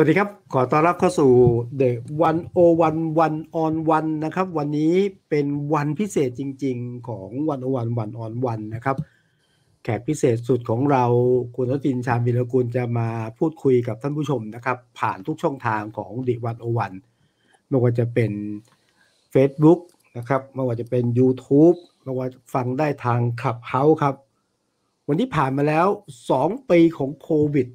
[0.00, 1.30] วัสดีครับ ขอต้อนรับเข้าสู่
[1.80, 1.90] The
[2.28, 2.58] 1 o
[2.88, 2.96] 1
[3.30, 4.94] 1 on 1นะครับ วันนี้
[5.28, 8.96] เป็นวันพิเศษจริง ๆ ของ1 o 1 1 on 1นะครับ
[9.82, 11.04] แขกพิเศษสุดของเรา
[11.56, 18.32] คุณรตินชาญวิรกุลจะมาพูดคุยกับท่านผู้ชมนะครับ ผ่านทุกช่องทางของ The 1 o 1ไม่ว่าจะเป็น
[19.34, 19.80] Facebook
[20.18, 24.14] นะครับไม่ว่าจะเป็น YouTube ไม่ว่าฟังได้ทางขับเฮาครับ
[25.08, 25.86] วันที่ผ่านมาแล้ว
[26.28, 27.68] 2 ปีของโควิด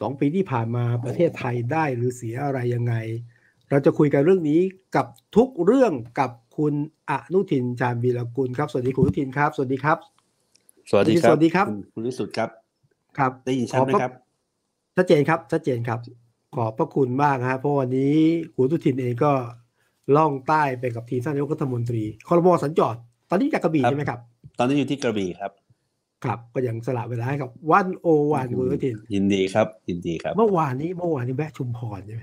[0.00, 2.94] สองปีที่ผ่านมาประเทศไทยได้หรือเสียอะไรยังไง
[3.70, 4.60] เราจะคุยกันเรื่องนี้
[4.96, 5.06] กับ
[5.36, 6.74] ทุกเรื่องกับคุณ
[7.10, 9.98] อนุทินชาญวีรกุลครับ สวัสดีคุณอนุทินครับ สวัสดีครับ
[10.90, 12.50] สวัสดีครับ สวัสดีครับ คุณวิสุทธ์ครับ
[13.18, 14.12] ครับได้ยินชัดไหมครับ
[14.96, 15.98] ชัดเจนครับ ชัดเจนครับ
[16.56, 18.16] ขอบพระคุณมากครับเพราะวันนี้
[18.54, 19.32] คุณอนุทินเองก็
[20.16, 22.94] ล่องใต้ไปกับทีมท่านนายกรัฐมนตรีคอรมอสัญจร
[23.30, 24.20] ตอนนี้จากกระบี่ครับใช่ไหมครับ
[24.58, 25.52] ตอนนี้อยู่ที่กระบี่ครับ
[26.24, 32.22] ครับก็ยังสละเวลาให้กับวันโอวันคุณอนุทินยินดีครับ ยินดีครับ เมื่อวานนี้เมื่อวานนี้แวะชุมพรใช่ไหม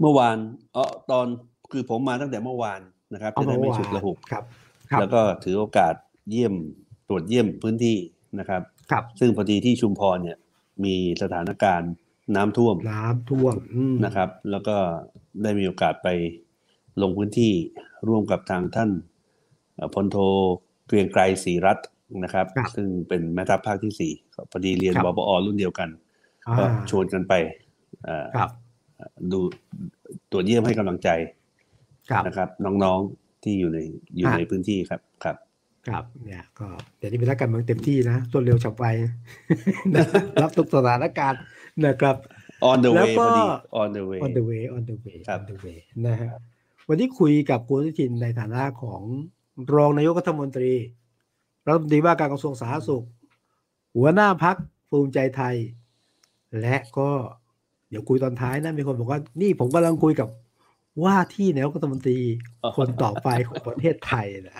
[0.00, 0.36] เมื่อวาน
[0.72, 1.26] เออตอน
[1.72, 2.80] คือผมมาตั้งแต่เมื่อวาน
[3.14, 4.44] นะครับจะได้ไม่ฉุกระหุกครับ
[4.90, 5.94] ครับแล้วก็ถือโอกาส
[6.30, 6.54] เยี่ยม
[7.08, 7.96] ตรวจเยี่ยมพื้นที่
[8.38, 10.38] นะครับครับ ซึ่งพอดีที่ชุมพรเนี่ย
[10.84, 11.92] มีสถานการณ์
[12.36, 14.76] น้ำท่วมน้ำท่วมอืมนะครับ แล้วก็
[15.42, 16.08] ได้มีโอกาสไป
[17.02, 17.52] ลงพื้นที่
[18.08, 18.90] ร่วมกับทางท่าน
[19.74, 20.18] เอ่อพลโท
[20.88, 21.88] เกรียงไกรศรีรัตน์
[22.24, 24.12] นะครับ ซึ่งเป็นแม่ทัพภาคที่สี่
[24.50, 25.88] พอดีเรียนบปอรุ่นเดียวกัน
[26.48, 27.32] อ่าก็ชวนกันไป
[28.04, 28.50] เอ่อครับ
[29.32, 29.38] ดู
[30.30, 31.08] ตรวจเยี่ยมให้กำลังใจ
[32.10, 33.78] ครับนะครับ น้องๆที่อยู่ใน
[34.16, 35.36] อยู่อะในพื้นที่ครับครับ
[35.88, 36.66] ครับเนี่ยก็
[36.98, 38.84] เดี๋ยวนี้เป็นนักการเมืองเต็มที่นะรวดเร็วฉับไว
[40.42, 41.42] รับทุกสถานการณ์
[41.86, 42.16] นะครับ
[42.70, 43.42] on the แล้ว way ก็พอดี
[43.80, 46.30] on the way on the way on the way ครับ on the way นะฮะ
[46.88, 49.02] วันนี้คุยกับคุณอนุทินในฐานะของ
[49.74, 50.72] รองนายกรัฐมนตรี
[51.66, 53.04] รัฐมนตรีว่าการกระทรวงสาธารณสุข
[53.96, 54.56] หัวหน้าพัก
[54.90, 55.56] ภูมิใจไทย
[56.60, 57.10] และก็
[57.90, 60.28] เดี๋ยวคุยตอนท้ายนะมีคนบอกว่านี่ผมกำลังคุยกับ
[61.04, 62.18] ว่าที่นายกรัฐมนตรี
[62.76, 64.54] คนต่อไปของประเทศไทยนะ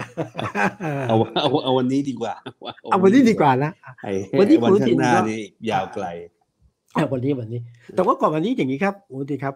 [1.08, 2.34] เอาเอาเอาวันนี้ดีกว่า
[2.90, 3.70] เอาวันนี้ดีกว่านะ
[4.02, 5.40] ไอ้วันนี้วันคุณข้างหน้าก็นี่
[5.70, 6.06] ยาวไกล
[6.96, 7.60] อะวันนี้วันนี้
[7.94, 9.54] แต่ว่าก่อนวันนี้อย่างนี้ครับโอ้ดีครับ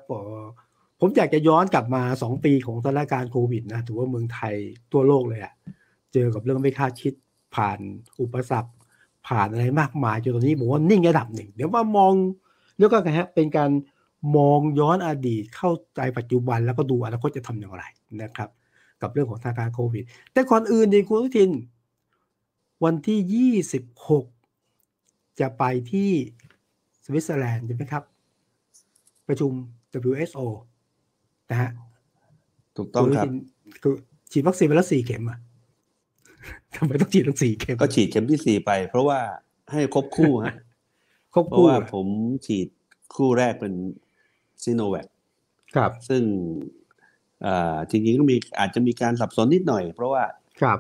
[1.05, 4.55] ผมอยากจะย้อนกลับมาสองปีของสถานการณ์โควิดนะถือว่าเมืองไทย
[4.93, 5.55] ทั่วโลกเลยอะ
[6.13, 7.13] เจอกับเรื่องไม่คาดคิด
[7.55, 7.79] ผ่าน
[8.21, 8.71] อุปสรรค
[9.29, 12.13] ผ่านอะไรมากมายจนตอนนี้ผมว่านิ่งระดับหนึ่ง เดี๋ยวมามอง
[12.79, 13.71] แล้วก็ไงฮะเป็นการ
[14.37, 17.85] มองย้อนอดีตเข้าใจปัจจุบันแล้วก็ดูอนาคตจะทำอย่างไร
[18.23, 18.51] นะครับ
[19.03, 21.51] กับเรื่องของสถานการณ์โควิด แต่ก่อนอื่นดีคุณอนุทิน
[22.85, 24.25] วันที่ยี่สิบหก
[25.41, 26.11] จะไปที่
[27.05, 28.05] สวิตเซอร์แลนด์ใช่ไหมครับ
[29.29, 29.53] ประชุม
[30.11, 30.41] WHO
[31.51, 31.71] นะฮะ
[32.77, 33.35] ถูกต้องครับณนุทิน
[33.83, 33.95] คือ
[34.33, 35.39] ฉีดวัคซีนไปแล้วสี่เข็มอะ
[36.75, 39.21] ทำไมต้องฉีดทั้งสี่เข็ม ก็ฉีดเข็มที่สี่ไป เพราะว่า
[39.73, 40.55] ให้ครบคู่ฮะ
[41.35, 42.07] ครบเพราะคู่ว่าผม
[42.47, 42.69] ฉีด
[43.15, 43.75] คู่แรกเป็น
[44.63, 45.07] ซิโนแวค
[45.75, 46.23] ครับ ซึ่ง
[47.45, 50.25] อ่าจริงๆก็มีอาจจะมีการสับสนนิดหน่อย เพราะว่า
[50.61, 50.79] ครับ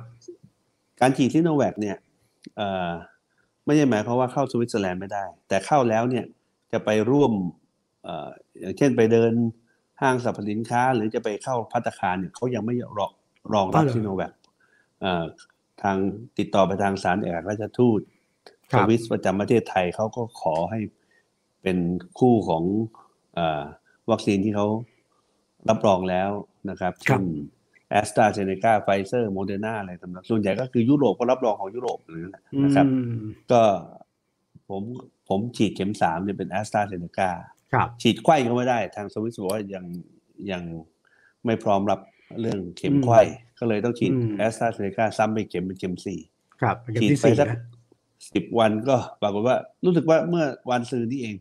[1.01, 1.97] การฉีดซิโนแวคเนี่ย
[2.57, 2.91] เอ่อ
[3.65, 6.25] ไม่ใช่หมายความว่าเข้าสวิตเซอร์แลนด์ไม่ได้ แต่เข้าแล้วเนี่ย
[6.73, 7.33] จะไปร่วม
[8.03, 8.29] เอ่อ
[8.61, 9.33] อย่างเช่นไปเดิน
[10.03, 13.13] ห้างสรรพสินค้า หรือจะไปเข้าพัตตาคารเนี่ยเขายังไม่รอง
[13.53, 14.33] รองรับอ๋อเหรอซิโนแวค
[15.01, 15.25] เอ่อ
[15.83, 15.97] ทาง
[16.39, 18.01] ติดต่อไปทางสารเอกอัครราชทูต
[18.73, 20.81] ครัสบวิสประจำประเทศไทยเขาก็ขอให้
[21.63, 21.79] เป็น
[22.19, 22.63] คู่ของ
[23.35, 23.63] เออ
[24.11, 24.67] วัคซีนที่เขา
[25.69, 26.31] รับรองแล้ว
[26.71, 27.25] นะครับครับเช่น
[27.91, 33.63] แอสตราเซเนกาไฟเซอร์โมเดอร์นาอะไรต่างๆส่วนใหญ่ก็คือยุโรปก็รับรองของยุโรปนั่นแหละนะครับอืมก็
[34.69, 34.83] ผม
[35.29, 37.52] ผมฉีดเข็มสามเนี่ยเป็นแอสตราเซเนกาครับ
[38.03, 39.85] ฉีดไขว้ก็ไม่ได้ ทางสวิสบอกว่ายัง
[40.51, 40.63] ยัง
[41.45, 42.01] ไม่พร้อมรับ
[42.41, 43.21] เรื่องเข็มไขว้
[43.59, 46.21] ก็เลยต้องฉีดแอสตราเซเนกาซ้ำไปเข็มเป็นเข็มสี่
[46.61, 47.61] ครับเป็นเข็มฉีดที่ไปสี่สักนะ
[48.35, 51.37] สิบวันก็ปรากฏว่ารู้สึกว่าเมื่อวานซืนนี่เอง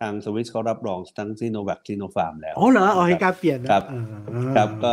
[0.00, 4.02] ทางสวิสเขารับรองทั้งซิโนแวคซิโนฟาร์มแล้ว อ๋อเหรอเอาให้การเปลี่ยนนะครับอ่า
[4.56, 4.92] ครับก็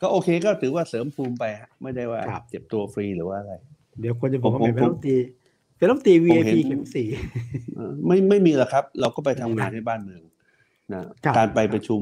[0.00, 3.54] ก็โอเคก็ถือว่าเสริมภูมิไปฮะไม่ได้ว่าครับเจ็บตัวฟรีหรือว่าอะไร
[4.00, 5.16] เดี๋ยวคนจะบอกว่าผมเป็นผมรัฐมนตรี
[5.76, 7.08] เป็นรัฐมนตรีผมเห็ VIP นเข็มสี่
[7.74, 10.22] เอ่อไม่ไม่มีหรอกครับ เราก็ไปทำงานให้บ้านเมือง
[10.92, 12.00] นะครับการไปประชุม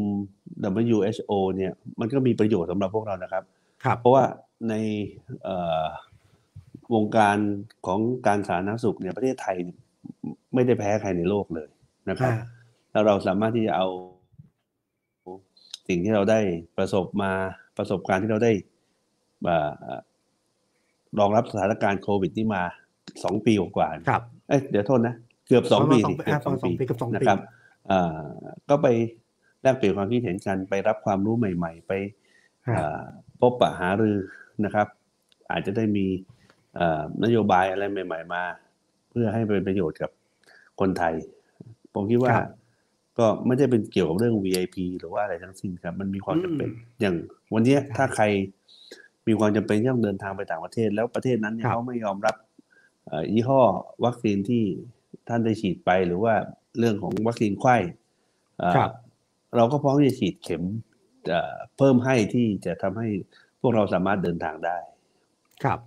[0.92, 3.42] WHO เนี่ยมันก็มีประโยชน์สำหรับพวกเรานะครับ
[3.84, 4.24] ครับเพราะว่า
[4.68, 4.74] ใน
[5.44, 5.84] เอ่อ
[6.94, 7.38] วงการ
[7.86, 9.78] ของการสาธารณสุขเนี่ยประเทศไทยเนี่ย
[10.54, 11.68] ไม่ได้แพ้ใครในโลกเลย
[12.10, 12.42] นะครับอ่า
[12.92, 13.88] แล้วเราสามารถที่จะเอา
[15.88, 16.40] สิ่งที่เราได้
[16.78, 17.32] ประสบมา
[17.78, 18.52] ประสบการณ์ที่เราได้
[19.48, 19.70] อ่า
[21.18, 22.62] รองรับสถานการณ์โควิดนี่มา
[23.24, 25.14] สองปีกว่าๆครับเอ้ยเดี๋ยวโทษนะ
[25.48, 27.38] เกือบสองประมาณปีสองสิปีเกือบสองอ่าสองปีปีเกือบสองปีนะครับ
[27.90, 28.22] อ่า
[28.68, 28.86] ก็ไป
[29.62, 31.92] แลกเปลี่ยนความคิดเห็นกันไปรับความรู้ใหม่ ๆ ไป
[32.66, 33.02] ครับอ่า
[33.40, 34.18] พบปะหารือ
[34.64, 34.86] นะครับ
[35.50, 36.06] อาจจะได้มี
[36.78, 38.42] อ่านโยบายอะไรใหม่ ๆ มา
[39.10, 40.10] เพื่อให้เป็นประโยชน์กับ
[40.80, 41.14] คนไทย
[41.94, 42.48] ผมคิดว่าครับ
[43.18, 47.14] ก็ไม่ได้เป็นเกี่ยวกับเรื่อง VIP หรือว่าอะไรทั้งสิ้นครับ มันมีความจำเป็นอืมอย่าง
[47.54, 48.24] วันเนี้ยใช่ถ้าใคร
[49.26, 52.51] มีความจำเป็นที่ต้องเดินทางไปต่างประเทศ แล้วประเทศนั้นเนี่ยครับเขาไม่ยอมรับเอ่อ
[53.32, 53.60] ยี่ห้อ
[54.04, 54.64] วัคซีนที่
[55.28, 56.34] ท่านได้ฉีดไปหรือว่า
[56.78, 57.76] เรื่องของวัคซีนไข้
[58.58, 58.90] เอ่อครับ
[59.56, 60.62] เราก็พร้อมที่จะฉีดเข็ม
[61.28, 63.08] เอ่อเพิ่มให้ที่จะทำให้
[63.60, 64.76] พวกเราสามารถเดินทางได้
[65.64, 65.80] ครับ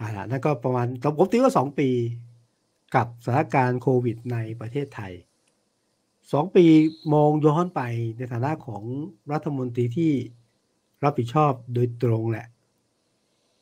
[0.00, 0.86] อ่านั่นก็ประมาณ
[1.18, 1.88] ผมตีว่าสองปี
[2.96, 5.12] กับสถานการณ์โควิดในประเทศไทย
[6.32, 6.64] สองปี
[7.14, 7.80] มองย้อนไป
[8.16, 8.82] ในฐานะของ
[9.32, 10.12] รัฐมนตรีที่
[11.04, 12.46] รับผิดชอบโดยตรงแหละ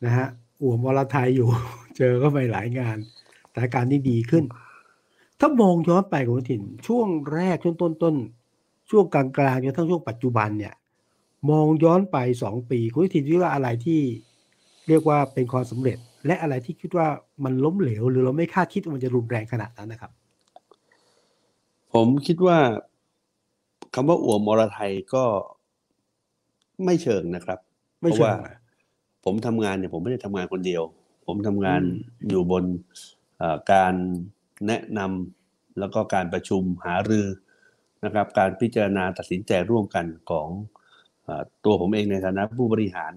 [0.05, 0.27] นะฮะ
[0.63, 1.49] อ่วมวรไทยอยู่
[1.97, 2.97] เจอก็ไปหลายงาน
[3.53, 4.45] สถานการณ์ที่ดีขึ้น
[5.41, 10.75] ถ้ามองย้อนไปคุณถิ่นช่วงแรกช่วงต้นต้นๆช่วงกลางกลางๆจนทั้งช่วงปัจจุบันเนี่ย
[11.51, 14.01] มองย้อนไปสองปีคุณถิ่นคิดว่าอะไรที่
[14.89, 17.09] เรียกว่าเป็นความสำเร็จ และอะไรที่คิดว่า
[17.45, 20.13] มันล้มเหลว หรือเราไม่คาดคิดว่ามันจะรุนแรงขนาดนั้นนะครับ
[21.93, 22.59] ผมคิดว่า
[23.95, 25.25] คำว่าอ่วมมรไทยก็
[26.85, 27.59] ไม่เชิงนะครับ
[28.03, 28.57] ไม่เพราะเชิว่างอะ
[29.25, 30.83] ผมทำงานเนี่ยผมไม่ได้ทำงานคนเดียว
[31.27, 32.65] ผมทำงานอืมอยู่บน
[33.39, 33.95] เอ่อการ
[34.67, 37.27] แนะนำแล้วก็การประชุมหารือ
[38.05, 40.49] นะครับ การพิจารณาตัดสินใจร่วมกันของ
[41.25, 43.13] เอ่อตัวผมเองในฐานะผู้บริหาร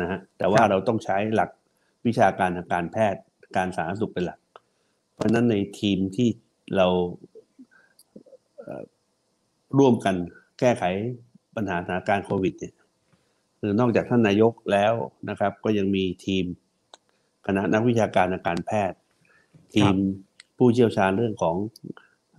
[0.00, 1.50] นะฮะแต่ว่าเราต้องใช้หลัก
[2.06, 3.22] วิชาการทางการแพทย์
[3.56, 4.38] การสาธารณสุขเป็นหลัก
[5.14, 6.28] เพราะฉะนั้นในทีมที่
[6.76, 6.86] เรา
[8.58, 8.82] เอ่อ
[9.78, 10.16] ร่วมกัน
[10.58, 10.84] แก้ไข
[11.56, 12.74] ปัญหาสถานการณ์โควิดเนี่ย
[13.60, 14.94] คือนอกจากท่านนายกแล้ว
[15.30, 16.44] นะครับ ก็ยังมีทีม
[17.50, 18.98] คณะนักวิชาการทางการแพทย์
[19.74, 19.94] ทีม
[20.58, 21.56] ผู้เชี่ยวชาญเรื่องของ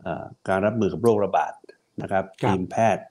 [0.02, 1.54] เออการรับมือกับโรคระบาด
[2.02, 3.04] นะครับครับ ทีมแพทย์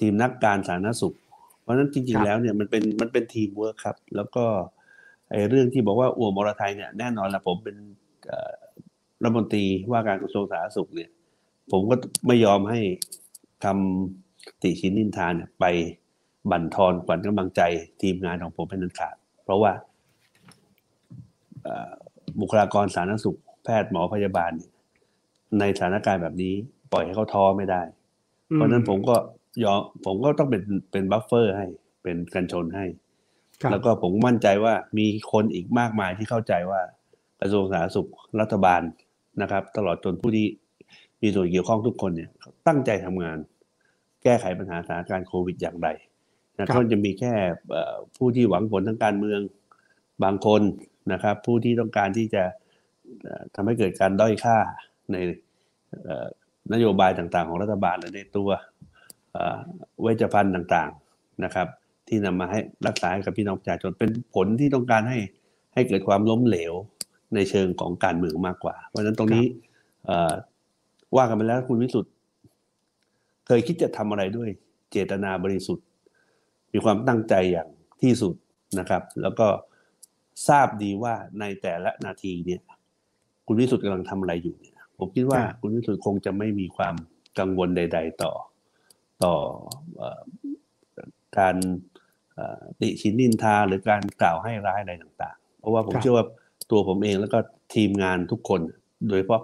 [0.00, 1.16] ทีมนักการสาธารณสุข
[1.62, 4.44] เพราะฉะนั้นจริคงรับๆแล้วเนี่ยมันเป็นมันเป็นทีมเวิร์คครับ แล้วก็
[5.30, 7.76] ไอ้เรื่องที่บอกว่าอ้วมมรไทยเนี่ยแน่นอนละผมเป็น
[8.26, 8.54] เอ่อ
[9.22, 11.10] รัฐมนตรีว่าการกระทรวงสาธารณสุขเนี่ย
[11.72, 11.96] ผมก็
[12.26, 12.80] ไม่ยอมให้
[13.64, 15.64] คำติชินนินทานเนี่ยไป
[16.50, 17.62] บั่นทอนขวัญกำลังใจ
[18.02, 19.89] ทีมงานของผมเป็นอันขาดเพราะว่าเอ่อ
[22.40, 24.70] บุคลากรสาธารณสุข แพทย์หมอพยาบาลเนี่ย
[25.58, 26.54] ในสถานการณ์แบบนี้
[26.92, 27.82] ปล่อยให้เขาท้อไม่ได้
[28.54, 29.16] เพราะฉะนั้นผมก็
[29.64, 30.62] ยอมผมก็ต้องเป็น
[30.92, 31.66] เป็นบัฟเฟอร์ให้
[32.02, 32.86] เป็นกันชนให้
[33.62, 36.80] ครับแล้วก็ผมมั่นใจว่ามีคนอีกมากมายที่เข้าใจว่า
[37.40, 38.08] กระทรวงสาธารณสุข
[38.40, 38.82] รัฐบาล
[39.42, 40.46] นะครับ ตลอดจนผู้ที่
[41.22, 42.30] มีส่วนเกี่ยวข้องทุกคนเนี่ย
[42.66, 43.38] ตั้งใจทำงาน
[44.22, 45.88] แก้ไขปัญหาสถานการณ์โควิดอย่างไร
[46.58, 47.32] นะก็จะมีแค่
[47.70, 49.40] เอ่อผู้ที่หวังผลทางการเมือง
[50.24, 50.62] บางคน
[51.12, 52.42] นะครับ ผู้ที่ต้องการที่จะ
[53.22, 54.56] เอ่อทำให้เกิดการด้อยค่า
[55.12, 55.16] ใน
[56.04, 56.26] เอ่อ
[56.72, 58.48] นโยบายต่างๆ ของรัฐบาลหรือในตัว
[59.32, 59.58] เอ่อ
[60.00, 61.68] เวชภัณฑ์ต่างๆนะครับ
[62.08, 65.18] ที่นำมาให้รักษาให้กับพี่น้องประชาชนเป็นผลที่ต้องการให้
[65.74, 66.72] ให้เกิดความล้มเหลว
[67.34, 69.44] ในเชิงของการเมืองมากกว่า เพราะฉะนั้นตรงนี้
[70.06, 70.32] เอ่อ
[71.16, 72.12] ว่ากันไปแล้วคุณวิสุทธ์
[73.46, 74.48] เคยคิดจะทำอะไรด้วย
[74.90, 75.86] เจตนาบริสุทธิ์
[76.72, 77.68] มีความตั้งใจอย่าง
[78.02, 78.34] ที่สุด
[78.78, 79.46] นะครับ แล้วก็
[80.48, 82.60] ทราบดีว่าในแต่ละนาทีเนี่ย
[83.46, 86.94] คุณวิสุทธ์กำลังทำอะไรอยู่เนี่ย ผมคิดว่าครับคุณวิสุทธ์คงจะไม่มีความ
[87.38, 88.32] กังวลใด ๆ ต่อ
[89.24, 89.34] ต่อ
[89.96, 90.20] เอ่อ
[91.38, 91.56] การ
[92.34, 96.26] เอ่อติชินนินทาหรือการกล่าวให้ร้ายอะไรต่าง ๆ เพราะว่าผมครับเชื่อว่า
[96.70, 97.38] ตัวผมเองแล้วก็
[97.74, 98.60] ทีมงานทุกคน
[99.08, 99.42] โดยเฉพาะ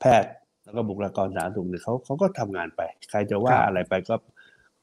[0.00, 0.30] แพทย์
[0.64, 4.16] แล้วก็บุคลากรสาธารณสุขเนี่ยเขาเขาก็ทำงานไป ใครจะว่าครับอะไรไปก็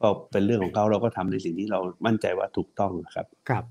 [0.01, 3.63] ก็เป็นเรื่องของเขาเราก็ทำในสิ่งที่เรามั่นใจว่าถูกต้องนะครับ ครับ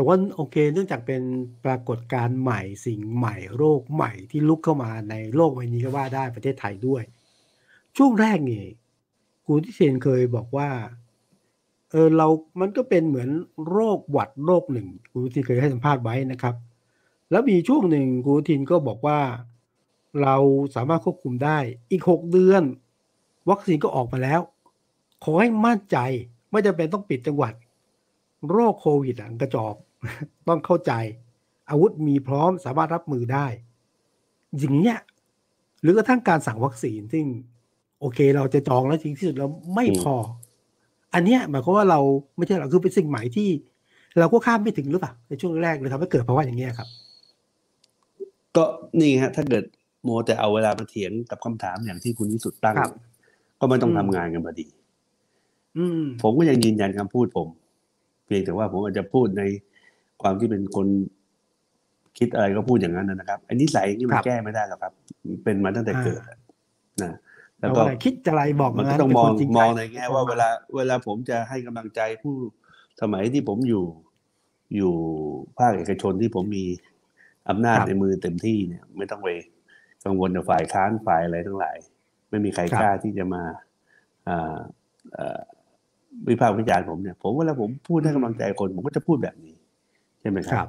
[0.00, 1.22] แต่ว่าโอเค เนื่องจากเป็น
[1.64, 7.02] ปรากฏการณ์ใหม่สิ่งใหม่โรคใหม่ที่ลุกเข้ามาในโลกใบนี้ก็ว่าได้ประเทศไทยด้วย
[7.96, 8.64] ช่วงแรกนี่
[9.46, 10.70] คุณที่เชนเคยบอกว่า
[11.90, 12.28] เออเรา
[12.60, 13.28] มันก็เป็นเหมือน
[13.70, 16.54] โรคหวัดโรคหนึ่งคุณทินเคยให้สัมภาษณ์ไว้นะครับ
[17.30, 19.20] แล้วมีช่วงหนึ่งคุณทินก็บอกว่า
[20.22, 20.36] เรา
[20.74, 21.58] สามารถควบคุมได้
[21.90, 22.62] อีกหกเดือน
[23.50, 24.40] วัคซีนก็ออกมาแล้ว
[25.24, 25.96] ขอให้มั่นใจ
[26.50, 27.54] ไม่จำเป็นต้องปิดจังหวัด
[28.50, 29.76] โรคโควิดอะกระจอก
[30.48, 30.92] ต้องเข้าใจ
[31.70, 33.46] อาวุธมีพร้อมสามารถรับมือได้
[34.58, 34.98] อย่างเนี้ย
[35.82, 37.24] หรือกระทั่งการสั่งวัคซีนซึ่ง
[38.00, 40.14] โอเค เราจะจองแล้วจริงที่สุดแล้วไม่อืมพอ
[41.14, 42.00] อันเนี้ยหมายความว่าเรา
[42.36, 43.48] ไม่ใช่เราคือเป็นสิ่งใหม่ที่
[44.18, 46.88] เราก็ข้ามไม่ถึงหรือเปล่าในช่วงแรกเลยทำให้เกิดภาวะอย่างเงี้ยครับ
[48.56, 48.64] ก็
[49.00, 49.64] นี่ฮะ ถ้าเกิด
[50.04, 52.90] โมวแต่เอาเวลามาเถียงกับคำถามอย่างที่คุณวิสุทธ์ตั้งครับ
[53.60, 54.66] ก็ไม่ต้องอืมทำงานกันพอดี
[55.78, 57.48] อืมผมก็ยังยืนยันคำพูดผม
[58.24, 59.42] เพียงแต่ว่าผมอาจจะพูดใน
[60.22, 60.86] ความที่เป็นคน
[62.18, 64.92] คิดอะไรก็พูดอย่างนั้นนะครับอันนี้ใส่นี่มัคนรับแก้ไม่ได้หรอกครับ
[65.44, 66.38] เป็นมาตั้งแต่เกิดอะ
[67.02, 67.12] นะ
[67.60, 72.34] แล้แล้ววก็ก็คิดอะไรบอกมันก็ย่าต้องมองเป็นคนจริใจมองในแง่ว่าเวลา เวลาผมจะให้กำลังใจผู้
[73.00, 73.84] สมัยที่ผมอยู่
[74.76, 74.92] อยู่
[75.58, 76.64] ภาคเอกชนที่ผมมี
[77.48, 79.28] อำนาจครับในมือเต็มที่เนี่ย ไม่ต้องไป
[80.04, 81.76] กังวลกับฝ่ายค้านฝ่ายอะไรทั้งหลาย
[82.30, 83.42] ไม่มีใครครับกล้าที่จะมา
[84.28, 84.56] อ่า
[85.14, 85.40] เอ่อ
[86.28, 89.54] วิพากษ์วิจารณ์ผมเนี่ย ผมเวลาผมพูดให้กำลังใจคน ผมก็จะพูดแบบนี้
[90.20, 90.68] ใช่ไหมคครัรับบ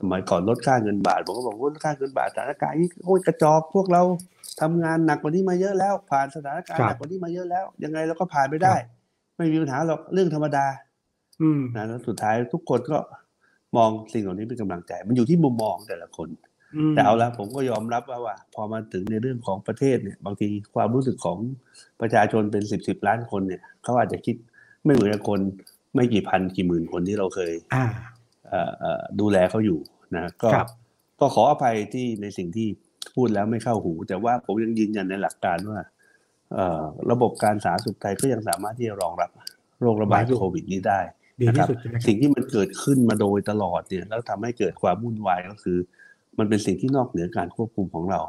[0.00, 4.02] สมัยก่อนลดค่าเงินบาทผมก็บอกว่าลดค่าเงินบาทสถานการณ์นี้โอ้ยกระจอกพวกเรา
[4.60, 8.74] ทำงานหนักกว่านี้มาเยอะแล้ว ผ่านสถานการณ์ครับหนักกว่านี้มาเยอะแล้ว ยังไงเราก็ผ่านไปได้
[9.36, 10.66] ไม่มีปัญหาหรอกเรื่องธรรมดา
[11.42, 12.98] อืมนะแล้วสุดท้ายทุกคนก็
[13.76, 16.28] มองสิ่งเหล่านี้เป็นกำลังใจ มันอยู่ที่มุมมองแต่ละคน
[16.76, 21.38] อืมแต่เอาละผมก็ยอมรับว่าว่า พอมาถึงในเรื่องของประเทศเนี่ย บางทีความรู้สึกของ
[22.00, 24.36] ประชาชนเป็นสิบสิบล้านคนเนี่ยเขาอาจจะคิด
[24.84, 25.40] ไม่เหมือนกับคน
[25.94, 28.13] ไม่กี่พันกี่หมื่นคนที่เราเคยอ่าเอ่อเอ่อ
[29.20, 29.78] ดูแลเขาอยู่
[30.14, 30.68] นะก็ครับ
[31.20, 32.68] ก็ขออภัยที่ในสิ่งที่
[33.14, 35.80] พูดแล้วไม่เข้าหู แต่ว่าผมยังยืนยันในหลักการว่า
[36.52, 39.30] เอ่อระบบการสาธารณสุขไทยก็ยังสามารถที่จะรองรับ
[39.80, 41.00] โรคระบาดได้อยู่โควิดนี้ได้
[41.40, 45.78] ดีนะคที่รับสุดใช่ไหมครับสิ่งที่มันเกิดขึ้นมาโดยตลอดเนี่ยแล้วทำให้เกิดความวุ่นวายก็คือ
[46.38, 48.20] มันเป็นสิ่งที่นอกเหนือการควบคุมของเรา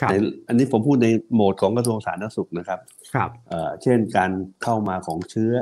[0.00, 0.14] ครับใน
[0.48, 2.80] อันนี้ผมพูดในโหมดของกระทรวงสาธารณสุขนะครับ
[3.14, 4.30] ครับเอ่อเช่นการ
[4.62, 5.52] เข้ามาของเชื้อ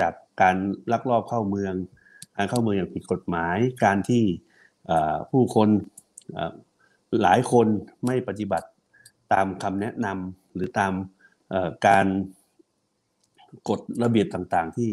[0.00, 0.56] จากการ
[0.92, 1.74] ลักลอบเข้าเมือง
[2.40, 4.22] การเข้าเมืองอย่างผิดกฎหมาย การที่
[5.30, 5.68] ผู้คน
[7.22, 7.66] หลายคน
[8.06, 8.68] ไม่ปฏิบัติ
[9.32, 10.92] ตามคำแนะนำหรือตาม
[11.86, 12.06] การ
[13.68, 14.90] กฎระเบียบต่างๆ ที่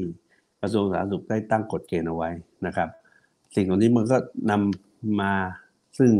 [0.61, 2.29] กระทรวงสาธารณสุขได้ตั้งกฎเกณฑ์เอาไว้
[2.65, 2.89] นะครับ
[3.55, 4.17] สิ่งเหล่านี้มันก็
[4.51, 5.33] นำมา
[5.99, 6.11] ซึ่ง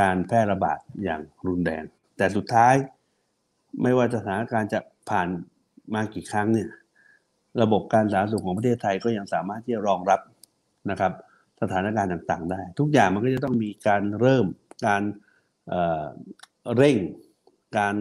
[0.00, 1.84] การแพร่ระบาดอย่างรุนแรง
[2.16, 2.74] แต่สุดท้าย
[3.82, 5.28] ไม่ว่าสถานการณ์จะผ่าน
[5.94, 6.68] มากี่ครั้งเนี่ย
[7.62, 10.20] ระบบการสาธารณสุขของประเทศไทยก็ยังสามารถที่จะรองรับ
[10.90, 11.12] นะครับ
[11.62, 14.46] สถานการณ์ต่างๆ ได้ ทุกอย่างมันก็จะต้องมีการเริ่ม
[14.86, 15.02] การ
[15.68, 16.04] เอ่อ
[16.76, 16.96] เร่ง
[17.78, 17.94] การ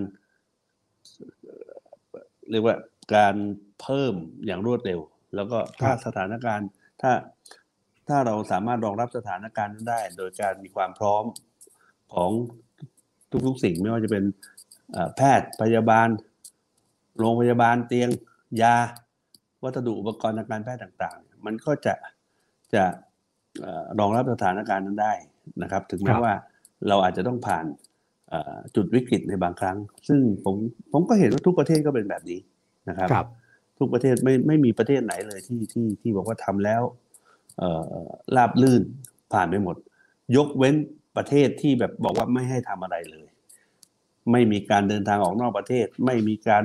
[1.44, 1.74] เอ่อ
[2.52, 2.76] เรียกว่า
[3.16, 3.36] การ
[3.82, 4.14] เพิ่ม
[4.46, 5.00] อย่างรวดเร็ว
[5.36, 6.68] แล้วก็ถ้าครับสถานการณ์
[7.02, 7.12] ถ้า
[8.08, 11.24] ถ้าเราสามารถรองรับสถานการณ์นั้นได้ โดยการมีความพร้อม
[12.14, 12.32] ของ
[13.48, 14.24] ทุกๆสิ่งไม่ว่าจะเป็น
[14.92, 16.08] เอ่อแพทย์พยาบาล
[17.18, 18.10] โรงพยาบาลเตียง
[18.62, 18.76] ยา
[19.64, 21.94] วัสดุอุปกรณ์ทางการแพทย์ต่างๆ มันก็จะ
[22.74, 22.84] จะ
[23.62, 25.14] เอ่อรองรับสถานการณ์นั้นได้
[25.64, 26.34] นะครับ ถึงคแม้รับว่า
[26.88, 27.66] เราอาจจะต้องผ่าน
[28.30, 30.56] เอ่อจุดวิกฤตในบางครั้ง ซึ่งผม
[30.92, 32.40] ผมก็เห็นว่าทุกประเทศก็เป็นแบบนี้
[32.90, 33.28] นะครับครับ
[33.80, 36.82] ทุกประเทศไม่ไม่มีประเทศไหนเลยที่ที่ที่บอกว่าทำแล้ว
[37.58, 38.04] เอ่อ
[38.36, 38.82] ราบลื่น
[39.34, 39.76] ผ่านไปหมด
[40.36, 40.76] ยกเว้น
[41.18, 43.28] ประเทศที่แบบบอกว่าไม่ให้ทำอะไรเลย
[44.32, 46.64] ไม่มีการเดินทางออกนอกประเทศ ไม่มีการ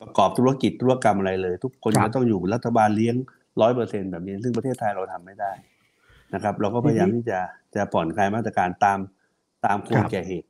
[0.00, 3.14] ประกอบธุรกิจธุรกรรมอะไรเลย ทุกคนครับจะต้องอยู่รัฐบาลเลี้ยง
[3.60, 5.52] ร้อยเปอร์เซ็นแบบนี้ ซึ่งประเทศไทยเราทำไม่ได้
[6.34, 7.38] นะครับ เราก็พยายามอือฮึที่จะ
[7.74, 8.98] จะผ่อนคลายมาตรการตาม
[9.64, 10.48] ตามควรครับแก่เหตุ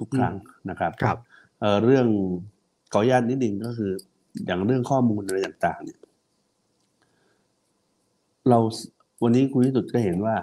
[0.00, 0.34] ทุกๆ ครั้ง
[0.70, 1.16] นะครับครับ
[1.60, 2.06] เอ่อเรื่อง
[2.92, 3.92] ขออนุญาตนิดนึงก็คือ
[4.46, 5.98] อย่างเรื่องข้อมูลอะไรต่างๆ เนี่ย
[8.48, 8.58] เรา
[9.22, 10.34] วันนี้คุณวิสุทธ์ก็เห็นว่า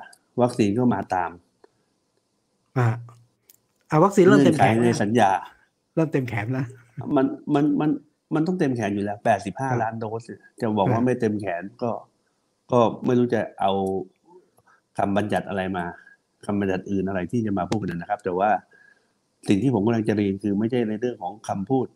[0.41, 1.31] วัคซีนก็มาตาม
[2.77, 2.87] อ่า
[3.87, 5.29] เอาวัคซีนเริ่มเงื่เต็อมนแขไขนในแล้วสัญญา
[5.95, 6.67] เริ่มเต็มแขนแล้ว
[7.15, 7.89] มันมันมัน
[8.33, 10.27] มันต้องเต็มแขนอยู่แล้วแปดสิบห้าครับล้านโดส
[10.61, 11.91] จะบอกครัว่าบไม่เต็มแขนก็
[12.71, 13.71] ก็ไม่รู้จะเอา
[14.97, 15.85] คำบัญญัติอะไรมา
[16.45, 18.49] คำบัญญัติอื่นอะไรที่จะมาพูดกันนะครับ แต่ว่า
[19.47, 21.87] สิ่งที่ผมกำลังจะเรียนคือไม่ใช่ในเรื่องของคำพูด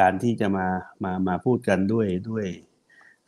[0.00, 0.66] การที่จะมา
[1.04, 2.46] มามาพูดกันด้วยด้วย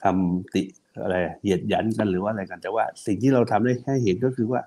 [0.03, 0.63] คำติ
[1.03, 4.61] อะไรเหยียดหยันกันหรือว่าอะไรกัน แต่ว่าสิ่งที่เราทำได้ให้เห็นก็คือว่า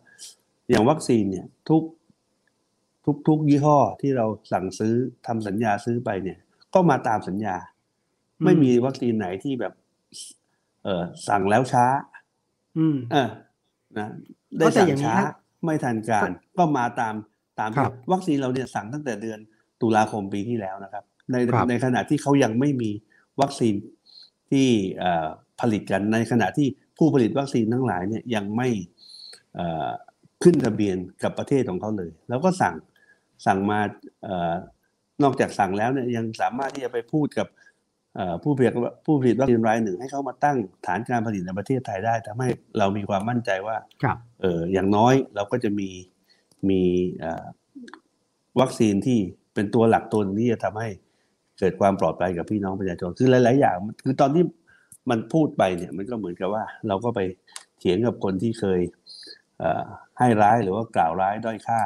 [0.69, 1.83] อย่างวัคซีนเนี่ยทุก
[3.05, 4.93] ทุกทุกยี่ห้อที่เราสั่งซื้อ
[5.27, 6.37] ทำสัญญาซื้อไปเนี่ย
[6.73, 7.74] ก็มาตามสัญญาอืม
[8.43, 9.73] ไม่มีวัคซีนไหนที่แบบ
[10.83, 11.85] เออสั่งแล้วช้า
[12.77, 13.29] อืม เออ
[13.97, 14.09] นะ
[14.57, 15.33] ได้ก็แต่สั่งอย่างนี้ช้านะ
[15.65, 17.15] ไม่ทันการก็มาตาม
[17.59, 19.39] ตามครับวัคซีนเราเนี่ยสั่งตั้งแต่เดือน
[19.81, 22.89] ตุลาคมปีที่แล้วนะครับ ในครับในขณะที่เขายังไม่มี
[23.41, 23.75] วัคซีน
[24.51, 24.67] ที่
[24.99, 25.27] เอ่อ
[25.61, 28.69] ผลิตกันในขณะที่ผู้ผลิตวัคซีนทั้งหลายเนี่ยยังไม่
[29.55, 29.89] เอ่อ
[30.43, 32.75] ขึ้นทะเบียนกับประเทศของเขาเลย แล้วก็สั่ง
[33.45, 33.79] สั่งมา
[34.23, 34.53] เอ่อ
[35.23, 37.64] นอกจากสั่งแล้วเนี่ยยังสามารถที่จะไปพูดกับเอ่อ
[38.43, 38.71] ผู้ผลิต
[39.05, 45.89] ผู้ผลิตวัคซีนรายหนึ่งให้เขามาตั้งฐานการผลิตในประเทศไทยได้ทำให้เรามีความมั่นใจว่าครับเอออย่างน้อยเราก็จะมี
[46.69, 46.81] มี
[47.19, 47.45] เอ่อ
[48.61, 49.19] วัคซีนที่
[49.53, 50.89] เป็นตัวหลักตัวหนึงที่จะทำให้
[51.59, 54.43] เกิดความปลอดภัยกับพี่น้องประชาชนคือหลาย ๆ อย่างมันคือตอนที่
[55.09, 57.19] มันพูดไปเนี่ยมันก็เหมือนกับว่า เราก็ไป
[57.79, 58.81] เถียงกับคนที่เคย
[59.59, 59.83] เอ่อ
[60.19, 61.81] ให้ร้ายหรือว่ากล่าวร้ายด้อยค่า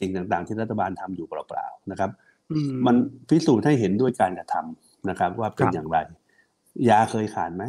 [0.00, 2.10] สิ่งต่าง ๆ ที่รัฐบาลทำอยู่เปล่า ๆ นะครับ
[2.52, 2.96] อืมมัน
[3.28, 5.98] พิสูจน์ให้เห็นด้วยการกระทำ นะครับ ว่าเป็นครับอย่างไร
[6.88, 7.64] ยาเคยขาดไหม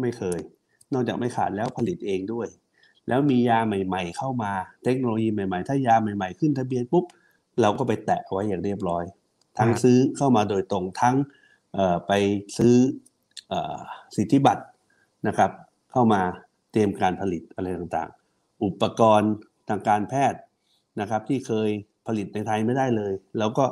[0.00, 0.38] ไม่เคย
[0.92, 2.48] นอกจากไม่ขาดแล้วผลิตเองด้วย
[3.08, 4.52] แล้วมียาใหม่ ๆ เข้ามา
[4.84, 7.04] เทคโนโลยีใหม่ ๆ ถ้ายาใหม่ ๆ ขึ้นทะเบียนปุ๊บ
[7.60, 9.04] เราก็ไปแตะไว้อย่างเรียบร้อย
[9.58, 11.16] ทั้งอ่าซื้อเข้ามาโดยตรงทั้ง
[11.74, 12.12] เอ่อไป
[12.58, 12.74] ซื้อ
[13.48, 13.78] เอ่อ
[14.16, 14.64] สิทธิบัตร
[15.28, 15.50] นะครับ
[15.92, 16.20] เข้ามา
[16.72, 19.32] เตรียมการผลิตอะไรต่างๆ อุปกรณ์
[19.68, 20.40] ทางการแพทย์
[21.00, 21.68] นะครับ ที่เคย
[22.06, 23.64] ผลิตในไทยไม่ได้เลย แล้วก็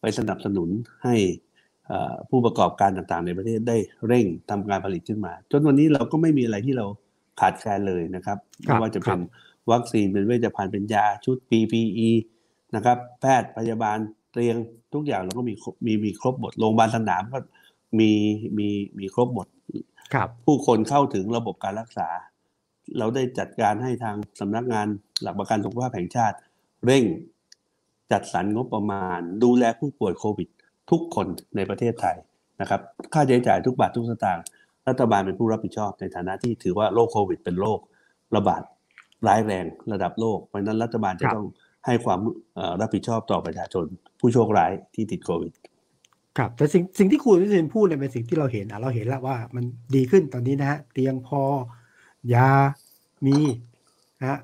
[0.00, 0.70] ไปสนับสนุน
[1.04, 1.36] ให้อ่า
[2.30, 6.86] ผู้ประกอบการต่างๆ ในประเทศได้เร่งทำการผลิตขึ้นมา จนวันนี้เราก็ไม่มีอะไรที่เรา
[7.40, 9.20] ขาดแคลนเลยนะครับครัไม่บว่าจะครัเป็นบ
[9.72, 12.10] วัคซีนเป็นเวชภัณฑ์เป็นยาชุด PPE
[12.74, 13.98] นะครับ แพทย์พยาบาล
[14.32, 14.56] เตียง
[14.94, 17.38] ทุกอย่างเราก็มีครบมีมีครบหมดโรงพยาบาลสนามก็
[17.98, 18.10] มี
[18.58, 19.46] มีมีครบหมด
[20.14, 22.08] ครับ ผู้คนเข้าถึงระบบการรักษา
[22.98, 24.86] เราได้จัดการให้ทางสำนักงาน
[25.22, 26.36] หลักประกันสุขภาพแห่งชาติ
[26.86, 27.04] เร่ง
[28.12, 30.48] จัดสรรงบประมาณ ดูแลผู้ป่วยโควิด
[30.90, 32.16] ทุกคนในประเทศไทย
[32.60, 32.80] นะครับ
[33.14, 34.44] ค่าใช้จ่ายทุกบาททุกสตางค์
[34.88, 37.78] รัฐบาลเป็นผู้รับผิดชอบในฐานะที่ถือว่าโรคโควิด เป็นโรค
[38.36, 38.62] ระบาด
[39.26, 41.46] ร้ายแรงระดับโลก เพราะฉะนั้นรัฐบาลจะครับต้อง
[41.86, 42.18] ให้ความ
[42.54, 43.84] เอ่อรับผิดชอบต่อประชาชน
[44.20, 45.52] ผู้โชคร้ายที่ติดโควิด
[46.38, 51.42] ครับแต่สิ่งสิ่งที่คุณวิเศษพูดเนี่ยเป็นสิ่งที่เราเห็นอะเราเห็นแล้วว่ามันดีขึ้นตอนนี้นะฮะเตียงพอ
[52.34, 52.50] ยา
[53.26, 53.38] มี
[54.20, 54.38] นะฮะ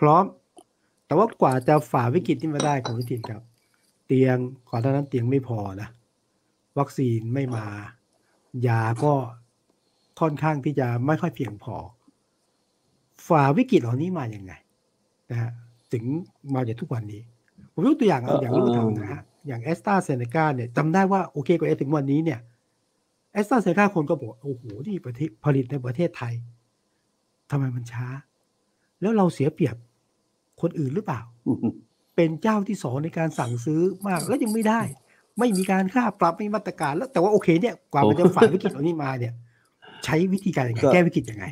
[0.00, 0.24] พร้อม
[1.06, 4.36] แต่ว่ากว่าจะฝ่าวิกฤตนี้มาได้คุณวิทินครับเตียง
[4.70, 5.88] ก่อนหน้านั้นเตียงไม่พอนะ
[6.78, 7.66] วัคซีนไม่มา
[8.66, 9.12] ยาก็
[10.20, 11.74] ค่อนข้างที่จะไม่ค่อยเพียงพอ
[13.28, 14.52] ฝ่าวิกฤตเหล่านี้มาอย่างไง
[15.30, 15.50] นะฮะ
[15.92, 16.04] ถึง
[16.54, 17.22] มาจากทุกวันนี้
[17.72, 22.40] ผมยกตัวอย่างเอาเอ่ออย่างรูปธรรมนะฮะอย่างแอสตราเซเนกาเนี่ยจำได้ว่าโอเคกว่าถึงวันนี้เนี่ย
[23.32, 26.34] แอสตราเซเนกาคนก็บอกโอ้โหนี่ประเทศผลิตในประเทศไทย
[27.50, 28.06] ทำไมมันช้า
[29.00, 29.76] แล้วเราเสียเปรียบ
[30.60, 31.20] คนอื่นหรือเปล่า
[32.16, 34.82] เป็นเจ้าที่สองในการสั่งซื้อมากแล้วยังไม่ได้
[35.38, 39.32] ไม่มีการค่าปรับไม่มีมาตรการแล้วแต่ว่าโอเคเนี่ยกว่ามันจะฝ่าวิกฤตเหล่านี้มาเนี่ย
[40.04, 41.44] ใช้วิธีการยังไงก็แก้วิกฤตยังไง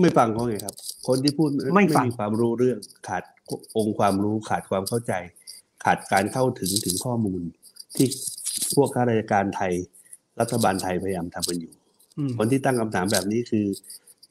[0.00, 0.74] ไม่ฟังเขาไงครับ
[1.06, 3.22] คนที่พูดไม่ฟังมีความรู้เรื่องขาด
[3.76, 5.12] องค์ความรู้ขาดความเข้าใจ
[5.84, 7.40] ขาดการเข้าถึงถึงข้อมูล
[7.96, 8.06] ที่
[8.76, 9.72] พวกข้าราชการไทย
[10.40, 11.72] รัฐบาลไทยพยายามทำกันอยู่
[12.18, 13.66] อืมคนที่ตั้งคำถามแบบนี้คือ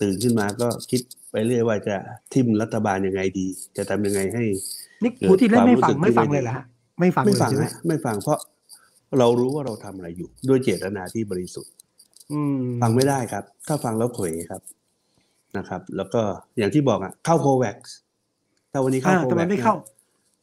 [0.01, 1.01] ตื่นขึ้นมาก็คิด
[1.31, 1.95] ไปเรื่อยว่าจะ
[2.33, 3.47] ทิมรัฐบาลยังไงดี
[3.77, 4.43] จะทำยังไงให้
[5.03, 6.65] นี่ครูที่เล่นไม่ฟังความรู้สึกไม่ฟังที่เลยเหรอฮะ
[6.99, 8.37] ไม่ฟังไม่เลยฟังใช่ไหมนะไม่ฟังเพราะ
[9.19, 11.71] เรารู้ว่าเราทำอะไรอยู่ ด้วยเจตนาที่บริสุทธิ์
[12.33, 14.61] อืมฟังไม่ได้ครับ ถ้าฟังแล้วเขวครับ
[15.57, 16.21] นะครับ แล้วก็
[16.57, 17.77] อย่างที่บอกอะเข้าโควัค
[18.71, 19.75] ถ้าวันนี้เข้าอ่าโคทำไมวัคไม่เข้า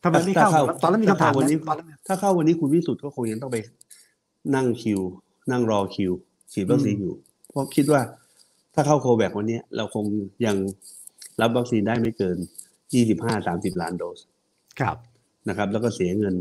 [0.04, 3.56] ทำไมไม่เข้าถ้าเข้าตอนนั้นมีคำถามถ้าเข้าวันนี้นะตอนนั้นถ้าเข้าวันนี้คุณวิสุทธ์ก็คงยังต้องไป
[4.54, 5.00] นั่งคิว
[5.50, 6.12] นั่งรอคิว
[6.52, 7.14] ฉีดวัคซีนอยู่
[7.50, 8.00] เพราะคิดว่า
[8.74, 10.04] ถ้าเข้าโควัควันนี้เราคง
[10.46, 10.56] ยัง
[11.40, 12.36] รับวัคซีนได้ไม่เกิน
[13.10, 14.18] 25-30ล้านโดส
[14.80, 14.96] ครับ
[15.48, 16.34] นะครับ แล้วก็เสียเงิน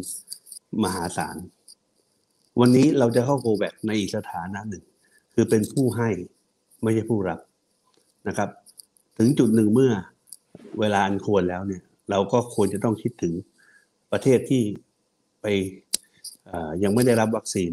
[0.83, 1.37] มหาศาล
[2.59, 4.83] วันนี้เราจะเข้าโควัคในอีกสถานะหนึ่ง
[5.33, 6.09] คือเป็นผู้ให้
[6.83, 7.39] ไม่ใช่ผู้รับ
[8.27, 8.49] นะครับ
[9.17, 9.93] ถึงจุดหนึ่งเมื่อ
[10.79, 13.33] เวลาอันควรแล้วเนี่ย เราก็ควรจะต้องคิดถึง
[14.11, 14.63] ประเทศที่
[15.41, 15.45] ไป
[16.47, 17.71] เอ่อยังไม่ได้รับวัคซีน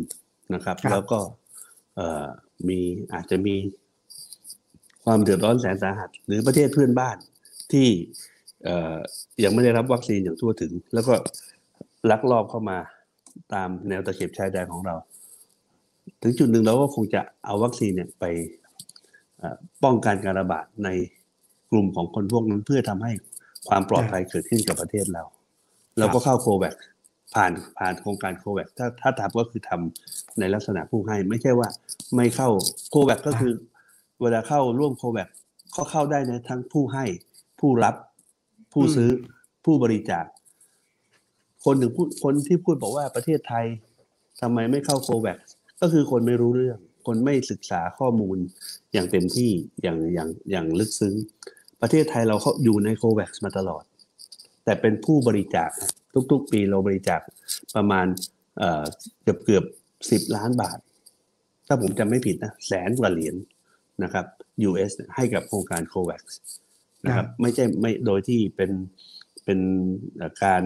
[0.55, 1.19] นะครับครับแล้วก็
[1.97, 2.27] เอ่อ
[2.69, 2.81] มี
[3.13, 3.57] อาจจะมี
[5.05, 7.17] ความเดือดร้อนแสนสาหัส หรือประเทศเพื่อนบ้าน
[7.73, 8.30] ที่เอ่อ
[9.45, 11.15] ยังไม่ได้รับวัคซีนอย่างทั่วถึง แล้วก็
[12.11, 12.79] ลักลอบเข้ามา
[13.55, 14.95] ตามแนวตะเข็บชายแดนของเรา
[16.23, 18.25] ถึงจุดหนึ่งเราก็คงจะเอาวัคซีนเนี่ยไป
[19.85, 20.89] ป้องกันการระบาดใน
[21.71, 23.13] กลุ่มของคนพวกนั้นเพื่อทำให้
[23.69, 25.23] ความปลอดภัยเกิดขึ้นกับประเทศเรา
[25.99, 26.75] เราก็เข้าโควัค
[27.35, 31.69] ผ่านผ่านโครงการโควัคถ้าถ้าทำก็คือทำในลักษณะผู้ให้ ไม่ใช่ว่า
[32.17, 32.49] ไม่เข้า
[32.91, 33.53] โควัคก็คือ
[34.21, 35.29] เวลาเข้าร่วมโควัค
[35.77, 37.05] ก็เข้าได้ในทั้งผู้ให้
[37.61, 37.95] ผู้รับ
[38.73, 39.13] ผู้ซื้ออ
[39.65, 40.25] ผู้บริจาค
[41.65, 43.67] คนถึงพูดคนที่พูดบอกว่าประเทศไทย
[44.41, 45.39] ทำไมไม่เข้าโควัค
[45.81, 48.37] ก็คือคนไม่รู้เรื่อง คนไม่ศึกษาข้อมูล
[48.93, 49.51] อย่างเต็มที่
[49.83, 51.15] อย่างอย่างอย่างลึกซึ้ง
[51.81, 53.85] ประเทศไทยเราเข้าอยู่ในโควัคมาตลอด
[54.65, 55.71] แต่เป็นผู้บริจาค
[56.31, 57.21] ทุก ๆ ปีเราบริจาค
[57.77, 58.07] ประมาณ
[58.59, 58.85] เอ่อ
[59.23, 59.65] เกือบเกือบ
[60.11, 60.79] สิบล้านบาท
[61.67, 63.35] ถ้าผมจำไม่ผิดนะแสนกว่าเหรียญ
[64.03, 64.27] นะครับ
[64.69, 66.23] US ให้กับโครงการโควัค
[67.05, 68.71] นะครับไม่ใช่ไม่โดยที่เป็น
[69.45, 69.59] เป็น
[70.17, 70.63] เอ่อการ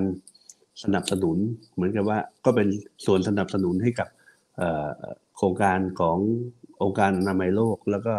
[0.82, 1.38] สนับสนุน
[1.74, 2.68] เหมือนกับว่าก็เป็น
[3.06, 4.08] ส่วนสนับสนุนให้กับ
[4.56, 4.90] เอ่อ
[5.36, 6.18] โครงการของ
[6.82, 8.14] องค์การอนามัยโลก แล้วก็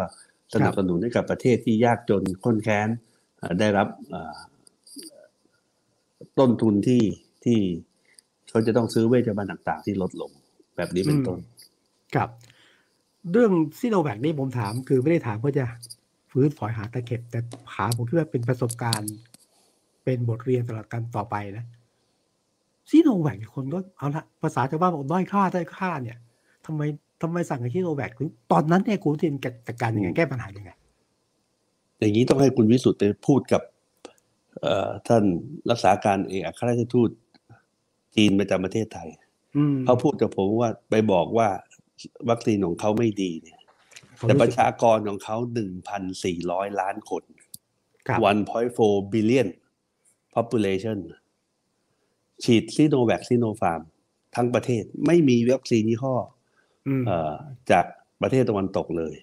[0.54, 2.88] สนับสนุนให้กับประเทศที่ยากจนข้นแค้น
[3.38, 4.36] เอ่อได้รับเอ่อ
[6.38, 7.02] ต้นทุนที่
[7.44, 7.58] ที่
[8.48, 10.30] เขาจะต้องซื้อเวชภัณฑ์ต่าง ๆ ที่ลดลง
[10.76, 11.38] แบบนี้เป็นต้น
[12.14, 12.28] ครับ
[13.32, 15.66] เรื่องซีโนแวคนี่ผมถามคือไม่ได้ถามเพื่อจะ
[16.38, 17.40] ฟื้นฝอยหาตะเข็บ แต่
[17.74, 19.12] ถามผมคิดว่าเป็นประสบการณ์
[20.04, 21.64] เป็นบทเรียนสำหรับการต่อไปนะ
[22.90, 26.18] ซีโนแวคคนก็เอาละภาษาชาวบ้านบอกด้อยค่าด้อยค่าเนี่ย
[26.66, 26.82] ทำไม
[27.22, 28.10] ทำไมสั่งให้ซีโนแวค
[28.52, 29.34] ตอนนั้นเนี่ยคุณทิน
[29.66, 30.70] จัดการยังไงแก้ปัญหายังไง
[31.98, 33.62] อย่างนี้ต้องให้คุณวิสุทธิ์ไปพูดกับ
[34.60, 35.22] เอ่อท่าน
[35.70, 37.10] รักษาการเอกอัครราชทูต
[38.16, 39.08] จีนประจำประเทศไทย
[39.56, 41.48] อืมเขาพูดกับผมว่าไปบอกว่า
[42.30, 43.55] วัคซีนของเขาไม่ดีเนี่ย
[44.20, 47.22] แต่ประชากรของเขาหนึ่งพันสี่ร้อยล้านคน
[48.08, 48.18] ครับ
[48.66, 49.48] 1.4 billion
[50.34, 50.98] population
[52.44, 53.82] ฉีดซีโนแวคซีโนฟาร์ม
[54.34, 56.14] ทั้งประเทศไม่มีวัคซีนยี่ห้อ
[56.88, 57.34] อืมเอ่อ
[57.70, 57.84] จาก
[58.22, 59.14] ประเทศตะวันตกเลย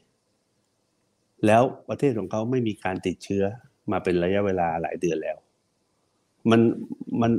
[1.46, 3.44] แล้วประเทศของเขาไม่มีการติดเชื้อ
[3.92, 5.38] มาเป็นระยะเวลาหลายเดือนแล้ว
[6.50, 6.62] มัน
[7.22, 7.32] มัน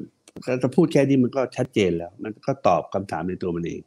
[0.63, 3.81] จะพูดแค่นี้มันก็ชัดเจนแล้ว มันก็ตอบคำถามในตัวมันเอง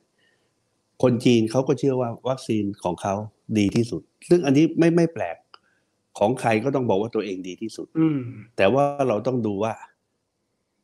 [1.04, 3.16] คนจีนเขาก็เชื่อว่าวัคซีนของเขา
[3.58, 5.38] ดีที่สุด ซึ่งอันนี้ไม่ไม่แปลก
[6.20, 8.20] ของใครก็ต้องบอกว่าตัวเองดีที่สุด อืม
[8.58, 9.74] แต่ว่าเราต้องดูว่า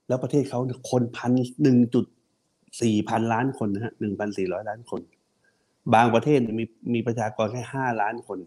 [0.07, 1.31] แล้วประเทศเขาเนี่ยคนพัน
[1.63, 2.05] หนึ่งจุด
[2.81, 5.01] สี่พันล้านคนนะฮะหนึ่งพันสี่ร้อยล้านคน
[5.93, 8.39] บางประเทศมีมีประชากรแค่ห้าล้านคน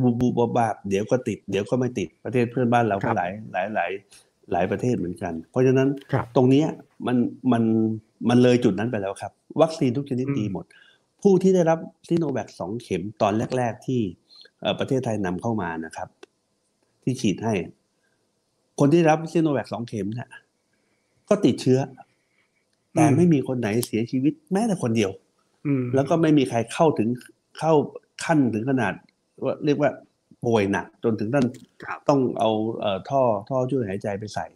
[0.00, 3.90] บูบูบบบาบเดี๋ยวก็ติด เดี๋ยวก็ไม่ติดประเทศเพื่อนบ้านเราครัก็บหลายหลายหลาย
[4.52, 6.66] หลายประเทศเหมือนกัน เพราะฉะนั้นครับตรงเนี้ย
[7.06, 7.16] มัน
[7.52, 7.62] มัน
[8.28, 10.64] มันเลยจุดนั้นไปแล้วครับ วัคซีนทุกชนิดอืมดีหมด
[11.22, 11.78] ผู้ที่ได้รับ
[12.08, 14.00] ซีโนแวคสองเข็มตอนแรก ๆ ที่
[14.60, 16.08] เอ่อประเทศไทยนำเข้ามานะครับ
[17.02, 17.54] ที่ฉีดให้
[18.80, 20.28] คนที่รับซีโนแวคสองเข็มเนี่ย
[21.28, 21.78] ก็ติดเชื้อ
[22.94, 25.10] แต่อืมไม่มีคนไหนเสียชีวิตแม้แต่คนเดียว
[25.66, 27.08] อืมแล้วก็ไม่มีใครเข้าถึง
[27.58, 27.72] เข้า
[28.24, 28.94] ขั้นถึงขนาด
[29.44, 29.90] ว่าเรียกว่า
[30.44, 31.46] ป่วยหนักจนถึงท่าน
[31.84, 32.50] ครับต้องเอา
[32.80, 34.46] เอ่อท่อท่อช่วยหายใจไปใส่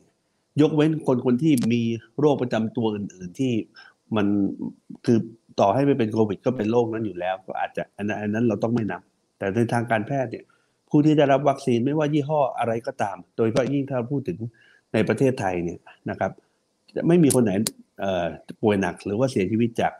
[0.60, 1.82] ยกเว้นคนคนที่มี
[2.18, 3.52] โรคประจำตัวอื่น ๆ ที่
[4.16, 4.26] มัน
[5.04, 5.18] คือ
[5.60, 9.02] ต่อให้ไม่เป็นโควิด ก็เป็นโรคนั้นอยู่แล้ว ก็อาจจะอันนั้นอันนั้นเราต้องไม่นับ
[9.38, 10.44] แต่ในทางการแพทย์เนี่ย
[10.88, 14.38] ผู้ที่ได้รับวัคซีนไม่ว่ายี่ห้ออะไรก็ตาม โดยเฉพาะยิ่งถ้าพูดถึง
[14.92, 15.78] ในประเทศไทยเนี่ย
[16.10, 16.30] นะครับ
[16.96, 17.52] จะไม่มีคนไหน
[18.00, 18.26] เอ่อ
[18.62, 19.92] ป่วยหนักหรือว่าเสียชีวิตจาก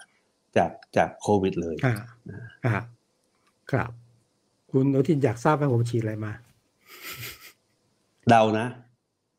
[0.57, 1.95] จากจากโควิดเลยอ่า
[2.65, 2.73] อ่า
[3.71, 3.91] ครับ
[4.71, 6.33] คุณอนุทินอยากทราบไหมผมฉีดอะไรมา
[8.29, 8.67] เดานะ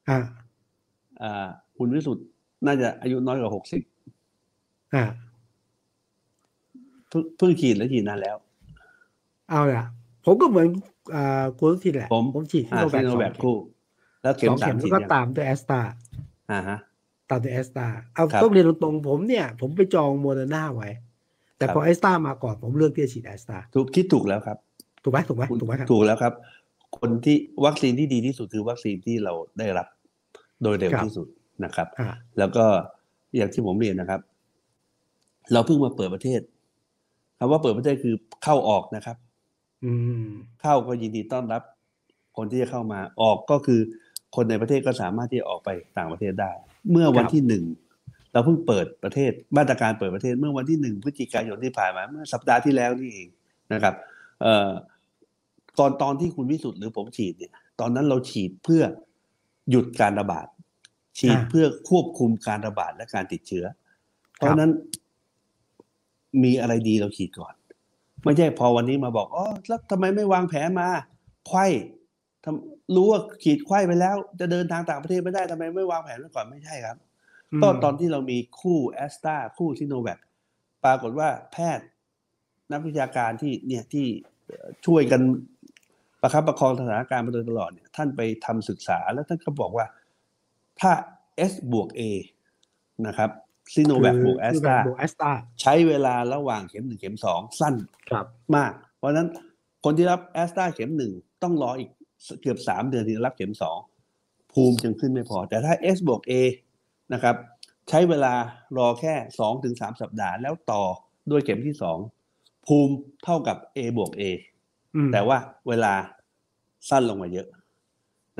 [0.09, 0.19] อ่า
[1.21, 1.47] อ่า
[1.77, 2.25] คุณวิสุทธ์
[2.65, 3.81] น่าจะอายุน้อยกว่าหกสิบ
[4.95, 5.03] อ่า
[7.13, 8.35] เพิ่งเพิ่งฉีดแล้วฉีดนานแล้ว
[9.49, 9.85] เอาละ
[10.25, 10.67] ผมก็เหมือน
[11.15, 13.55] อ่าคุณอนุทินแหละ ผมผมฉีดอ่าซิซีโนโนแวแวคคคู่
[14.23, 15.81] แล้วเข็สมองสาเข็มมฉีแล้ดวก็ยังตามด้วยแอสตรา
[16.51, 16.77] อ่าฮะ
[17.29, 20.89] ตามด้วยแอสตราเอาครับต้องเรียนตรงๆผมเนี่ย ผมไปจองโมเดอร์นาไว้
[21.57, 24.57] แต่ครับพอแอสตรามาก่อนผมเลือกที่จะฉีดแอสตราถูกคิดถูกแล้วครับ
[25.03, 26.33] ถูกไหมถูกไหมคุณถูกไหมครับถูกแล้วครับ
[26.99, 29.87] คนที่วัคซีนที่ดีที่สุดคือวัคซีนที่เราได้รับ
[30.63, 31.27] โดยเร็วครับที่สุด
[31.65, 32.65] นะครับอ่าแล้วก็
[33.35, 34.21] อย่างที่ผมเรียนนะครับ
[35.53, 36.41] เราเพิ่งมาเปิดประเทศ
[37.43, 39.17] คำว่าเปิดประเทศคือเข้าออกนะครับ
[39.85, 39.91] อื
[40.25, 40.27] ม
[40.61, 41.61] เข้าก็ยินดีต้อนรับ
[42.37, 43.79] คนที่จะเข้ามาออกก็คือ
[44.35, 46.51] คนในประเทศก็สามารถที่จะออกไปต่างประเทศได้
[46.91, 47.63] เมื่อวันครับที่หนึ่ง
[48.31, 53.27] เราเพิ่งเปิดประเทศมาตรการเปิดประเทศเมื่อวันที่หนึ่งพฤศจิกายนที่ผ่านมาเมื่อสัปดาห์ที่แล้วนี่เอง
[53.73, 53.95] นะครับ
[54.41, 54.71] เอ่อ
[55.79, 58.83] ตอนตอนที่คุณวิสุทธ์หรือผมฉีดเนี่ย ตอนนั้นเราฉีดเพื่อ
[59.69, 60.47] หยุดการระบาด
[61.19, 63.65] ฉีดอ่าเพื่อควบคุมการระบาดและการติดเชื้อ
[64.35, 64.71] เพราะฉะนั้น
[66.43, 67.53] มีอะไรดีเราฉีดก่อน
[68.23, 70.87] ไม่ใช่พอวันนี้มาบอกอ๋อแล้วทำไมไม่วางแผนมา
[71.47, 71.65] ไขว้
[72.43, 76.97] ทำรู้ว่าขีดไขว้ไปแล้ว จะเดินทางต่างประเทศไม่ได้ทำไมไม่วางแผนไว้ก่อนไม่ใช่ครับ
[77.61, 80.19] ก็ตอนที่เรามีคู่แอสตราคู่ซิโนแวค
[80.83, 81.85] ปรากฏว่าแพทย์
[82.71, 84.05] นักวิชาการที่เนี่ยที่
[84.47, 85.21] เอ่อช่วยกัน
[86.21, 89.85] ประคับประคองสถานการณ์มาโดยตลอดเนี่ยท่านไปทำศึกษาแล้วท่านก็บอกว่า
[90.81, 90.91] ถ้า
[91.51, 92.01] S บวก A
[93.07, 93.29] นะครับ
[93.73, 97.75] ซิโนแวคบวกแอสตราบวกแอสตราใช้เวลาระหว่างเข็มหนึ่งเข็มสองสั้น
[98.09, 99.27] ครับมาก เพราะฉะนั้น
[99.83, 101.11] คนที่รับแอสตราเข็มหนึ่ง
[101.43, 101.89] ต้องรออีก
[102.41, 103.77] เกือบสามเดือนที่จะรับเข็มสอง
[104.53, 106.33] ภูมิจึงขึ้นไม่พอ แต่ถ้า S บวก A
[107.13, 107.35] นะครับ
[107.89, 108.33] ใช้เวลา
[108.77, 110.83] รอแค่สองถึงสามสัปดาห์แล้วต่อ
[111.31, 111.97] ด้วยเข็มที่สอง
[112.67, 114.23] ภูมิเท่ากับ A บวก A
[114.95, 115.93] อืมแต่ว่าเวลา
[116.89, 117.47] สั้นลงมาเยอะ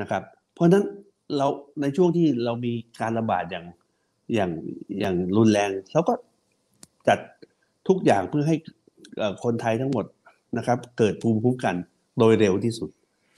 [0.00, 0.22] นะครับ
[0.54, 0.84] เพราะฉะนั้น
[1.36, 1.46] เรา
[1.80, 3.66] ในช่วงที่เรามีการระบาดอย่าง
[4.34, 4.50] อย่าง
[5.00, 6.14] อย่างรุนแรงเราก็
[7.08, 7.18] จัด
[7.88, 8.56] ทุกอย่างเพื่อให้
[9.18, 10.04] เอ่อคนไทยทั้งหมด
[10.58, 11.76] นะครับ เกิดภูมิคุ้มกัน
[12.18, 12.90] โดยเร็วที่สุด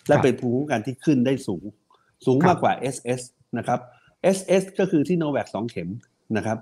[0.09, 1.62] และเป็นภูมิคุ้มกันที่ขึ้นได้สูง
[2.27, 3.20] สูงมากกว่า SS
[3.59, 3.81] นะครับ
[4.37, 5.88] SS ก็คือซิโนแวคสองเข็ม
[6.37, 6.59] นะครับ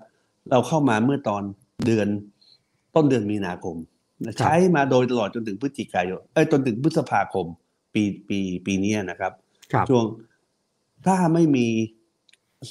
[0.51, 1.43] เราเข้ามาเมื่อตอน
[1.87, 2.09] เดือน
[2.95, 3.77] ต้นเดือนมีนาคม
[4.39, 7.47] ใช้มาโดยตลอดจนถึงพฤศจิกายนเอ้ยจนถึงพฤษภาคม
[7.95, 9.33] ปีปีปีเนี้ยนะครับ
[9.73, 10.05] ครับ ช่วง
[11.07, 11.67] ถ้าไม่มี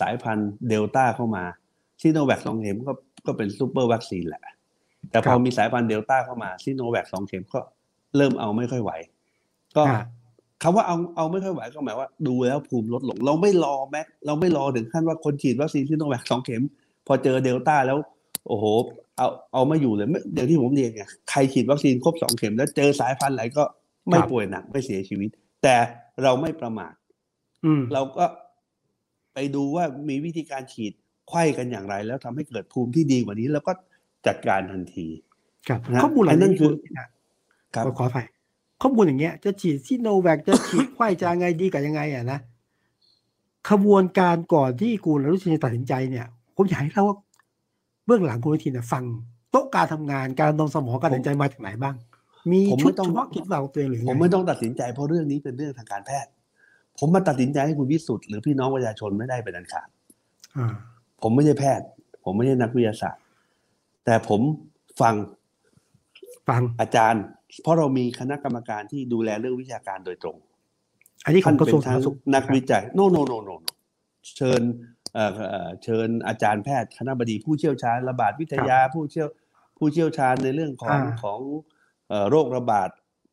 [0.01, 1.43] สายพันธุ์เดลต้าเข้ามา
[2.01, 2.93] ซิโนแวคสองเข็มก็
[3.25, 4.43] ก็เป็นซูเปอร์วัคซีนแหละ
[5.09, 7.59] แต่พอมีสายพันธุ์เดลต้าเข้ามาซิโนแวคสองเข็มก็
[8.17, 8.91] เริ่มเอาไม่ค่อยไหว
[9.75, 10.01] ก็อ่า
[10.63, 16.61] คำว่าเอาเอาไม่ค่อยไหวก็หมายว่าดูแล้วภูมิลดลง เราไม่รอแม็กเราไม่รอถึงขั้นว่าคนฉีดวัคซีนซีโนแวคสองเข็ม
[17.07, 17.97] พอเจอเดลต้าแล้ว
[18.47, 18.65] โอ้โห
[19.17, 23.63] เอาเอาไม่อยู่เลยไม่อย่างที่ผมเรียนไงใครฉีดวัคซีนครบสองเข็ม แล้วเจอสายพันธุ์ไหนก็
[24.09, 25.29] ไม่ครับป่วยหนักไม่เสียชีวิต
[25.63, 25.75] แต่
[26.23, 26.93] เราไม่ประมาท
[27.65, 28.25] อืมเราก็
[29.33, 30.93] ไปดูว่ามีวิธีการฉีด
[31.29, 33.71] ไข้กันอย่างไร แล้วทำให้เกิดภูมิที่ดีกว่านี้ แล้วก็
[34.27, 35.07] จัดการทันที
[35.67, 37.07] ครับนะข้อมูลเหล่าอันนั้นี้นคือณนะ
[37.75, 38.25] ครับขอขออภัย
[38.81, 42.39] ข้อมูลอย่างเงี้ยจะฉีดซิโนแวคจะฉีดไข้จะไงดีกับยังไงอะนะ
[43.69, 47.17] ขบวนการก่อนที่คุณอนุทินจะตัดสินใจเนี่ยผมอยากให้เล่าว่า
[48.05, 49.03] เบื้องหลังคุณอนุทินเนี่ยฟัง
[49.51, 51.95] โต๊ะการทำงานการดองสมองการตัดสินใจมาจากไหนบ้าง
[52.51, 56.31] มีผมชุไม่ดต้องเฉพาะกิจเราตัวเองหรือไงผมไม่ต้องตัดสินใจเพราะเรื่องนี้เป็นเรื่องทางการแพทย์
[56.99, 59.87] ผมมาตัดสินใจให้คุณวิสุทธ์หรือพี่น้องประชาชนไม่ได้เป็นอันขาด
[60.57, 60.73] อ่า
[61.21, 61.85] ผมไม่ใช่แพทย์
[62.23, 63.21] ผมไม่ใช่นักวิทยาศาสตร์
[64.05, 64.41] แต่ผม
[65.01, 65.15] ฟัง
[66.49, 67.23] ฟังอาจารย์
[67.63, 70.37] เพราะเรามีคณะกรรมการที่ดูแลเรื่องวิชาการโดยตรง
[71.25, 73.49] อันนี้ของกระทรวงเป็สานธารณทั้งสุขนักวิจัยโนโนโนโน
[74.37, 74.61] เชิญ
[75.13, 79.27] เอ่อเอ่อเชิญอาจารย์แพทย์คณะบดีผู้เชี่ยวชาญระบาดวิทยาผู้เชี่ยว
[79.77, 81.39] ผู้เชี่ยวชาญในเรื่องของของ
[82.09, 82.89] เอ่อโรคระบาด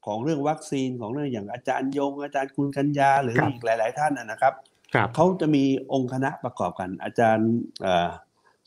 [0.07, 4.55] ของเรื่องวัคซีนของเรื่องอย่างอาจารย์ยง อาจารย์คุณกัญญาหรืออีกหลาย ๆ ท่านนะนะครับ
[4.95, 7.51] ครับเขาจะมีองค์คณะประกอบกัน อาจารย์
[7.83, 8.11] เอ่อ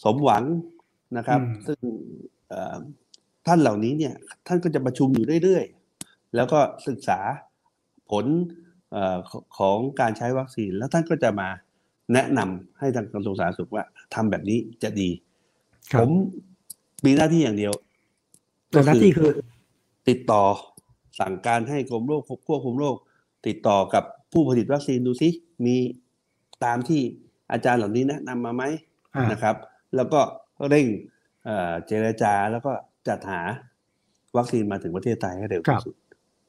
[0.04, 0.44] สมหวัง
[1.18, 1.80] นะครับ ซึ่ง
[2.50, 2.78] เอ่อ
[3.48, 4.14] ท่านเหล่านี้เนี่ย
[4.48, 7.20] ท่านก็จะประชุมอยู่เรื่อยๆ แล้วก็ศึกษา
[8.12, 8.26] ผล
[8.92, 11.50] เอ่อขของการใช้วัคซีน แล้วท่านก็จะมา
[12.14, 15.10] แนะนำให้ทางกระทรวงสาธารณสุขว่าทำแบบนี้จะดี
[15.94, 16.12] ครัผบม
[17.06, 17.74] มีหน้าที่อย่างเดียว
[18.70, 19.32] แต่หน้าที่คือ
[20.10, 20.44] ติดต่อ
[21.20, 22.96] สั่งการให้กรมโรคควบคุมโรค
[23.48, 25.30] ติดต่อกับผู้ผลิตวัคซีนดูซิ
[25.66, 25.76] มี
[26.66, 27.02] ตามที่
[27.52, 28.64] อาจารย์เหล่านี้แนะนำมาไหม
[29.14, 29.56] อ่านะครับ
[29.96, 30.20] แล้วก็
[30.70, 30.86] เร่ง
[31.46, 32.72] เอ่อเจรจาแล้วก็
[33.08, 33.42] จัดหา
[34.38, 35.96] วัคซีนมาถึงประเทศไทยให้เร็วที่สุด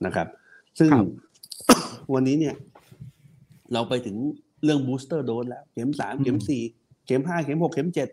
[0.06, 0.28] นะครับ
[0.78, 1.06] ซึ่งครับ
[2.14, 2.54] วันนี้เนี่ย
[3.72, 4.16] เราไปถึง
[4.64, 6.62] เรื่อง booster dose แล้ว เข็มสามเข็มสี่
[7.06, 8.08] เข็มห้าเข็มหกเข็มเจ็ด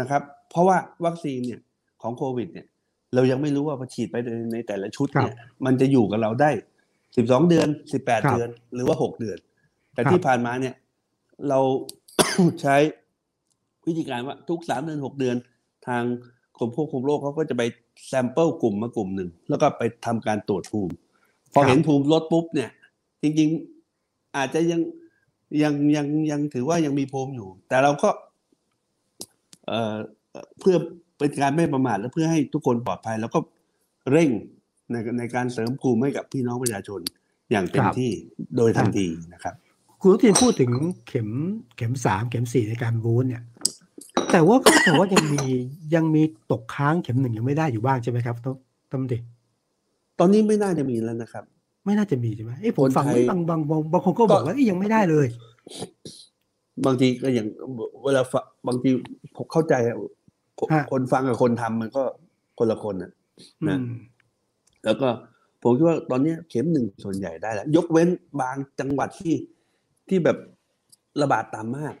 [0.00, 1.60] นะครับ เพราะว่าวัคซีนเนี่ย
[2.02, 2.66] ของโควิด เนี่ย
[3.14, 6.50] เรายังไม่รู้ว่าพอฉีดไปในในแต่ละชุดเนี่ย มันจะอยู่กับเราได้
[7.16, 9.38] สิบสองเดือนสิบแปดครับเดือน หรือว่าหกเดือน
[9.94, 10.74] แต่ครับที่ผ่านมาเนี่ย
[11.48, 11.60] เรา
[12.62, 12.76] ใช้
[13.86, 15.36] วิธีการว่าทุกสามเดือนหกเดือน
[15.86, 16.02] ทาง
[16.58, 17.62] กรมควบคุมโรคเขาก็จะไป
[18.08, 20.94] แซมเปิลกลุ่มมากลุ่มหนึ่ง แล้วก็ไปทำการตรวจภูมิ
[21.52, 22.70] พอเห็นภูมิลดปุ๊บเนี่ย
[23.22, 24.80] จริงๆอาจจะยัง
[25.62, 28.10] ยังยังยังถือว่ายังมีภูมิอยู่ แต่เราก็
[29.66, 29.96] เอ่อ
[30.60, 30.76] เพื่อ
[31.24, 33.38] เป็นการไม่ประมาทและเพื่อให้ทุกคนปลอดภัย แล้วก็
[34.12, 34.30] เร่ง
[34.90, 37.00] ในในการเสริมภูมิให้กับพี่น้องประชาชน
[37.50, 38.10] อย่างเต็มครับที่
[38.56, 39.54] โดยทันทีนะครับ
[40.00, 40.70] คุณอนุทินพูดถึง
[41.08, 41.28] เข็ม
[41.76, 43.42] เข็มสามเข็มสี่ในการบูสต์เนี่ย
[44.32, 45.44] แต่ว่าก็แต่ว่ายังมี
[45.94, 48.54] ยังมีตกค้างเข็มหนึ่งยังไม่ได้อยู่บ้างใช่ไหมครับต้อง
[48.92, 49.18] ต้องดิ
[50.18, 51.44] ตอนนี้ไม่น่าจะมีแล้วนะครับ
[51.84, 55.26] ไม่น่าจะมีใช่ไหมเอ้ผมคนฟังไทยบางบางบางบางคนก็บอกว่าเอ้ยยังไม่ได้เลย
[56.86, 57.46] บางทีก็อย่าง
[58.04, 58.90] เวลาฟังบางที
[59.36, 59.96] ผมเข้าใจอะ
[60.60, 62.04] คนฮะคนฟังกับคนทำมันก็
[62.58, 63.12] คนละคนนะ
[63.62, 63.88] อืนะม
[64.84, 65.08] แล้วก็
[65.62, 68.08] ผมคิดว่าตอนนี้เข็มหนึ่งส่วนใหญ่ได้แล้ว ยกเว้น
[68.40, 69.34] บางจังหวัดที่
[70.08, 70.38] ที่แบบ
[71.22, 71.94] ระบาดต่ำมาก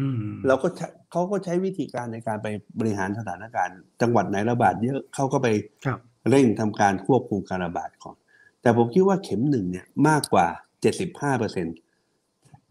[0.00, 2.46] อืมเราก็ใช้เขาก็ใช้วิธีการในการไป
[2.78, 5.48] บริหารสถานการณ์ จังหวัดไหนระบาดเยอะเขาก็ไป
[5.86, 5.98] ครับ
[6.30, 8.16] เร่งทำการควบคุมการระบาดก่อน
[8.62, 10.46] แต่ผมคิดว่าเข็มหนึ่งเนี่ยมากกว่า
[10.80, 11.66] เจ็ดสิบห้าเปอร์เซ็น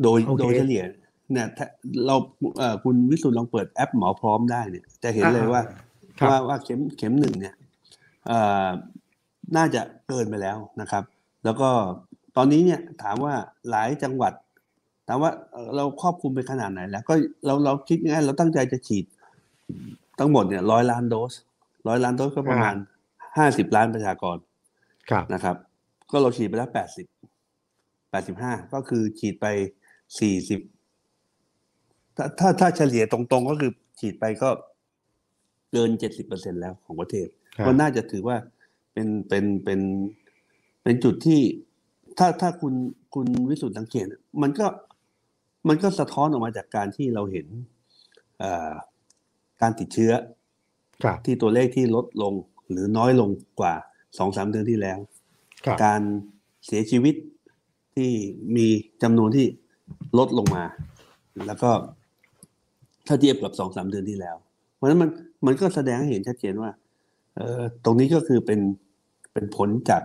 [0.03, 0.83] โดยโอเคโดยเฉลี่ย
[1.31, 1.67] เนี่ยถ้า
[2.07, 2.15] เรา
[2.57, 5.61] เอ่อคุณวิสุทธ์ลองเปิดแอปหมอพร้อมได้เนี่ย จะเห็นเลยว่า
[6.19, 7.55] ครับว่าว่าเข็มเข็มหนึ่งเนี่ย
[8.27, 8.67] เอ่อ
[9.57, 11.03] น่าจะเกินไปแล้วนะครับ
[11.45, 11.69] แล้วก็
[12.37, 13.33] ตอนนี้เนี่ยถามว่า
[13.69, 14.33] หลายจังหวัด
[15.07, 17.13] ถามว่าเอ่อเราครอบคลุมไปขนาดไหนแล้ว ก็
[17.45, 19.05] เราเราคิดง่ายๆเราตั้งใจจะฉีด
[20.19, 21.33] ทั้งหมดเนี่ยร้อยล้านโดส
[21.87, 22.75] ร้อยล้านโดสก็ประมาณ
[23.37, 24.37] ห้าสิบล้านประชากร
[25.09, 25.55] ครับนะครับ
[26.11, 27.07] ก็เราฉีดไปแล้วแปดสิบ
[28.11, 29.45] แปดสิบห้าก็คือฉีดไป
[30.19, 30.59] สี่สิบ
[32.19, 34.49] ถ้าถ้าถ้าเฉลี่ยตรงๆ ก็คือฉีดไปก็
[35.71, 37.27] เกินเจ็ดสิบเปอร์เซ็นแล้วของประเทศ
[37.57, 38.37] ครับก็น่าจะถือว่า
[38.93, 39.79] เป็นเป็นเป็น
[40.83, 41.41] เป็นจุดที่
[42.17, 42.73] ถ้าถ้าคุณ
[43.13, 44.05] คุณวิสุทธ์สังเกต
[44.41, 44.67] มันก็
[45.67, 47.47] มันก็สะท้อนออกมาจากการที่เราเห็น
[48.39, 48.71] เอ่อ
[49.61, 50.13] การติดเชื้อ
[51.03, 52.33] ครับที่ตัวเลขที่ลดลง
[52.69, 53.29] หรือน้อยลง
[53.59, 53.73] กว่า
[54.17, 54.97] สองสามเดือนที่แล้ว
[55.65, 56.01] ครับการ
[56.65, 57.15] เสียชีวิต
[57.95, 58.11] ที่
[58.55, 58.67] มี
[59.03, 59.47] จำนวนที่
[60.17, 60.63] ลดลงมา
[61.47, 61.71] แล้วก็
[63.09, 64.35] ถ้าเทียบกับสองสามเดือนที่แล้ว
[64.75, 65.09] เพราะฉะนั้นมัน
[65.45, 66.71] มันก็แสดงให้เห็นชัดเจนว่า
[67.35, 68.59] เออตรงนี้ก็คือเป็น
[69.33, 70.03] เป็นผลจาก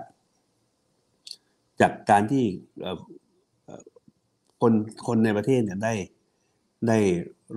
[1.80, 2.44] จากการที่
[2.80, 2.98] เอ่อ
[3.64, 3.82] เอ่อ
[4.60, 4.72] คน
[5.06, 5.94] คนในประเทศเนี่ยได้
[6.88, 6.98] ได้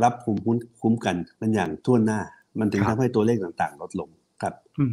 [0.04, 2.20] รับภูมิคุ้มคุ้มกันกันอย่างทั่วหน้า
[2.60, 4.10] มันถึงครับทำให้ตัวเลขต่างๆ ลดลง
[4.42, 4.92] ครับอืม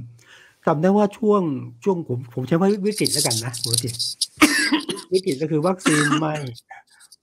[0.66, 1.42] จำได้ว่าช่วง
[1.84, 3.94] ช่วงผมผมใช้ว่าวิกฤตแล้วกันนะคุณอนุทิน
[5.12, 6.34] วิกฤตก็คือวัคซีนไม่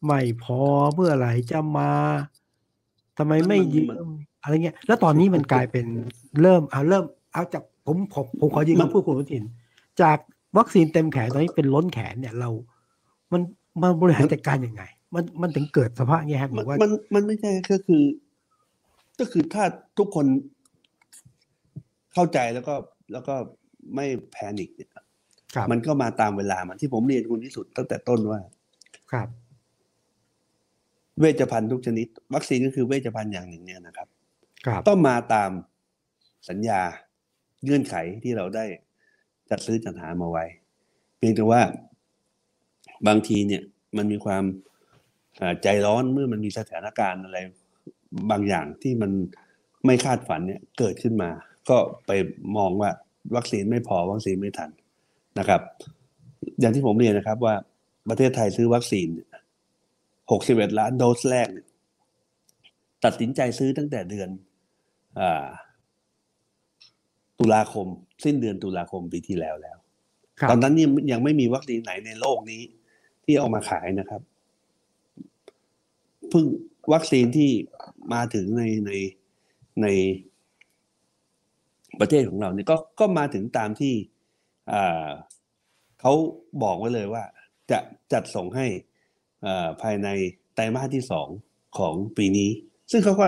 [0.06, 0.62] ไม่พอ
[0.94, 1.92] เมื่อไหร่จะมา
[3.18, 5.86] ทำไมไม่มันยืมันมอะไรเงี้ย แล้วตอนนี้มันกลายเป็น
[6.42, 9.44] เริ่มเอาเริ่มเอาจากผมผมผมขอยืนมันคำพูดคุณอนุทิน
[10.02, 10.18] จาก
[10.58, 12.50] วัคซีนเต็มแขนตอนนี้เป็นล้นแขนเนี่ยเรา
[13.32, 13.42] มัน
[13.82, 14.84] มันบริหารจัดการยังไง
[15.16, 18.04] มันมันถึงเกิดสภาพเงี้ยครับบมัอนกว่ามันมันไม่ใช่ก็คือ
[19.20, 19.64] ก็คือถ้า
[19.98, 20.26] ทุกคน
[22.14, 22.76] เข้าใจแล้วก็
[23.12, 23.36] แล้วก็
[23.96, 24.92] ไม่แพนิคเนี่ย
[25.56, 28.40] ครับมันก็มาตามเวลามันที่ผมเรียนคุณที่สุดตั้งแต่ต้นว่า
[29.12, 29.28] ครับ
[31.20, 34.08] เวชภัณฑ์ทุกชนิด วัคซีนก็คือเวชภัณฑ์อย่างหนึ่งเนี่ยนะครับ
[34.66, 35.52] ครับต้องมาตาม
[36.50, 36.82] สัญญา
[37.64, 38.66] เงื่อนไขที่เราได้
[39.50, 40.46] จัดซื้อจัดหามาไว้
[41.18, 41.62] เพียงแต่ว่า
[43.08, 43.62] บางทีเนี่ย
[43.98, 44.44] มันมีความ
[45.40, 47.38] อ่าใจร้อนเมื่อมันมีสถานการณ์อะไร
[48.32, 49.12] บางอย่างที่มัน
[49.86, 51.30] ไม่คาดฝันเนี่ยเกิดขึ้นมา
[51.70, 52.12] ก็ไป
[52.58, 52.90] มองว่า
[53.36, 54.70] วัคซีนไม่พอวัคซีนไม่ทัน
[55.40, 55.62] นะครับ
[56.60, 57.56] อย่างที่ผมเรียนนะครับว่า
[58.10, 59.08] ประเทศไทยซื้อวัคซีน
[60.40, 61.68] 61 ล้านโดสแรกเนี่ย
[63.04, 64.30] ตัดสินใจซื้อตั้งแต่เดือน
[65.20, 65.46] อ่า
[67.40, 67.88] ตุลาคม
[68.24, 69.78] สิ้นเดือนตุลาคมปีที่แล้วแล้ว
[70.40, 72.62] ครับตอนนั้นยังยังไม่มีวัคซีนไหนในโลกนี้
[73.26, 74.22] ที่เอามาขายนะครับ
[76.30, 76.46] เพิ่ง
[76.94, 77.52] วัคซีนที่
[78.14, 78.92] มาถึงในใน
[79.82, 79.88] ใน
[82.00, 83.94] ประเทศของเราเนี่ยก็ก็มาถึงตามที่
[84.72, 85.08] อ่า
[86.02, 86.14] เขา
[86.64, 87.24] บอกไว้เลยว่า
[87.72, 87.80] จะ
[88.14, 88.91] จัดส่งให้อ่า
[89.82, 90.08] ภายใน
[90.54, 91.28] ไตรมาสที่สอง
[91.78, 92.50] ของปีนี้
[92.92, 93.26] ซึ่งเขาก็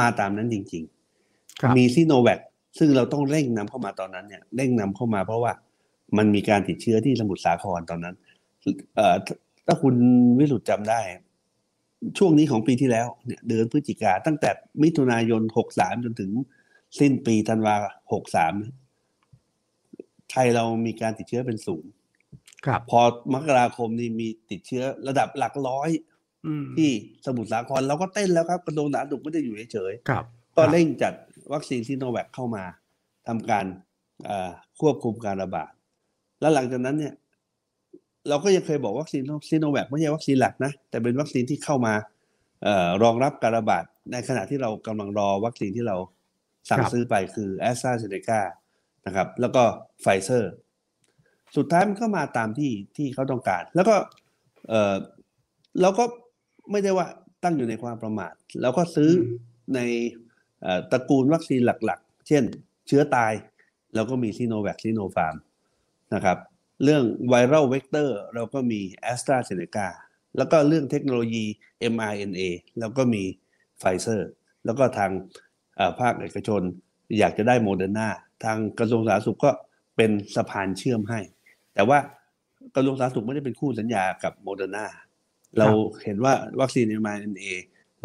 [0.00, 2.40] มาตามนั้นจริงๆครับมีซีโนแวค
[2.78, 5.52] ซึ่งเราต้องเร่งนำเข้ามาตอนนั้นเนี่ยเร่งนำเข้ามาเพราะว่า
[6.16, 8.14] มันมีการติดเชื้อที่สมุทรสาครตอนนั้น
[8.96, 9.94] เอ่อถ้าถ้าคุณ
[10.38, 11.00] วิรุธจำได้
[12.18, 14.50] ช่วงนี้ของปีที่แล้วเนี่ยเดือนพฤศจิกาตั้งแต่
[14.82, 15.42] มิถุนายน
[15.74, 16.30] 63จนถึง
[16.98, 17.74] สิ้นปีธันวา
[19.02, 22.03] 63ไทยเรามีการติดเชื้อเป็นศูนย์ครับ
[22.90, 23.00] พอ
[23.34, 25.90] มกราคมนี่มีติดเชื้อระดับหลักร้อย
[26.46, 26.90] อืมที่
[27.26, 30.24] สมุทรสาครเราก็เต้นแล้วครับกระทรวงสาธารณสุขไม่ได้อยู่เฉยๆครับ
[30.56, 31.12] ก็เร่งจัด
[31.52, 32.64] วัคซีนซิโนแวคเข้ามา
[33.28, 33.64] ทำการ
[34.24, 34.50] เอ่อ
[34.80, 35.70] ควบคุมการระบาด
[36.40, 37.14] แล้วหลังจากนั้นเนี่ย
[38.28, 41.94] เราก็ยังเคยบอกวัคซีนซิโนแวคไม่ใช่วัคซีนหลักนะ แต่เป็นวัคซีนที่เข้ามา
[42.62, 45.96] เอ่อรองรับการระบาด ในขณะที่เรากำลังรอวัคซีนที่เรา
[46.68, 48.40] สั่งครับซื้อไปคือแอสตราเซเนกา
[49.06, 49.62] นะครับ แล้วก็
[50.02, 50.52] ไฟเซอร์
[51.56, 53.96] สุดท้ายมันก็มาตามที่ที่เขาต้องการ แล้วก็
[54.68, 54.94] เออ
[55.80, 56.04] เราก็
[56.70, 57.06] ไม่ได้ว่า
[57.42, 59.22] ตั้งอยู่ในความประมาทเราก็ซื้ออ
[59.70, 59.80] มใน
[60.62, 62.44] เอ่อตระกูลวัคซีนหลักๆ เช่น
[62.86, 63.32] เชื้อตาย
[63.94, 65.36] เราก็มีซีโนแวคซีโนฟาร์ม
[66.14, 66.38] นะครับ
[66.84, 69.88] เรื่อง viral vector เราก็มีแอสตราเซเนกา
[70.36, 71.44] แล้วก็เรื่องเทคโนโลยี
[71.92, 72.42] mRNA
[72.78, 73.22] เราก็มี
[73.78, 74.28] ไฟเซอร์
[74.64, 75.10] แล้วก็ทาง
[75.76, 76.62] เอ่อภาคเอกชน
[77.18, 78.08] อยากจะได้โมเดอร์นา
[78.44, 79.50] ทางกระทรวงสาธารณสุขก็
[79.96, 81.20] เป็นสะพานเชื่อมให้
[81.74, 81.98] แต่ว่า
[82.74, 84.86] กระทรวงสาธารณสุขไม่ได้เป็นคู่สัญญากับโมเดอร์นา
[85.58, 85.68] เรา
[86.04, 87.44] เห็นว่าวัคซีน mRNA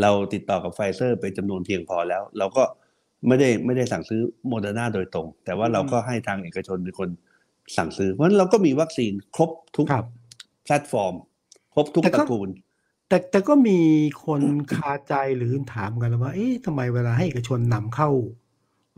[0.01, 2.63] เราติดต่อกับไฟเซอร์เป็นจำนวนเพียงพอแล้ว เราก็
[3.27, 7.09] ไม่ได้ไม่ได้สั่งซื้อโมเดอร์นาโดยตรง แต่ว่าเราก็ให้ทางเอกชนเป็นคน
[7.77, 10.05] สั่งซื้อ เพราะฉะนั้นเราก็มีวัคซีนครบทุกครับ
[10.65, 11.13] แพลตฟอร์ม
[11.73, 12.49] ครบทุกแต่ตก็ระกูล
[13.07, 13.79] แต่แต่ก็มี
[14.25, 14.41] คน
[14.75, 18.09] คาใจหรือถามกันว่า เอ๊ะทำไมเวลาให้เอกชนนำเข้า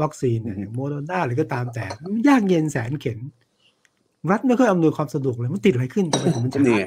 [0.01, 3.19] วัคซีนเนี่ยอืมอย่างโมโดนาหรือก็ตามแต่มันยากเย็นแสนเข็น
[4.29, 6.83] รัฐไม่ค่อยอำนวยความสะดวกเลยมันติดอะไรขึ้นทำไมถึงมันจะเนี่หายย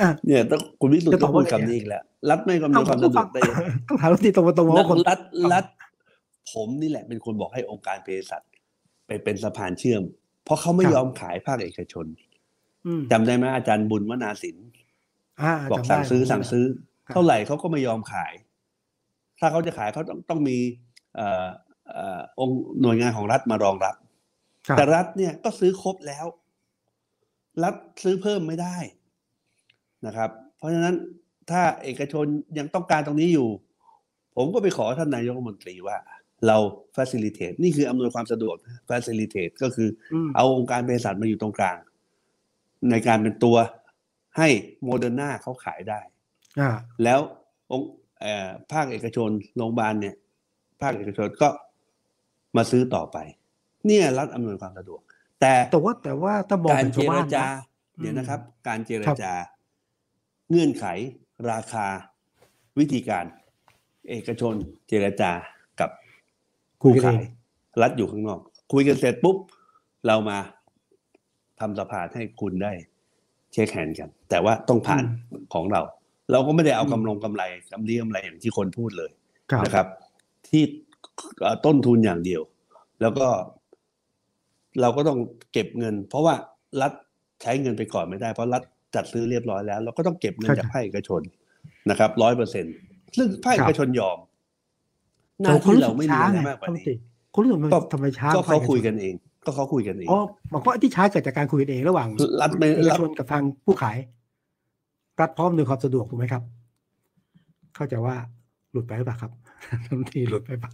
[0.00, 5.18] อะเนี่ยต้องคุณวิสุทจะธ์ตต้ออบงพูดว่าไงคำนี้อีกแล้วรัฐไม่กำหนดความสะดวกได้ยังไงต้องถามรัฐที่ตรงไปตรงมาว่าคนรัฐ
[5.54, 5.64] รัฐ
[6.52, 8.42] ผมนี่แหละเป็นคนบอกให้องค์การเภสัช
[9.06, 10.02] ไปเป็นสะพานเชื่อม
[10.44, 12.06] เพราะเขาไม่ครับยอมขายภาคเอกชน
[12.86, 14.56] อืมจำได้ไหมอาจารย์บุญวนาสิน
[15.40, 16.64] อ่าบอกจำได้สั่งซื้อผมสั่งซื้อ
[17.06, 18.32] ครับเท่าไหร่เขาก็ไม่ยอมขาย
[19.38, 20.56] ถ้าเขาจะขายเขาต้องต้องมี
[21.16, 21.46] เอ่อ
[21.92, 23.94] เอ่อองค์หน่วยงานของรัฐมารองรับ
[24.66, 26.26] ครับ แต่รัฐเนี่ยก็ซื้อครบแล้ว
[27.62, 28.76] รัฐซื้อเพิ่มไม่ได้
[30.06, 30.94] นะครับ เพราะฉะนั้น
[31.50, 32.26] ถ้าเอกชน
[32.58, 33.48] ยังต้องการตรงนี้อยู่
[34.36, 35.98] ผมก็ไปขอท่านนายกรัฐมนตรีว่า
[36.46, 36.56] เรา
[36.96, 38.56] facilitate นี่คืออำนวยความสะดวก
[38.88, 41.78] facilitate ก็คืออืมเอาองค์การเภสัชมาอยู่ตรงกลาง
[42.90, 43.56] ในการเป็นตัว
[44.38, 44.48] ให้
[44.84, 46.00] โมเดอร์นาเขาขายได้
[46.60, 46.70] อ่า
[47.04, 47.20] แล้ว
[47.72, 47.88] องค์
[48.20, 50.14] เอ่อภาคเอกชนโรงพยาบาลเนี่ย
[50.80, 51.48] ภาคเอกชนก็
[52.56, 53.16] มาซื้อต่อไป
[53.86, 55.02] เนี่ยรัฐอำนวยความสะดวก
[55.40, 57.50] แต่แต่ว่าแต่ว่าถ้ามองการเป็นเจชาวรบ้านจานะ
[57.98, 59.34] เดี๋ยวนะครับ การเจรครับจา
[60.50, 60.84] เงื่อนไข
[61.50, 61.86] ราคา
[62.78, 63.24] วิธีการ
[64.08, 64.54] เอกชน
[64.88, 65.32] เจรจา
[65.80, 65.90] กับ
[66.82, 67.22] คุยผู้กันเอขางย
[67.82, 68.40] รัฐอยู่ข้างนอก
[68.72, 69.36] คุยกันเสร็จปุ๊บ
[70.06, 70.38] เรามา
[71.60, 72.72] ทำสภาให้คุณได้
[73.52, 75.04] เช็คแฮนด์กัน แต่ว่าต้องผ่าน
[75.54, 75.82] ของเรา
[76.30, 79.10] เราก็ไม่ได้เอากำลงกำไรกำไรกำไรอย่างที่คนพูดเลย
[79.50, 79.86] ครับนะครับ
[80.48, 80.62] ที่
[81.40, 82.42] เอ่อต้นทุนอย่างเดียว
[83.00, 83.26] แล้วก็
[84.80, 85.18] เราก็ต้อง
[85.52, 86.34] เก็บเงิน เพราะว่า
[86.80, 86.92] รัฐ
[87.42, 88.62] ใช้เงินไปก่อนไม่ได้เพราะรัฐ
[88.94, 91.20] จัดซื้อเรียบร้อยแล้ว เราก็ต้องเก็บเงินเข้าใจจากภาคเอกชน
[91.90, 92.64] นะครับร้อยเปอร์เซ็น
[93.16, 94.18] ซึ่งภาคเอกชนยอม
[95.42, 96.94] หน้าแต่คนที่รู้เราสึกไม่มีช้าอะไรไงมากกว่าท่านนี้ติ
[97.34, 99.14] คุณรู้สึกมันก็ทำไมช้าก็เขาภคคุยชกันเอง
[99.46, 100.20] ก็เขาคุยกันเองอ๋อ
[100.50, 102.08] หมายความว่าที่ช้าเกิดจากการคุยกันเองระหว่าง
[102.40, 103.96] รัฐไม่เอกรัฐชนกับทางผู้ขาย
[105.20, 106.42] รัฐพร้อมในวยความสะดวกถูกไหมครับ
[107.76, 108.16] เข้าใจว่า
[108.72, 109.30] หลุดไปหรือเปล่าครับ
[109.82, 110.70] รัฐมนตรีหลุดไปปะ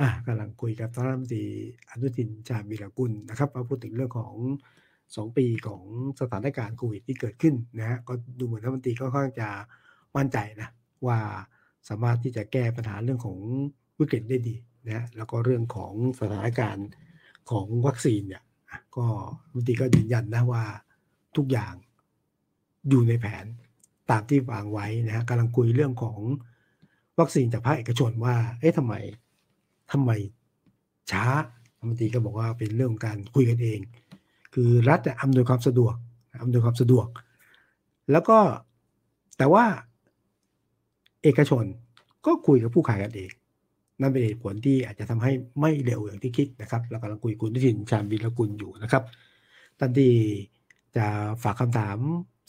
[0.00, 1.44] อะกำลังคุยกับท่านรัฐมนตรี
[1.90, 4.34] อนุทินชาญวีรกุลนะครับมาพูดถึงเรื่องของ
[5.16, 5.84] สองปีของ
[6.20, 9.48] สถานการณ์โควิดที่เกิดขึ้นนะฮะก็ดูเหมือนรัฐมนตรีก็ค่อนข้างจะ
[10.16, 10.68] มั่นใจนะ
[11.06, 11.18] ว่า
[11.88, 13.38] สามารถที่จะแก้ปัญหาเรื่องของ
[13.98, 14.54] วิกฤตได้ดี
[14.88, 16.88] นะแล้วก็เรื่องของสถานการณ์
[17.50, 18.42] ของวัคซีนเนี่ย
[18.96, 19.06] ก็
[19.44, 20.64] รัฐมนตรีก็ยืนยันนะว่า
[21.36, 21.74] ทุกอย่าง
[22.88, 23.44] อยู่ในแผน
[24.10, 26.18] ตามที่วางไว้นะฮะกำลังคุยเรื่องของ
[27.18, 28.94] วัคซีนจากภาคเอกชนว่าเอ๊ะทำไม
[29.92, 30.10] ทำไม
[31.10, 31.24] ช้า
[31.78, 33.80] รัฐมนตรีก็บอกว่าเป็นเรื่องของการคุยกันเอง
[34.54, 35.94] คือรัฐเนี่ยอำนวยความสะดวก
[36.42, 37.06] อำนวยความสะดวก
[38.10, 38.38] แล้วก็
[39.38, 39.64] แต่ว่า
[41.22, 41.64] เอกชน
[42.26, 43.30] ก็คุยกับผู้ขายกันเอง
[44.00, 49.02] นั่นเป็นเหตุผลที่อาจจะทำให้ไม่เร็วอย่างที่คิดนะครับเรากำลังคุยคุณทิชินชาญวิรกุลอยู่นะครับ
[49.78, 50.12] ท่านที่
[50.96, 51.06] จะ
[51.42, 51.98] ฝากคำถาม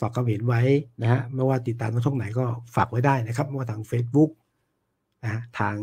[0.00, 0.62] ฝากความเห็นไว้
[1.02, 2.44] นะฮะไม่ว่าติดตามทางช่องไหนก็
[2.76, 4.30] ฝากไว้ได้นะครับไม่ว่าทาง Facebook
[5.22, 5.76] นะฮะทาง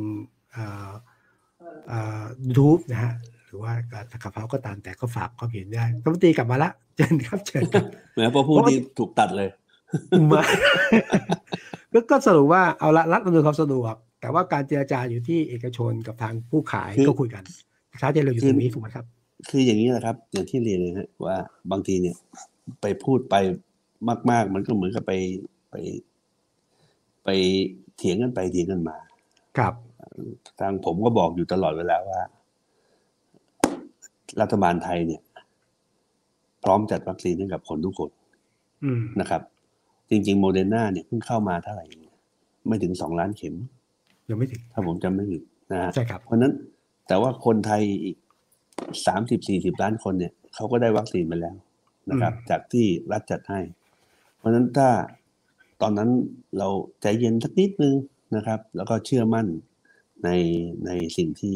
[2.46, 3.14] ยูทูบนะฮะ
[3.48, 3.74] หรือว่า
[4.12, 9.50] ทางขับเขาก็ตามแต่ก็ฝากความเห็นได้รัฐมนตรีกลับมาละเชิญครับเชิญครับแหมพอพูดนี่ถูกตัดเลย
[10.32, 10.42] มา
[11.94, 17.44] ก็ก็สรุปว่าเอาละรัฐอำนวยความสะดวก แต่ว่าการเจรจาอยู่ที่เอกชนกับทางผู้ขายคือก็คุยกัน
[18.02, 19.06] ช้าเจนเราอยู่ตรงนี้ถูกไหมครับ
[19.50, 21.38] คืออย่างนี้แหละครับ อย่างที่เรียนเลยฮะว่า
[21.72, 22.16] บางทีเนี่ย
[22.82, 23.36] ไปพูดไป
[24.30, 25.14] มาก ๆ มันก็เหมือนกับไป
[25.72, 25.76] ไป
[27.26, 27.30] ไป
[27.98, 28.98] เถียงกันไปเถียงกันมา
[29.58, 29.74] ครับ
[30.59, 32.22] ทางผมก็บอกอยู่ตลอดเวลาว่า
[34.41, 35.22] รัฐบาลไทยเนี่ย
[36.63, 38.09] พร้อมจัดวัคซีนให้กับคนทุกคน
[38.84, 39.41] อืมนะครับ
[40.09, 42.15] จริง ๆ โมเดอร์นาเนี่ยเพิ่งเข้ามาเท่าไหร่เนี่ย
[42.67, 43.55] ไม่ถึงสองล้านเข็ม
[44.30, 45.41] ยังไม่ถึงถ้าผมจำไม่ผิด
[45.72, 46.53] นะฮะใช่ครับเพราะฉะนั้น
[47.07, 48.17] แต่ว่าคนไทยอีก
[49.07, 51.55] สามสิบสี่สิบล้านคนเนี่ยเขาก็ได้วัคซีนไปแล้ว
[52.09, 53.59] นะครับอืมจากที่รัฐจัดให้
[54.38, 54.89] เพราะฉะนั้นถ้า
[55.82, 56.09] ตอนนั้น
[56.57, 56.67] เรา
[57.01, 57.95] ใจเย็นสักนิดนึง
[58.36, 59.47] นะครับ แล้วก็เชื่อมั่น
[60.24, 60.30] ใน
[60.86, 61.55] ในสิ่งที่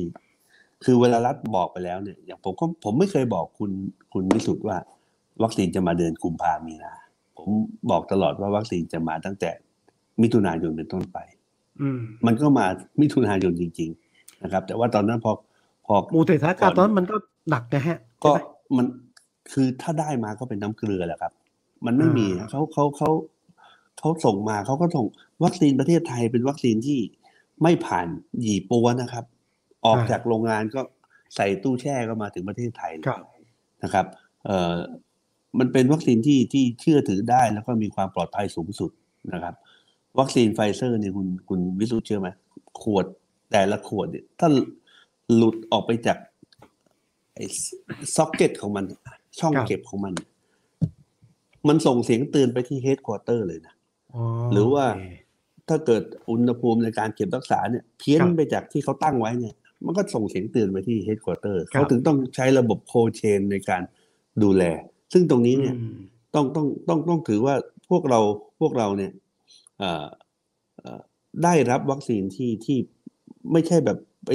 [0.83, 3.71] คือเวลารัฐบอกไปแล้วเนี่ย อย่างผมก็ผมไม่เคยบอกคุณ
[4.13, 4.77] คุณวิสุทธ์ว่า
[5.43, 6.93] วัคซีนจะมาเดือนกุมภามีนา
[7.37, 7.49] ผม
[7.91, 9.51] บอกตลอดว่าวัคซีนจะมาตั้งแต่
[10.21, 11.17] มิถุนายนเป็นต้นไป
[11.81, 12.65] อืมมันก็มา
[13.01, 15.31] มิถุนายนจริง ๆ นะครับ แต่ว่าตอนนั้นพอ
[15.85, 17.15] พอมูเตสถานการณ์ตอนนั้นมันก็
[17.49, 18.85] หนักนะฮะ ก็ใช่ไหมมัน
[19.51, 21.33] คือถ้าได้มาก็เป็นน้ำเกลือแหละครับ
[21.85, 23.09] มันไม่มีอ่าเขาเขาเขา
[23.99, 25.05] เขาส่งมาเขาก็ส่ง
[25.43, 26.99] วัคซีนประเทศไทยเป็นวัคซีนที่
[27.61, 28.07] ไม่ผ่าน
[28.41, 29.25] หยีปัวนะครับ
[29.85, 30.81] ออกจากโรงงานก็
[31.35, 33.23] ใส่ตู้แช่ก็มาถึงประเทศไทยเลยครับ
[33.83, 34.05] นะครับ
[34.45, 34.75] เอ่อ
[35.59, 38.91] มันเป็นวัคซีนที่ที่เชื่อถือได้แล้วก็มีความปลอดภัยสูงสุด
[39.33, 39.55] นะครับ
[40.19, 42.29] วัคซีนไฟเซอร์เนี่ยคุณคุณวิสุทธ์เชื่อไหม
[42.81, 43.05] ขวด
[43.51, 44.49] แต่ละขวดเนี่ยถ้า
[45.35, 46.17] หลุดออกไปจาก
[47.35, 47.45] ไอ้
[48.15, 48.85] ซ็อกเก็ตของมัน
[49.39, 50.13] ช่องครับเก็บของมัน
[51.67, 53.73] มันส่งเสียงเตือนไปที่ headquarter เลยนะ
[54.13, 55.03] อ๋อหรือว่าโเค
[55.69, 59.55] ถ้าเกิดอุณหภูมิในการเก็บรักษาเนี่ยเพี้ยนครับไปจากที่เขาตั้งไว้เนี่ย
[59.85, 63.81] มันก็ส่งเสียงเตือนไปที่ headquarter ครับเขาถึงต้องใช้ระบบ cold chain ในการ
[64.43, 64.63] ดูแล
[65.13, 65.97] ซึ่งตรงนี้เนี่ยอืม
[66.35, 67.55] ต้องต้องต้องต้องถือว่า
[67.89, 68.19] พวกเรา
[68.59, 69.11] พวกเราเนี่ย
[69.79, 70.05] เอ่อ
[70.79, 71.01] เอ่อ
[71.43, 72.77] ได้รับวัคซีนที่ที่
[73.51, 74.29] ไม่ใช่แบบไป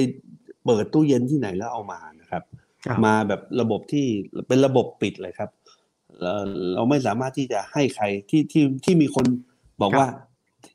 [0.65, 2.43] เปิดตู้เย็นที่ไหนแล้วเอามานะครับ
[2.85, 4.05] ครับมาแบบระบบที่
[4.47, 5.49] เป็นระบบปิดเลยครับ
[6.21, 6.33] เรา
[6.73, 9.25] เราไม่สามารถที่จะให้ใครที่ที่ที่มีคน
[9.81, 10.07] บอกครับว่า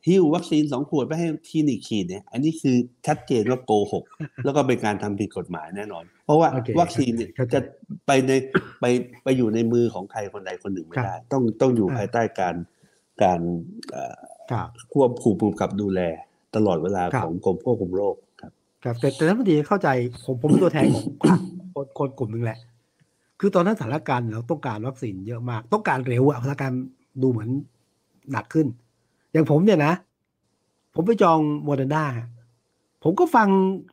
[0.08, 2.76] หิ้ววัคซีนสองขวดไปให้คลินิกฉีดเนี่ย อันนี้คือ
[3.06, 4.04] ชัดเจนว่าโกหก
[4.44, 7.60] แล้วก็เป็นการทำผิดกฎหมายแน่นอน เพราะว่าโอเควัคซีนเนี่ยเข้าใจจะ
[8.06, 8.32] ไปใน
[8.80, 8.84] ไป
[9.24, 12.54] ไปอยู่ในมือของใครคนใดคนหนึ่งไม่ครับได้ ต้องต้องอยู่อ่าภายใต้การ
[13.22, 13.40] การ
[13.90, 14.16] เอ่อ
[14.50, 16.00] ครับควบคุมกับดูแล
[16.56, 18.52] ตลอดเวลาครับของกรมควบคุมโรคครับ
[18.84, 19.88] ครับแต่แต่ท่านผู้ดีเข้าใจ
[20.24, 21.04] ผมผมเป็นตัวแทนของ
[21.74, 22.58] คนคนกลุ่มหนึ่งแหละ
[23.40, 26.82] คือตอนนั้นสถานการณ์เราต้องการวัคซีนเยอะมาก ต้องการเร็วอะสถานการณ์
[27.22, 27.50] ดูเหมือน
[28.32, 28.66] หนักขึ้น
[29.34, 29.92] อย่างผมเนี่ยนะ
[30.94, 32.04] ผมไปจองโมเดอร์นา
[33.02, 33.48] ผมก็ฟัง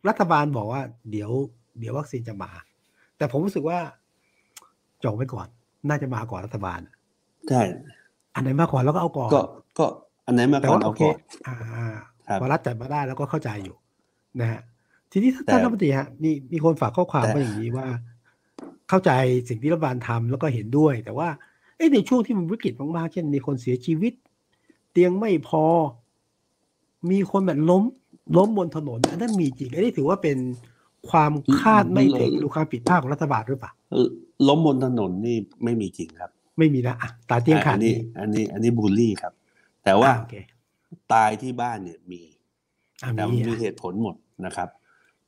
[0.09, 0.81] รัฐบาลบอกว่า
[1.11, 1.31] เดี๋ยว
[1.79, 2.51] เดี๋ยววัคซีนจะมา
[3.17, 3.79] แต่ผมรู้สึกว่า
[5.03, 5.47] จองไว้ก่อน
[5.89, 6.79] น่าจะมาก่อนรัฐบาล
[7.49, 7.61] ใช่
[8.35, 9.41] อันไหนมาก่อนแล้วก็เอาก่อนก็
[9.79, 9.85] ก็
[10.25, 11.17] อันไหนมาแต่ก่อนว่าเอาโอเคก่อน
[11.47, 11.55] อ่า
[12.27, 13.75] ครับพอรัฐจัดมาได้แล้วก็เข้าใจอยู่
[14.41, 14.61] นะฮะ
[15.11, 17.87] ทีนี้แต่ท่านรัฐมนตรีฮะมีมีคนฝากข้อความแต่มาอย่างนี้ว่า
[18.89, 19.11] เข้าใจ
[19.49, 21.29] สิ่งที่รัฐบาลทำแล้วก็เห็นด้วย แต่ว่า
[21.77, 24.13] เอ้ในช่วงที่มันวิกฤตมากๆเช่นมีคนเสียชีวิต
[24.91, 25.63] เตียงไม่พอ
[27.09, 27.83] มีคนแบบล้ม
[28.37, 30.37] ล้มบนถนนอันนั้นมีจริงอันนี้ถือว่าเป็น
[31.09, 34.07] ความคาดไม่ถึงหรือความผิดพลาดของรัฐบาลหรือเปล่าเอ่อ
[34.47, 39.33] ล้มบนถนนนี่ไม่มีจริงครับ ไม่มีนะอะตาเตียงขาดอันนี้อันนี้ อันนี้บูลลี่ครับ
[39.83, 40.35] แต่ว่าอะโอเค
[41.13, 42.21] ตายที่บ้านเนี่ยมี
[43.03, 44.15] อะแต่มีมีอะเหตุผลหมด
[44.45, 44.69] นะครับ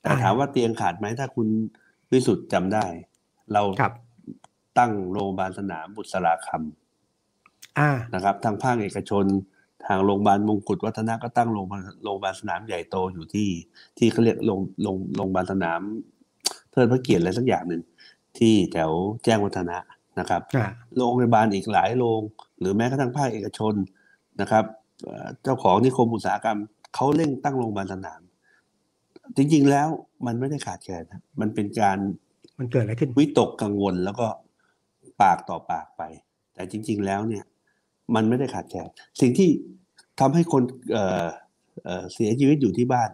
[0.02, 1.48] แต่อ่าถามว่าเตียงขาดไหมถ้าคุณ
[2.12, 2.86] วิสุทธ์จำได้
[3.54, 3.94] เราครับ
[4.78, 6.48] ตั้งโรงพยาบาลสนามบุษราค
[7.80, 9.26] อ่าำนะครับ ทางภาคเอกชน
[9.88, 13.50] ทางโรงพยาบาลมงกุฎวัฒนะก็ตั้งโรงพยาบาลโรงพยาบาลสนามใหญ่โตอยู่ที่
[13.98, 15.82] ที่เขาเรียกโรงโรงโรงพยาบาลสนาม
[16.72, 17.82] เทิดพระเกียรติอะไรสักอย่างหนึ่ง
[18.38, 18.92] ที่แถว
[19.24, 19.78] แจ้งวัฒนะ
[20.20, 20.66] นะครับอ่า
[20.96, 22.22] โรงพยาบาลอีกหลายโรง
[22.60, 23.74] หรือแม้กระทั่งภาคเอกชน
[24.42, 24.66] นะครับ
[25.04, 26.60] เอ่อเจ้าของนิคมอุตสาหกรรม
[26.96, 28.22] เขาเร่งตั้งโรงพยาบาลสนาม
[29.38, 29.88] จริงๆแล้ว
[30.26, 31.98] มันไม่ได้ขาดแคลนนะมันเป็นการ
[32.60, 34.28] มันเกิดอะไรขึ้นวิตกกังวลแล้วก็
[35.22, 36.02] ปากต่อปากไป
[36.54, 37.44] แต่จริง ๆ แล้วเนี่ย
[38.16, 38.90] มันไม่ได้ขาดแคลน
[39.22, 39.50] สิ่งที่
[40.20, 41.28] ทำให้คนเอ่อ
[41.84, 43.10] เอ่อเสียชีวิตอยู่ที่บ้าน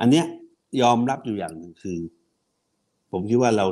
[0.00, 0.26] อันเนี้ย
[0.82, 1.98] ยอมรับอยู่อย่างหนึ่งคือ
[3.12, 3.66] ผมคิดว่าเรา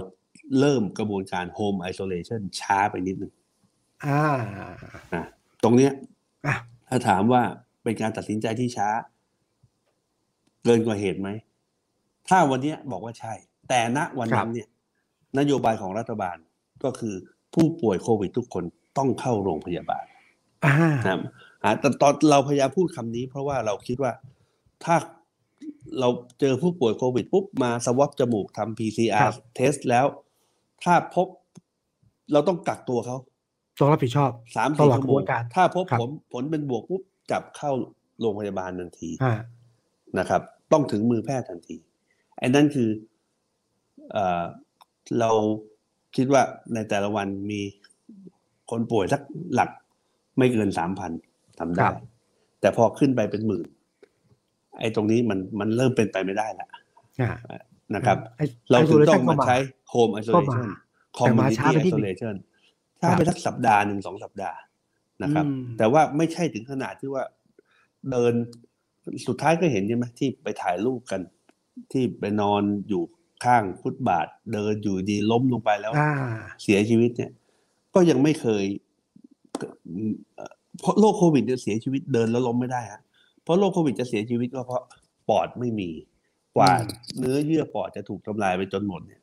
[0.60, 3.32] เริ่มกระบวนการ home isolation ช้าไปนิดนึง
[4.04, 4.22] อ่า
[5.14, 5.24] นะ
[5.62, 5.92] ตรงเนี้ย
[6.46, 6.56] อะ
[6.88, 7.42] ถ้าถามว่า
[7.82, 8.88] เป็นการตัดสินใจที่ช้า
[10.64, 11.28] เกินกว่าเหตุไหม
[12.28, 13.34] ถ้าวันเนี้ยบอกว่าใช่
[13.68, 14.68] แต่ณวันนั้นเนี่ย
[15.38, 16.36] นโยบายของรัฐบาล
[16.84, 17.14] ก็คือ
[17.54, 18.64] ผู้ป่วยโควิดทุกคน
[18.98, 20.04] ต้องเข้าโรงพยาบาล
[20.66, 21.30] อ่านะครับอ่า
[21.80, 24.12] แต่ตอนเราพยายามพูดคำนี้ เพราะว่าเราคิดว่า
[24.84, 24.96] ถ้า
[26.00, 26.08] เรา
[26.40, 30.06] เจอผู้ป่วยโควิดปุ๊บมาสวอปจมูกทำ PCR เทสแล้ว
[30.84, 31.26] ถ้าพบ
[32.32, 33.16] เราต้องกักตัวเขา
[33.78, 37.70] ต้องรับผิดชอบสามตสี่ลอดชั่วกระโมบวงนการถ้าพบครับผลผลเป็นบวกปุ๊บจับเข้า
[38.20, 39.34] โรงพยาบาลทันทีอ่า
[40.18, 40.42] นะครับ
[40.72, 41.76] ต้องถึงมือแพทย์ทันที
[42.38, 42.88] ไอ้นั่นคือ
[44.12, 44.44] เออ
[45.20, 45.30] เรา
[46.16, 46.42] คิดว่า
[46.74, 47.60] ในแต่ละวันมี
[48.70, 49.22] คนป่วยสัก
[49.54, 49.70] หลัก
[50.38, 51.12] ไม่เกินสามพัน
[51.58, 51.94] ทำคได้รับ
[52.60, 53.66] แต่พอขึ้นไปเป็นหมื่น
[54.78, 56.68] ไอ้ตรงนี้มันมันเริ่มเป็นไปไม่ได้แล้ว
[57.20, 57.30] อ่า
[57.94, 59.56] นะครับไอ้เราถึงต้อง isolation มาใช้
[59.92, 60.60] home ก็ isolation มา
[61.12, 62.36] แต่มา community ช้าไปนิดหนึ่ง isolation
[63.00, 64.58] ช้าไปสักสัปดาห์หนึ่งสองสัปดาห์
[65.22, 67.24] นะครับอืมแต่ว่าไม่ใช่ถึงขนาดที่ว่า
[68.10, 68.32] เดิน
[69.26, 71.20] สุดท้ายก็เห็นใช่ไหมที่ไปถ่ายรูปกัน
[71.92, 73.02] ที่ไปนอนอยู่
[73.44, 76.12] ข้างฟุตบาท เดินอยู่ดีล้มลงไปแล้วอ่า
[76.62, 77.32] เสียชีวิตเนี่ย
[77.94, 78.64] ก็ยังไม่เคย
[80.80, 83.00] เอ่อเพราะโรคโควิดเนี่ยเสียชีวิตเดินแล้วล้มไม่ได้ฮะ
[83.42, 84.82] เพราะโรคโควิดจะเสียชีวิตก็เพราะ
[85.28, 85.90] ปอดไม่มี
[86.56, 89.20] กว่าอืมเนื้อเยื่อปอดจะถูกทำลายไปจนหมดเนี่ย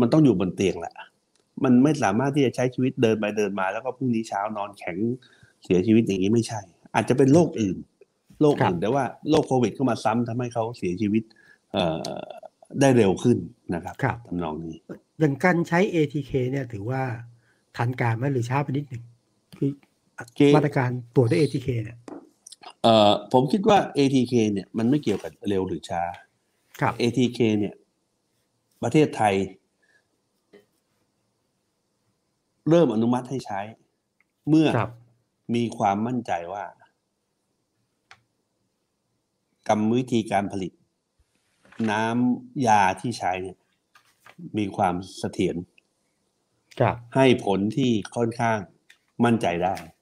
[0.00, 0.94] มันต้องอยู่บนเตียงแหละ
[1.64, 4.96] มันไม่สามารถที่จะใช้ชีวิตเดินไปเดินมา แล้วก็พรุ่งนี้เช้านอนแข็ง
[5.64, 6.60] เสียชีวิตอย่างนี้ไม่ใช่
[6.94, 7.76] อาจจะเป็นโรคอื่น
[8.40, 11.22] โรคอื่นแต่ว่าโรคโควิดเข้ามาซ้ำทำให้เขาเสียชีวิต
[11.72, 11.84] เอ่
[12.16, 12.22] อ
[12.80, 13.38] ได้เร็วขึ้น
[13.74, 14.76] นะครับครับทำนองนี้
[15.20, 17.02] อย่างการใช้ ATK เนี่ยถือว่า
[17.76, 19.02] ทันการไหมหรือช้าไปนิดหนึ่ง
[19.58, 19.91] คือเก
[20.56, 21.98] มาตรการตรวจด้วย ATK เนี่ย
[22.82, 26.02] เอ่อผมคิดว่า ATK เนี่ยมันไม่เกี่ยวกับเร็วหรือช้า
[26.80, 27.74] ครับ ATK เนี่ย
[28.82, 29.34] ประเทศไทย
[32.68, 33.60] เริ่มอนุมัติให้ใช้
[34.48, 34.90] เมื่อครับ
[35.54, 36.64] มีความมั่นใจว่า
[39.68, 40.72] กรรมวิธีการผลิต
[41.90, 43.56] น้ำยาที่ใช้เนี่ย
[44.58, 45.56] มีความเสถียร
[46.80, 48.58] ครับให้ผลที่ค่อนข้าง
[49.24, 49.94] มั่นใจได้ครับ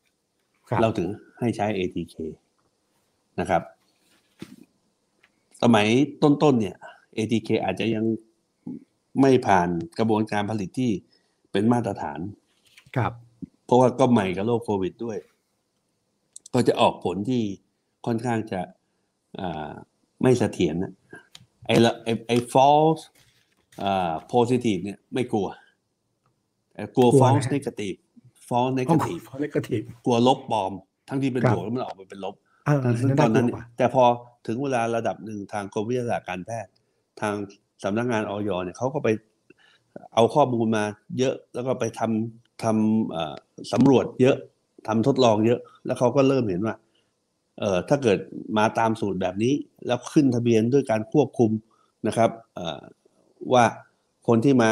[0.82, 1.08] เราถึง
[1.40, 2.14] ให้ใช้ ATK
[3.40, 3.62] นะครับ
[5.62, 5.86] สมัย
[6.22, 6.76] ต้นๆเนี่ย
[7.16, 8.04] ATK อาจจะยัง
[9.20, 9.68] ไม่ผ่าน
[9.98, 10.90] กระบวนการผลิตที่
[11.52, 12.20] เป็นมาตรฐาน
[12.96, 13.12] ครับ
[13.64, 15.18] เพราะว่าก็ใหม่กับโรคโควิดด้วย
[16.54, 17.42] ก็จะออกผลที่
[18.06, 18.60] ค่อนข้างจะ
[19.40, 19.70] อ่า
[20.22, 20.92] ไม่เสถียรนะ
[21.66, 23.02] ไอ้ละไอ้ไอ้ false
[23.82, 25.48] อ่า positive เนี่ยไม่กลัว
[26.74, 27.08] แต่กลัว
[28.50, 30.72] กลัว false นะ negative false อ๋อ negative เลกทีฟกลัวลบปลอม
[31.08, 32.34] ทั้งที่เป็นครับบวกแล้วมันออกมาเป็นลบ
[32.66, 34.04] เออซึ่งนั่นตน่าอนกลันั้นวเนี่ยกว่าแต่พอ
[34.46, 36.70] ถึงเวลาระดับหนึ่งทางกรมวิทยาศาสตร์การแพทย์
[37.20, 37.34] ทาง
[37.84, 39.08] สำนักงานออยเนี่ยเขาก็ไป
[40.14, 40.84] เอาข้อมูลมา
[41.18, 43.34] เยอะแล้วก็ไปทำทำเอ่อ
[43.72, 44.36] สำรวจเยอะ
[44.86, 46.74] ทำทดลองเยอะ แล้วเขาก็เริ่มเห็นว่า
[47.58, 48.18] เอ่อถ้าเกิด
[48.58, 49.54] มาตามสูตรแบบนี้
[49.86, 51.50] แล้วขึ้นทะเบียนด้วยการควบคุม
[52.06, 52.80] นะครับเอ่อ
[53.52, 53.64] ว่า
[54.26, 54.70] คนที่มา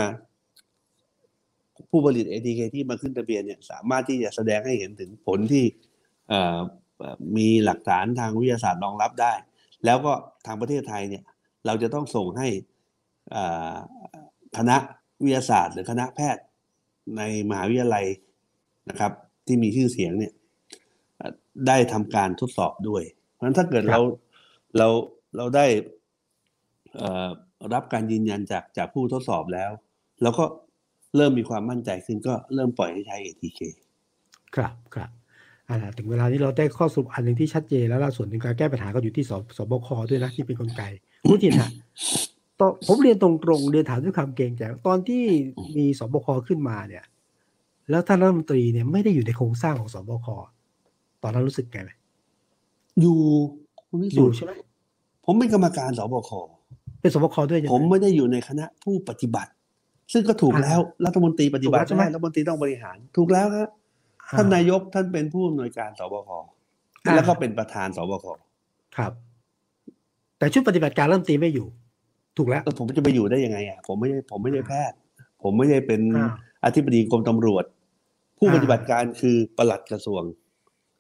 [1.91, 5.65] ผู้ผลิต ATK ที่มาขึ้นทะเบียนเนี่ยสามารถที่จะแสดงให้เห็นถึงผลที่
[6.29, 6.59] เอ่อ
[6.99, 9.33] เอ่อมีหลักฐานทางวิทยาศาสตร์รองรับได้
[9.85, 10.13] แล้วก็
[10.47, 11.23] ทางประเทศไทยเนี่ย
[11.67, 12.49] เราจะต้องส่งให้
[13.35, 13.77] อ่า
[14.57, 14.77] คณะ
[15.23, 16.45] วิทยาศาสตร์ หรือคณะแพทย์
[17.17, 18.07] ในมหาวิทยาลัย
[18.89, 19.13] นะครับ
[19.47, 20.33] ที่มีชื่อเสียงเนี่ย
[21.17, 21.33] เอ่อ
[21.67, 24.01] ได้ทำการทดสอบด้วย เพราะฉะนั้นถ้าเกิดครับเรา
[24.79, 24.89] เรา
[25.37, 25.67] เราได้
[26.97, 27.29] เอ่อ
[27.75, 29.71] รับการยืนยันจากจากผู้ทดสอบแล้ว
[30.23, 30.45] แล้วก็
[31.17, 33.61] เริ่มมีความมั่นใจขึ้นก็เริ่มปล่อยให้ใช้ ATK
[34.57, 35.11] ครับครับ
[35.69, 40.83] อ่าถึงเวลานี้เราได้ข้อสรุปอันหนึ่งที่ชัดเจนแล้วล่ะส่วนหนึ่งการแก้ปัญหาก็อยู่ที่สสบคด้วยนะที่เป็นกลไก
[41.29, 41.71] คุณจินฮะ
[42.61, 45.23] ตอนผมเรียนตรงๆเรียนถามด้วยความเกรงใจตอนที่
[45.77, 47.05] มีสบคขึ้นมาเนี่ย
[47.91, 50.27] แล้วท่านรัฐมนตรีเนี่ยไม่ได้อยู่ในโครงสร้างของสบค
[51.23, 51.91] ตอนนั้นรู้สึกไงไหม
[53.01, 53.19] อยู่
[53.89, 54.53] คุณวิอสุยู่ทธิ์ใช่ไหม
[55.25, 56.31] ผมเป็นกรรมการสบค
[57.01, 59.51] เป็นสบคด้วยใช่ไหผมไม่ได้อยู่ในคณะผู้ปฏิบัติ
[60.13, 63.69] ซึ่งก็ถูกอ่าแล้วรัฐมนตรีปฏิบัติถูกแล้วใช่ไหมได้รัฐมนตรีต้องบริหาร ถูกแล้วครับ
[64.31, 66.31] อ่ท่านนายกท่านเป็นผู้อำนวยการสบค
[67.05, 68.27] อ่าแล้วก็เป็นประธานสบค
[68.97, 69.13] ครับ
[70.39, 71.67] แต่ชุดปฏิบัติการรัฐมนตรีไม่อยู่
[72.37, 74.97] ถูกแล้วแล้วผมจะไปอยู่ได้ยังไงอะผมไม่ใช่ผมไม่ใช่แพทย์
[75.43, 76.31] ผมไม่ได้เป็นอ่า
[76.65, 77.65] อธิบดีกรมตำรวจ
[78.39, 80.23] ผู้อ่าปฏิบัติการคือปลัดกระทรวง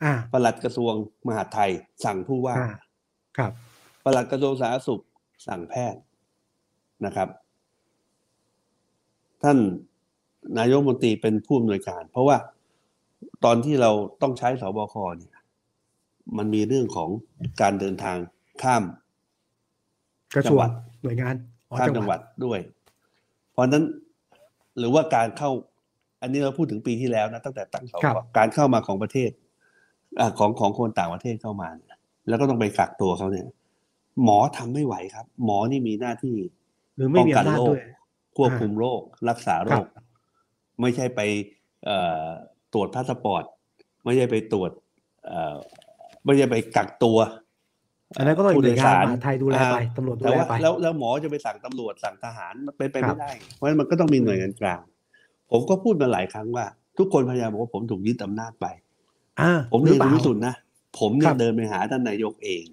[0.04, 0.92] อ่าปลัดกระทรวง
[1.26, 1.70] มหาดไทย
[2.04, 2.70] สั่งผู้ว่าอ่า
[3.38, 3.52] ครับ
[4.04, 5.02] ปลัดกระทรวงสาธารณสุข
[5.46, 6.00] สั่งแพทย์
[7.06, 7.28] นะครับ
[9.42, 9.58] ท่าน
[10.58, 12.36] นายกรัฐมนตรีเป็นผู้อำนวยการ เพราะว่า
[13.44, 13.90] ตอนที่เรา
[14.22, 15.34] ต้องใช้สบคเนี่ย
[16.36, 17.10] มันมีเรื่องของ
[17.60, 18.16] การเดินทาง
[18.62, 18.82] ข้าม
[20.34, 20.70] กระทรวจังหวังด
[21.02, 21.34] หน่วยงาน
[21.68, 22.58] อ๋อข้ามจังหวัดด้วย
[23.52, 23.84] เพราะฉะนั้น
[24.78, 25.50] หรือว่าการเข้า
[26.22, 29.30] อันนี้เราพูดถึงปีที่แล้วนะตั้งแต่ตั้งสบคการเข้ามาของประเทศ
[30.20, 31.96] อาของของคนต่างประเทศเข้ามาเนี่ย
[32.28, 33.46] แล้วก็ต้องไปกักตัวเขาเนี่ย
[34.24, 36.36] หมอทำไม่ไหวครับ หมอนี่มีหน้าที่
[36.96, 37.80] หรือไม่ป้องมีกันอำนาจโรด้ควย
[38.38, 39.84] ควบคุมโรค รักษาโรครัคบ
[40.80, 41.20] ไม่ใช่ไป
[41.84, 42.26] เอ่อ
[42.74, 43.44] ตรวจพาสปอร์ต
[44.04, 44.70] ไม่ใช่ไปตรวจ
[45.26, 45.56] เอ่อ
[46.24, 47.18] ไม่ใช่ไปกักตัว
[48.16, 54.80] อันนั้นก็ต้องอีกหน่วยงานผู้โดสรมหาดไทยดูแลไปอ่าตำรวจดูแต่แลว่าไปแล้วแล้วหมอจะไปสั่งตำรวจสั่งทหารมันเป็นไปครัไม่บได้ เพราะฉะนั้นมันก็ต้องมีหน่วยงานกลาง
[55.50, 56.66] ผมก็พูดมาหลายครั้งว่า
[56.98, 58.66] ทุกคนพยายามบอกว่าผมถูกยึดอำนาจไป
[59.40, 60.54] อ่าผมหรืเรีอยนเปคุณล่าวิสุทธ์นะ
[60.98, 62.64] ผมเนี่ครัยบเดินไปหาท่านนายกเอง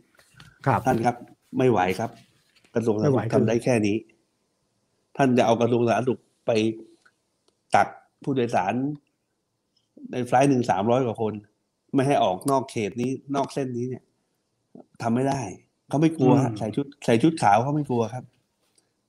[0.65, 1.15] ครับท่านครับ
[1.57, 2.09] ไม่ไหวครับ
[2.73, 3.95] กระทรวงสาธารณไม่ไหวสุขคือทำได้แค่นี้
[5.17, 6.51] ท่านจะเอากระทรวงสาธารณสุขไป
[7.75, 7.87] กัก
[8.23, 8.73] ผู้โดยสาร
[10.11, 11.33] ในไฟลท์หนึ่งสามร้อยกว่าคน
[11.93, 14.03] ไม่ให้ออกนอกเขตนี้นอกเส้นนี้เนี่ย
[15.01, 15.41] ทำไม่ได้
[15.89, 18.25] เขาไม่กลัวฮะใส่ชุดใส่ชุดขาวเขาไม่กลัวครับ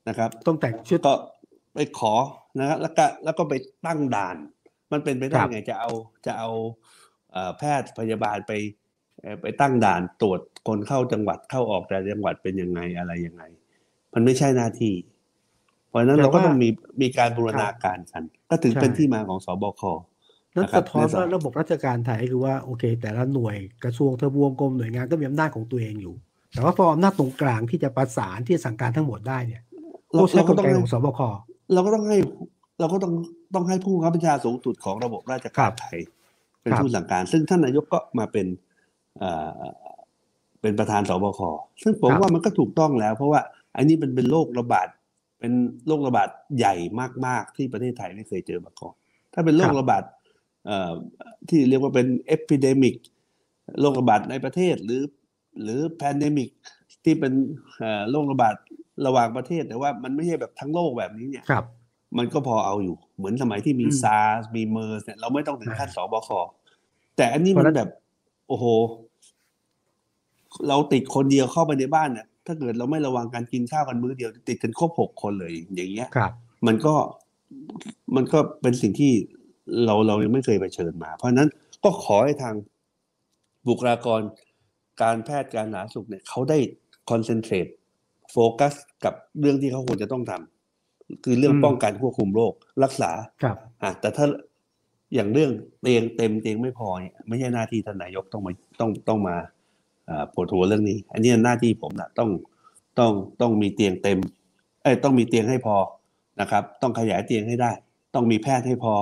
[0.09, 1.15] นะครับ ต้องแต่งชุดก็
[1.75, 2.15] ไปขอ
[2.59, 3.55] นะครับแล้วก็แล้วก็ไป
[3.87, 4.37] ตั้งด่าน
[4.93, 5.91] มันเป็นไปได้ครับไงจะเอา
[6.27, 6.51] จะเอา
[7.33, 8.53] เอ่อแพทย์พยาบาลไป
[9.21, 13.43] เอ่อไปตั้งด่านตรวจคนเข้าจังหวัดเข้าออกแต่ละจังหวัดเป็นยังไงอะไรยังไง
[14.15, 15.16] มันไม่ใช่หน้าที่เพ
[15.97, 16.69] ราะฉะนั้นแต่เราก็ว่าต้องมี
[17.03, 19.83] มีการบูรณาการกัน ก็ถึงใช่เป็นที่มาของสบค
[20.57, 26.15] นั่นนะครับสะท้อนในสว่าภาระบบราชการไทยคือว่าโอเค แต่ละหน่วยกระทรวงทบวงกรมหน่วยงานก็มีอำนาจของตัวเองอยู่
[26.53, 29.63] แต่ว่าพออำนาจตรงกลางที่จะประสานที่จะสั่งการทั้งหมดได้เนี่ย
[30.15, 31.21] เราต้องใช้เรากก็ลต้องไกให้ของสบค
[31.73, 32.19] เราก็ต้องให้
[32.81, 33.13] เราก็ต้อง
[33.55, 35.99] ต้องให้ผู้บังคับบัญชาสูงสุดของระบบราชครัการบไทย
[36.63, 38.47] เป็นครับผู้สั่งการ ซึ่งท่านนายกก็มาเป็น
[39.19, 39.31] เอ่
[39.61, 39.63] อ
[40.61, 41.41] เป็นประธานสบค
[41.83, 43.41] ซึ่งผมว่ามันก็ถูกต้องแล้ว เพราะว่า
[43.77, 44.89] อันนี้เป็นเป็นโรคระบาด
[45.39, 45.53] เป็น
[45.87, 46.28] โรคระบาด
[46.59, 46.74] ใหญ่
[47.26, 48.95] มาก ๆ ที่ประเทศไทยไม่เคยเจอมาก่อน
[49.34, 50.05] ถ้าเป็นโรคระบาด
[50.66, 50.93] เอ่อ
[51.49, 52.97] ที่เรียกว่าเป็น epidemic
[53.80, 55.03] โรคระบาดในประเทศหรือ
[55.62, 56.51] หรือ pandemic
[57.05, 57.32] ที่เป็น
[57.78, 58.55] เอ่อโรคระบาด
[59.07, 61.64] ระหว่างประเทศแต่ว่ามันไม่ใช่แบบทั้งโลกแบบนี้เนี่ยครับ
[62.18, 66.30] มันก็พอเอาอยู่ เหมือนสมัยที่มีอืมซาร์สมีเมอร์สเนี่ยเราไม่ต้องถึงขั้นอ่าศบค
[67.16, 67.91] แต่อันนี้เพราะนฉะนั้นมันแบบ
[68.49, 68.64] โอ้โห
[70.68, 76.33] เราติดคนเดียวเข้าไปในบ้านเนี่ย ถ้าเกิดเราไม่ระวังการกินข้าวกันมื้อเดียว ติดกันครบหกคนเลยอย่างเงี้ยครับ
[76.67, 76.95] มันก็
[78.17, 79.13] มันก็เป็นสิ่งที่
[79.85, 81.49] เราเรายังไม่เคยเผชิญมา เพราะฉะนั้น
[81.85, 82.55] ก็ขอให้ทาง
[83.69, 84.21] บุคลากร
[85.03, 86.59] การแพทย์การสาธารณสุขเนี่ยเขาได้
[87.11, 87.67] concentrate
[88.33, 88.75] focus
[89.05, 92.53] กับเรื่องที่เขาควรจะต้องทำคือเรื่องอืมป้องกันควบคุมโรค
[92.85, 93.11] รักษา
[93.43, 94.27] ครับอะแต่ถ้า
[95.15, 99.47] อย่างเรื่องเตียงเต็มเตียงไม่พอเนี่ยไม่ใช่หน้าที่ท่านนายกต้องมาต้องต้องมาอ่า
[100.35, 102.31] ปวดหัวเรื่องนี้ อันนี้หน้าที่ผมนะต้อง
[102.99, 104.19] ต้องต้องมีเตียงเต็ม
[104.83, 105.77] เอ้ยต้องมีเตียงให้พอ
[106.41, 107.71] นะครับ ต้องขยายเตียงให้ได้
[108.15, 108.95] ต้องมีแพทย์ให้พอ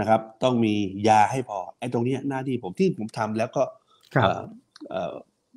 [0.00, 0.74] นะครับ ต้องมี
[1.08, 3.62] ยาให้พอไอ้ตรงเนี้ยหน้าที่ผมที่ผมทำแล้วก็
[4.14, 4.42] ครับเอ่อ
[4.90, 5.12] เอ่อ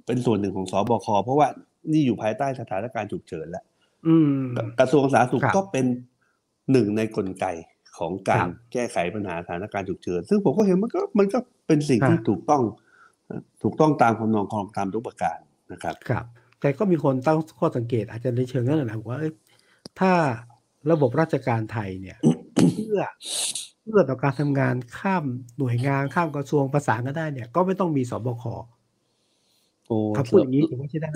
[0.05, 1.47] เป็นส่วนหนึ่งของสบคเพราะว่า
[1.91, 3.63] นี่อยู่ภายใต้สถานการณ์ฉุกเฉินแล้ว
[4.07, 4.43] อืม
[4.79, 5.85] กระทรวงสาธารณสุขครับก็เป็น
[6.71, 7.45] หนึ่งในกลไก
[7.97, 12.87] ของกาครัรบแก้ไขปัญหาสถานการณ์ฉุกเฉินซึ่งผมก็เห็นมันก็มันก็เป็นสิ่งที่ฮะถูกต้องเอ่อ
[13.61, 15.37] ถูกต้องตามคำนองของตามทุกประการ
[15.71, 16.25] นะครับครับ
[16.59, 19.31] แต่ก็มีคนตั้งข้อสังเกตอาจจะในเชิงนั้นแหละว่าเอ้ย
[19.99, 20.11] ถ้า
[20.91, 22.17] ระบบราชการไทยเนี่ย
[22.75, 23.01] เพื่อ
[23.83, 25.23] เพื่อต่อการทำงานข้าม
[25.57, 28.43] หน่วยงานข้ามกระทรวงประสานกันได้เนี่ย ก็ไม่ต้องมีสบค
[29.87, 31.15] โอ้ถ้าพูดอย่างนี้ถือว่าใช่ได้ไหม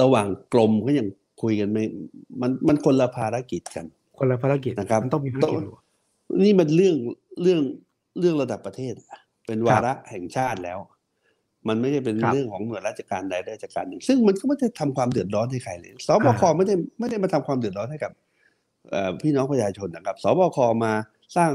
[0.00, 1.06] ระหว่างกรมก็ยัง
[1.42, 1.84] คุยกันไม่
[2.40, 3.86] มันมันคนละภารกิจกัน
[4.18, 5.74] คนละภารกิจนะครับมันต้องมีภารกิจอยู่
[6.44, 6.96] นี่มันเรื่อง
[7.42, 7.60] เรื่อง
[8.20, 10.78] เรื่องระดับประเทศอะเป็นวาระแห่งชาติแล้ว
[11.68, 18.12] มันไม่ได้เป็นครับเรื่องของหน่วยราชการใดราชการหนึ่ง ซึ่งมันก็ไม่ได้ทำความเดือดร้อนให้ใครเลยสบคอ่าไม่ได้ไม่ได้มาทำความเดือดร้อนให้กับ
[18.90, 20.92] เอ่อพี่น้องประชาชนนะครับสบคมา
[21.36, 21.52] สร้าง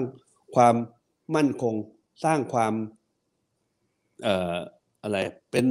[0.55, 0.75] ความ
[1.35, 1.73] มั่นคง
[2.25, 2.73] สร้างความ
[4.23, 4.57] เอ่อ
[5.03, 5.17] อะไร
[5.51, 5.65] เป็น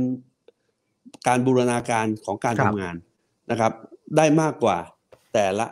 [1.26, 2.96] การบูรณาการของการครัทำบงาน
[3.50, 3.72] นะครับ
[4.16, 4.78] ได้มากกว่า
[5.34, 5.66] แต่ละ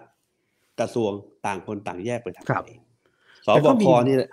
[0.80, 1.12] กระทรวง
[1.46, 2.80] ต่างคนต่างแยกไปทำครับเอง
[3.46, 4.30] สแต่บก็มีคนี่แหละ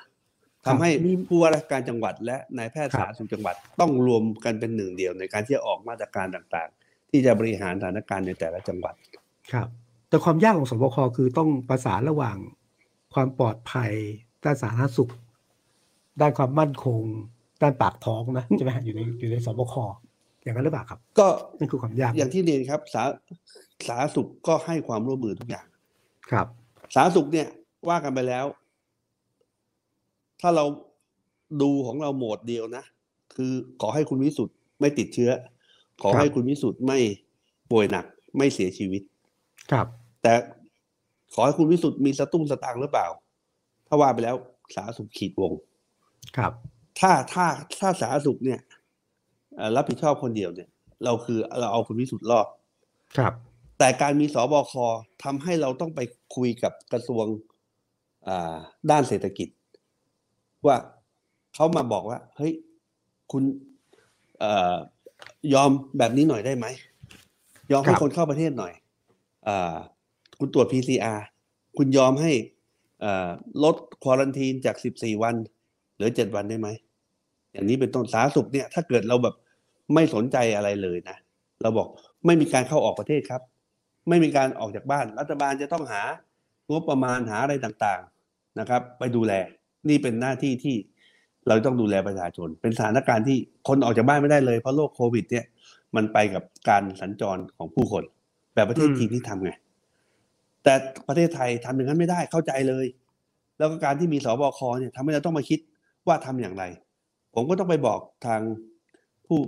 [0.65, 8.93] ทำให้มีผู้ว่าราชการจังหวัด และนายแพทย์ครับสาธารณสุขจังหวัดต้องรวมกันเป็นหนึ่งเดียวในการที่จะออกมาตรการต่างๆ ที่จะบริหารสถานการณ์ในแต่ละจังหวัด
[9.53, 9.67] ครับ
[10.09, 12.37] แต่ความยากของสบคคือต้องประสานระหว่าง
[13.13, 13.91] ความปลอดภัย
[14.45, 15.11] ด้านสาธารณสุข
[16.21, 17.01] ด้านความมั่นคง
[17.61, 19.75] ด้านปากท้องนะใช่ไหมฮะอยู่ในอยู่ในสบค
[20.43, 23.03] อย่างนั้นหรือเปล่าครับ ก็นั่นคือความยากอย่างที่เรียนครับสา
[23.87, 25.67] สาธารณสุขก็ให้ความร่วมมือทุกอย่าง
[26.31, 26.47] ครับ
[26.95, 27.47] สาธารณสุขเนี่ย
[27.89, 28.45] ว่ากันไปแล้ว
[30.41, 30.65] ถ้าเรา
[31.61, 32.83] ดูของเราโหมดเดียวนะ
[33.35, 35.31] คือขอให้คุณวิสุทธ์ไม่ติดเชื้อ
[36.01, 36.99] ขอครับให้คุณวิสุทธ์ไม่
[37.71, 38.05] ป่วยหนัก
[38.37, 39.01] ไม่เสียชีวิต
[39.71, 39.87] ครับ
[40.23, 40.33] แต่
[41.33, 43.07] ขอให้คุณวิสุทธ์มีสตุ้งสตางค์หรือเปล่า
[43.87, 44.35] ถ้าว่าไปแล้ว
[44.75, 45.51] สาธารณสุขขีดวง
[46.37, 46.53] ครับ
[46.99, 47.45] ถ้าถ้า
[47.79, 48.59] ถ้าสาธารณสุขเนี่ย
[49.55, 50.69] เอ่อรับผิดชอบคนเดียวเนี่ย
[51.03, 52.47] เราคือเราเอาคุณวิสุทธ์รอด
[53.17, 53.33] ครับ
[53.77, 54.73] แต่การมีสบค
[55.23, 55.99] ทำให้เราต้องไป
[56.35, 57.25] คุยกับกระทรวง
[58.27, 58.57] อ่า
[58.91, 59.47] ด้านเศรษฐกิจ
[60.65, 60.77] ว่า
[61.55, 62.53] เขามาบอกว่า เฮ้ย
[63.31, 63.43] คุณ
[64.39, 64.75] เอ่อ
[65.53, 66.65] ยอมแบบนี้หน่อยได้ไหม
[67.71, 68.73] ยอมให้ครับคนเข้าประเทศหน่อย
[69.47, 69.75] อ่า
[70.39, 71.19] คุณตรวจ PCR
[71.77, 72.31] คุณยอมให้
[73.03, 73.29] อ่า
[73.63, 75.35] ลดควอรันทีนจาก 14 วัน
[75.95, 76.67] เหลือ 7 วันได้ไหม
[77.51, 79.35] อย่างนี้เป็นต้นสาธารณสุขเนี่ย ถ้าเกิดเราแบบ
[79.93, 81.17] ไม่สนใจอะไรเลยนะ
[81.61, 81.87] เราบอก
[82.25, 83.41] ไม่มีการเข้าออกประเทศครับ
[84.09, 86.01] ไม่มีการออกจากบ้าน รัฐบาลจะต้องหา
[86.71, 89.33] งบประมาณหาอะไรต่างๆนะครับ ไปดูแล
[89.87, 90.75] นี่เป็นหน้าที่ที่
[91.47, 95.45] เราต้องดูแลประชาชน เป็นสถานการณ์ที่คนออกจากบ้านไม่ได้เลย เพราะโรคโควิด เนี่ย
[95.95, 98.03] มันไปกับการสัญจรของผู้คน
[98.53, 99.51] แบบประเทศอืมจีนที่ทำไง
[100.63, 100.73] แต่
[101.07, 102.85] ประเทศไทยทำอย่างนั้นไม่ได้เข้าใจเลย
[103.57, 105.59] แล้วก็การที่มีสบคเนี่ยทำให้เราต้องมาคิด
[106.07, 106.63] ว่าทำอย่างไร
[107.33, 108.41] ผมก็ต้องไปบอกทาง
[109.27, 109.39] ผู้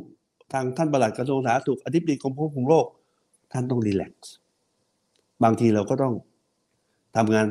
[0.53, 2.85] ทางท่านปลัดกระทรวงสาธารณสุขอธิบดีกรมควบคุมโรค
[3.51, 4.33] ท่านต้องรีแลกซ์
[5.43, 6.13] บางทีเราก็ต้อง
[7.17, 7.47] ทำงาน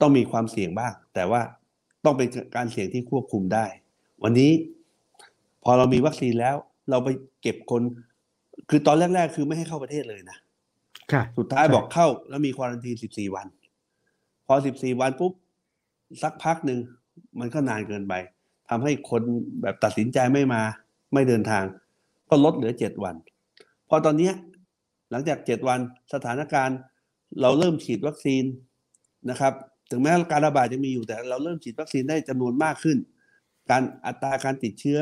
[0.00, 1.40] ต้องมีความเสี่ยงบ้าง แต่ว่า
[2.06, 3.66] ต้องเป็นการเสี่ยงที่ควบคุมได้
[4.22, 4.50] วันนี้
[5.64, 6.56] พอเรามีวัคซีนแล้ว
[6.90, 7.08] เราไป
[7.42, 7.82] เก็บคน
[8.70, 10.38] คือตอนแรก ๆ คือไม่ให้เข้าประเทศเลยนะ
[11.12, 13.46] ค่ะสุดท้ายบอกเข้าแล้วมีควอรันทีน14วัน
[14.46, 15.32] พอ14วันปุ๊บ
[16.22, 16.80] สักพักหนึ่ง
[17.40, 18.14] มันก็นานเกินไป
[18.68, 19.22] ทำให้คน
[19.62, 20.62] แบบตัดสินใจไม่มา
[21.12, 21.64] ไม่เดินทาง
[22.28, 23.14] ก็ลดเหลือ7วัน
[23.88, 24.34] พอตอนเนี้ย
[25.10, 25.80] หลังจาก7วัน
[26.14, 26.78] สถานการณ์
[27.40, 28.44] เราเริ่มฉีดวัคซีน
[29.30, 29.52] นะครับ
[29.90, 32.96] ถึงแม้การระบาดจะมีอยู่แต่เราเริ่มฉีดวัคซีนได้จำนวนมากขึ้น
[33.70, 35.00] การอัตราการติดเชื้อ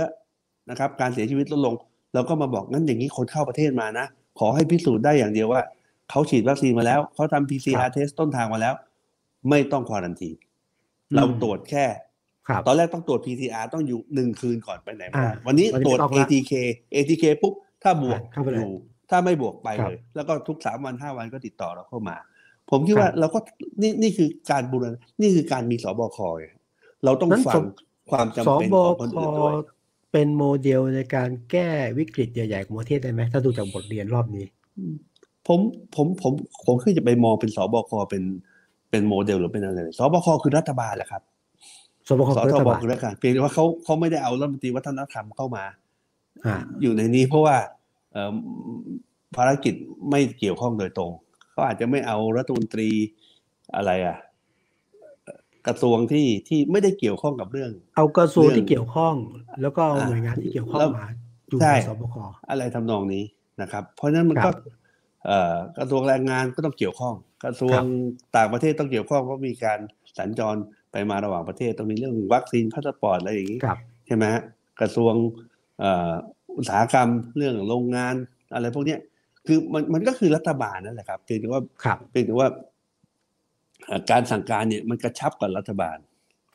[0.70, 1.74] นะครับ การเสียชีวิตลดลง
[2.14, 4.06] เราก็มาบอกงั้นอย่างนี้คนเข้าประเทศมานะ
[4.38, 5.62] ขอให้พิสูจน์ได้อย่างเดียวว่า
[6.10, 8.74] เขาฉีดวัคซีนมาแล้ว เขาทำครั PCR บ test ต้นทางมาแล้ว
[9.50, 10.36] ไม่ต้องควอรันทีน
[11.10, 11.86] อืมเราตรวจแค่
[12.48, 16.52] ครับตอนแรกต้องตรวจ PCR ต้องอยู่หนึ่งคืนก่อนไปไหนไม่ได้อ่าวันนี้วันนี้ตรวจไม่ต้องละ ATK
[16.94, 18.74] ATK ปุ๊บถ้าบวกอ่าเข้าไปเลยอยู่
[19.10, 22.16] ถ้าไม่บวกไปครับเลย แล้วก็ทุกสามวันห้าวันก็ติดต่อเราเข้ามา
[22.70, 23.38] ผมคิดว่าครับเราก็
[23.82, 26.46] นี่นี่คือการบูรณะนี่คือการมีสบคไง
[27.04, 27.66] เราต้องนั้นฟัสงบ
[28.10, 29.54] ความจำสเป็นบของคนคอื่นด้วย
[30.12, 34.44] เป็นโมเดลในการแก้วิกฤตใหญ่ๆของประเทศได้ไหมถ้าดูจากบทเรียนรอบนี้
[35.46, 35.60] ผม
[35.94, 36.32] ผมผม
[36.66, 38.22] ผมคือจะไปมองเป็นสบคเป็น
[38.90, 41.22] เป็นโมเดลหรือเป็นอะไรสบคคือรัฐบาลแหละครับ
[42.08, 45.64] สบคสคือรัทฐบบาลคือรัฐบาลเพียงแต่ว่าเขาเขาไม่ได้เอารัฐมนตรีวัฒนธรรมเข้ามา
[46.44, 47.56] อ่าอยู่ในนี้เพราะว่า
[48.12, 48.34] เอ่อ
[49.36, 49.74] ภารกิจ
[50.10, 51.10] ไม่เกี่ยวข้องโดยตรง
[51.54, 52.90] เขาอาจจะไม่เอารัฐมนตรี
[53.76, 54.18] อะไรอะ
[55.24, 59.14] เอ่อกระทรวงที่ที่ไม่ได้เกี่ยวข้องกับเรื่อง เอากระทรวงเรื่องที่เกี่ยวข้อง
[59.62, 61.08] แล้วก็เอาอ่าหน่วยงานที่เกี่ยวข้องแล้วมา
[61.48, 62.16] อยู่ใช่ในสบค
[62.50, 63.24] อะไรทำนองนี้
[63.62, 64.54] นะครับ เพราะฉะนั้นมันคก็รับ
[65.26, 67.84] เอ่อกระทรวงแรงงานก็ต้องเกี่ยวข้อง กระทรวงคงรับ
[68.36, 69.78] ต่างประเทศต้องเกี่ยวข้องเพราะมีการ
[70.18, 70.56] สัญจร
[70.92, 74.42] ไปมาระหว่างประเทศต้องมีเรื่อง vaccine passport อะไรอย่างนี้ครับใช่ไหมฮะ
[74.80, 75.14] กระทรวง
[75.80, 76.12] เอ่อ
[76.58, 78.14] อุตสาหกรรมเรื่องโรงงาน
[78.54, 79.00] อะไรพวกเนี้ย
[79.46, 82.48] คือมันมันก็คือรัฐบาลนั่นแหละครับเพียงแต่ว่าครับเพียงแต่ว่า
[83.86, 85.98] เอ่อการสั่งการเนี่ยมันกระชับกับรัฐบาล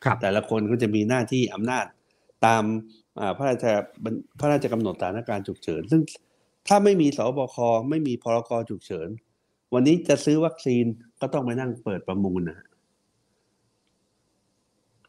[0.04, 1.86] ครับแต่ละคนก็จะมีหน้าที่อำนาจ
[2.46, 2.62] ตาม
[3.20, 3.66] อ่าพระราช
[4.04, 6.00] บัญพระราชกำหนดสถานการณ์ฉุกเฉิน ซึ่ง
[6.68, 7.56] ถ้าไม่มีสบค
[7.90, 9.08] ไม่มีพรกฉุกเฉิน
[9.74, 10.84] วันนี้จะซื้อวัคซีน
[11.20, 12.66] ก็ต้องไปนั่งเปิดประมูลนะฮะ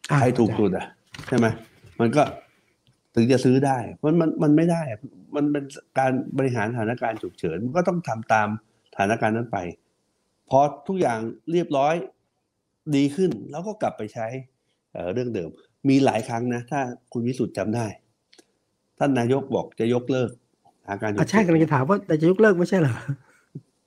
[0.10, 0.86] อ่าใครถูกสุดอะ
[1.28, 1.48] ใช่ไหม
[2.00, 2.24] มันก็
[3.16, 5.00] ถึงจะซื้อได้ มันมันมันไม่ได้อะ
[5.36, 5.64] มันเป็น
[6.00, 8.48] การบริหารสถานการณ์ฉุกเฉิน มันก็ต้องทำตาม
[8.92, 9.58] สถานการณ์นั้นไป
[10.50, 11.20] พอทุกอย่าง
[11.52, 11.96] เรียบร้อย
[12.96, 14.28] ดีขึ้น แล้วก็กลับไปใช้
[14.94, 15.50] เอ่อเรื่องเดิม
[15.90, 16.82] มีหลายครั้งนะ ถ้า
[17.14, 17.86] คุณวิสุทธ์จำได้
[18.98, 20.32] ท่านนายกบอกจะยกเลิก
[20.84, 22.96] สถานการณ์ฉุอะกใช่เฉิกำลังจะถามว่าแต่จะยกเลิกไม่ใช่เหรอ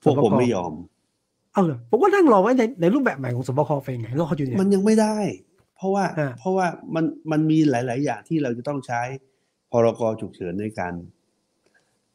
[0.02, 0.72] พวกผมสบคไม่ยอม
[1.52, 5.16] เอาเหรอผมก็นั่งรอไว้ในในรูปแบบใหม่ของสบคเป็นไงรออยู่เนี่ยมันยังไม่ได้
[5.76, 9.02] เพราะว่าอ่าเพราะว่ามันมันมีหลาย ๆ อย่างที่เราจะต้องใช้
[9.72, 10.94] พรกฉุกเฉินในการ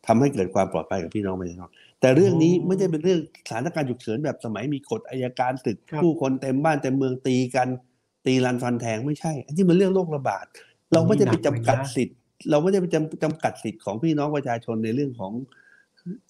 [0.08, 1.70] ทำให้เกิดความปลอดภัยกับพี่น้องประชาชน
[2.02, 7.68] แต่เรื่องนี้ไม่ได้เป็นเรื่องสถานการณ์ฉุกเฉินแบบสมัยมีกฎอายการศึกครับผู้คนเต็มบ้านเต็มเมืองตีกัน
[8.26, 10.46] ตีรันฟันแทงไม่ใช่ อันนี้มันเรื่องโรคระบาด
[10.94, 12.18] เราไม่ได้ไปจำกัดสิทธิ์
[12.50, 15.34] เราไม่ได้ไปจำจำกัดสิทธิ์ของพี่น้องประชาชนในเรื่องของ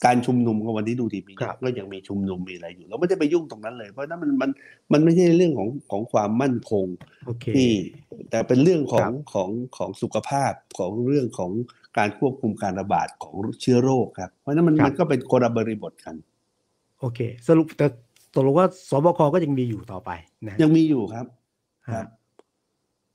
[0.06, 4.50] การชุมนุมของวันนี้ดูดีมีครับก็ยังมีชุมนุมมีอะไรอยู่ เราไม่ได้ไปยุ่งตรงนั้นเลย เพราะฉะนั้นมันมัน
[4.94, 6.86] มันไม่ใช่เรื่องของของความมั่นคง
[7.26, 7.70] โอเคที่
[8.30, 11.52] แต่เป็นเรื่องขอครังบของของสุขภาพของเรื่องของ
[11.98, 16.16] การควบคุมการระบาดของเชื้อโรคครับเพราะฉะนั้นมันมันก็เป็นคนละบริบทกัน
[17.00, 17.88] โอเค สรุปแต่
[18.34, 20.10] ตกลงว่าสบคก็ยังมีอยู่ต่อไป
[20.48, 21.26] นะยังมีอยู่ครับ
[21.94, 22.06] ครับ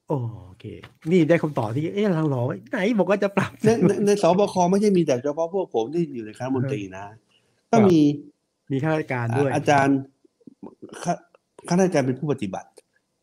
[0.09, 0.15] โอ
[0.61, 0.65] เค
[1.11, 7.05] นี่ได้คำตอบที่ เอ๊ะเรารอไว้ไหนบอกว่าจะปรับในในในสบคไม่ใช่มีแต่เฉพาะพวกผมที่อยู่ในคณะรัฐมนตรีนะ
[7.71, 7.99] กก็มี
[8.73, 9.99] มีข้าราชการด้วย อาจารย์
[11.05, 11.15] ข้า
[11.69, 12.69] ข้าราชการเป็นผู้ปฏิบัติ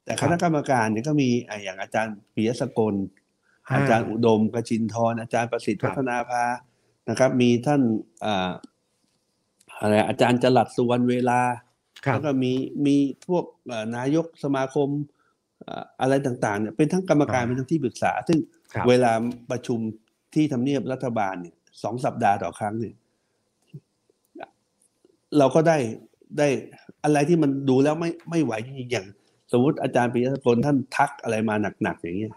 [0.06, 2.96] แต่คณะกรรมการเนี่ยก็มีอะอย่างอาจารย์ปิยสกล
[3.76, 6.44] อาจารย์อุดมกชินทรอาจารย์ประสิทธิ์ครัพับฒนาภา
[7.10, 7.82] นะครับ มีท่าน
[8.26, 8.52] อ่า
[9.80, 11.42] อะไรอาจารย์จรัดสุวรรณเวลา
[12.06, 12.54] ครับแล้วก็มี
[12.86, 12.96] มี
[13.28, 18.40] พวกเอ่อนายกสมาคมเอ่ออะไรต่างๆเนี่ยเป็นทั้งกรรมการอ่าเป็นทั้งที่ปรึกษา ซึ่ง
[18.74, 19.12] ครับเวลา
[19.52, 19.80] ประชุม
[20.34, 22.96] ที่ทำเนียบรัฐบาลเนี่ยสองสัปดาห์ต่อครั้งเนี่ย
[25.38, 25.78] เราก็ได้
[26.38, 26.48] ได้
[27.04, 29.06] อะไรที่มันดูแล้วไม่ไม่ไหวจริงๆอย่าง
[29.52, 32.34] สมมติอาจารย์ปิยสกลท่านทักอะไรมาหนักๆอย่างเงี้ย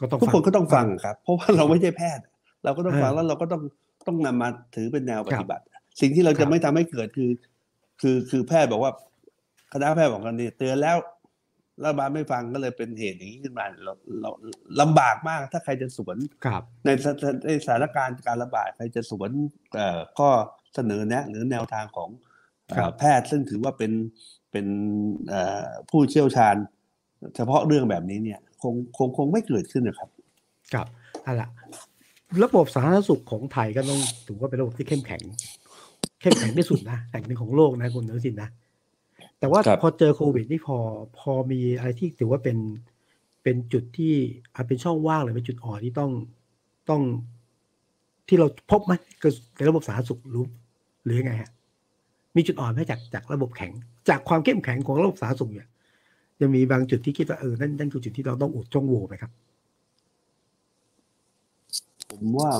[0.00, 2.24] ก็ต้องทุกคนฟังก็ต้องฟังครับ เพราะว่าเราไม่ใช่แพทย์
[2.64, 3.62] เราก็ต้องฟังเออแล้วเราก็ต้อง
[4.06, 5.64] ต้องนำมาถือเป็นแนวปครับฏิบัติ
[6.00, 7.30] สิ่งที่เราครัจะบไม่ทำให้เกิดคือ
[8.00, 8.92] คือคือแพทย์บอกว่า
[9.72, 10.96] คณะแพทย์บอกกันเนี่ยเตือนแล้ว
[11.82, 14.30] รัฐบาลไม่ฟังก็เลยเป็นเหตุอย่างนี้ขึ้นมาเราเรา
[14.80, 19.30] ลำบากมากถ้าใครจะสวนครับในสถในสถานการณ์การระบาดใครจะสวน
[19.74, 20.28] เอ่อข้อ
[20.74, 22.10] เสนอแนะหรือแนวทางของ
[22.66, 23.92] เอ่อครับแพทย์ซึ่งถือว่าเป็น
[24.52, 24.66] เป็น
[25.28, 26.56] เอ่อผู้เชี่ยวชาญ
[27.36, 30.10] เฉพาะเรื่องแบบนี้เนี่ยคงคงคงไม่เกิดขึ้นนะครับ
[30.72, 30.86] ครับ
[31.22, 31.48] เอาละ
[32.44, 35.22] ระบบสาธารณสุขของไทยก็ต้องถือว่าเป็นระบบที่เข้มแข็ง
[36.20, 38.50] เข้มแข็งที่สุดนะแห่งหนึ่งของโลกนะคุณเนื้อสินนะ
[39.40, 40.76] แต่ว่าครับพอเจอโควิดนี่พอ
[41.18, 42.58] พอมีอะไรที่ถือว่าเป็น
[43.42, 44.14] เป็นจุดที่
[44.54, 46.10] อาจเป็นช่องว่างหรือเป็นจุดอ่อนที่ต้อง
[46.90, 47.02] ต้อง
[48.28, 50.44] ที่เราพบไหมคือในระบบสาธารณสุขรู้
[51.04, 51.50] หรือยังไงฮะ
[52.36, 53.72] มีจุดอ่อนไหมจากจากระบบแข็ง
[54.08, 55.68] จากความเข้มแข็งของระบบสาธารณสุขเนี่ย
[56.40, 59.32] ยังมีบางจุดที่คิดว่าเออนั่นนั่นคือจุดที่เราต้องอุดช่องโหว่ไหมครับ
[62.10, 62.50] ผมว่า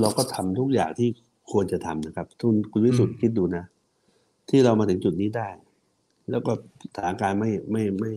[0.00, 1.08] เราก็ทำทุกอย่างที่
[1.50, 3.64] ควรจะทำนะครับทุนคุณวิสุทธิ์อืมคิดดูนะ
[4.48, 5.48] ที่เรามาถึงจุดนี้ได้
[6.30, 6.52] แล้วก็
[6.94, 8.12] สถานการณ์ไม่ไม่ไม่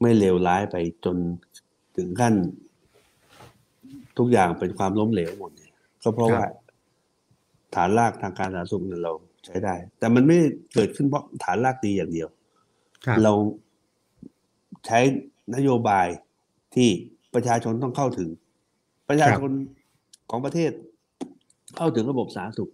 [0.00, 1.16] ไม่เลวร้ายไปจน
[1.96, 2.34] ถึงขั้น
[4.18, 6.46] ทุกอย่างเป็นความล้มเหลวหมดเนี่ยก็เพราะครับว่า
[7.74, 9.12] ฐานรากทางการสาธารณสุขเนี่ยเรา
[9.44, 10.38] ใช้ได้ แต่มันไม่
[10.74, 12.28] เกิดขึ้นเพราะฐานรากดีอย่างเดียว
[13.06, 13.32] ครับเรา
[14.86, 14.98] ใช้
[15.56, 16.06] นโยบาย
[16.74, 16.88] ที่
[17.34, 18.28] ประชาชนต้องเข้าถึง
[19.08, 19.50] ประชาชน
[20.30, 20.72] ของประเทศ
[21.76, 22.70] เข้าถึงระบบสาธารณสุข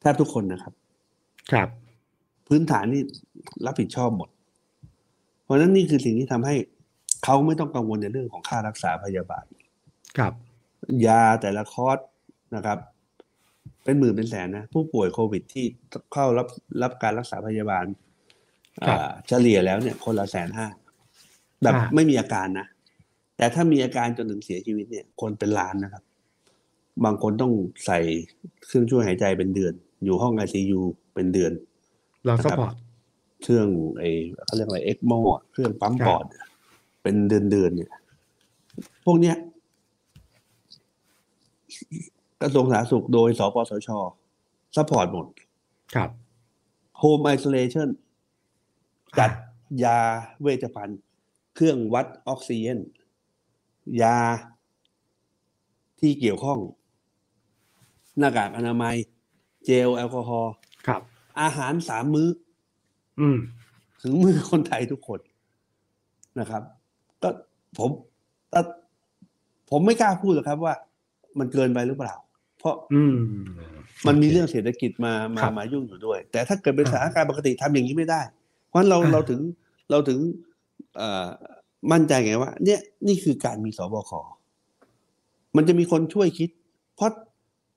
[0.00, 0.74] แทบทุกคนนะครับ
[1.52, 1.68] ครับ
[2.48, 3.02] พื้นฐานนี่
[3.66, 4.28] รับผิดชอบหมด
[5.44, 6.54] เพราะฉะนั้นนี่คือสิ่งที่ทำให้
[7.24, 9.44] เขาไม่ต้องกังวลในเรื่องของค่ารักษาพยาบาล
[10.18, 10.32] ครับ
[11.06, 11.98] ยาแต่ละคอร์ส
[12.54, 12.78] นะครับ
[13.84, 15.64] เป็นหมื่นเป็นแสนนะ ผู้ป่วยโควิดที่
[16.12, 16.46] เข้ารับ
[16.82, 17.84] รับการรักษาพยาบาล
[18.86, 20.66] ครับอ่าเฉลี่ยแล้วเนี่ย คนละแสนห้า
[21.62, 22.66] แบบอ่าไม่มีอาการนะ
[23.36, 26.02] แต่ถ้ามีอาการจนถึงเสียชีวิตเนี่ย คนเป็นล้านนะครับ
[27.04, 27.52] บางคนต้อง
[27.86, 27.98] ใส่
[28.66, 29.74] เครื่องช่วยหายใจเป็นเดือน
[30.04, 30.80] อยู่ห้องไอซียู
[31.14, 31.52] เป็นเดือน
[32.24, 32.74] เรานะคซัรัพบ support
[33.42, 33.68] เครื่อง
[33.98, 34.04] ไอ
[34.44, 35.12] เขาเรียกอะไร ECMO
[35.52, 36.24] เครื่องปั๊มครับปอด
[37.02, 37.92] เป็นเดือนเดือนๆเนี่ย
[39.04, 39.36] พวกเนี้ย
[42.42, 43.88] กระทรวงสาธารณสุขโดยสปสช
[44.76, 45.26] support หมด
[45.94, 46.10] ครับ
[46.98, 47.88] home isolation
[49.18, 49.32] จัด
[49.84, 49.98] ยา
[50.42, 51.00] เวชภัณฑ์
[51.54, 52.78] เครื่องวัดออกซิเจน
[54.02, 54.18] ยา
[56.00, 56.58] ที่เกี่ยวข้อง
[58.18, 58.96] หน้ากากอนามัย
[59.64, 60.54] เจลแอลกอฮอล์
[60.86, 61.02] ครับ
[61.40, 62.28] อาหารสามมื้อ
[63.20, 63.38] อืม
[64.02, 65.20] ถึงมือคนไทยทุกคน
[66.40, 66.62] นะครับ
[67.22, 67.28] ก็
[67.78, 67.90] ผม
[68.50, 68.60] แต่
[69.70, 70.74] ผมไม่กล้าพูดหรอกครับว่า
[71.38, 72.14] มันเกินไปหรือเปล่า
[72.58, 73.16] เพราะ อืม
[74.06, 78.20] มันมีเรื่องเศรษฐกิจมามาครับมายุ่งอยู่ด้วย แต่ถ้าเกิดเป็นอ่าสถานการณ์ปกติทำอย่างนี้ไม่ได้
[78.68, 79.40] เพราะฉะนั้นเราอ่าเราถึง
[79.90, 80.18] เราถึง
[80.96, 81.26] เอ่อ
[81.92, 84.12] มั่นใจไงว่า เนี่ยนี่คือการมีสบค
[85.56, 86.50] มันจะมีคนช่วยคิด
[86.96, 87.10] เพราะ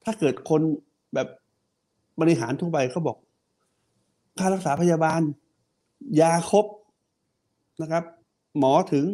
[0.04, 0.62] ถ้าเกิดคน
[1.14, 1.28] แบบ
[2.22, 3.18] บริหารทั่วไปเขาบอก
[4.40, 5.22] ค่ารักษาพยาบาล
[6.22, 6.66] ยาครบ
[7.82, 8.04] นะครับ
[8.60, 9.06] หมอถึง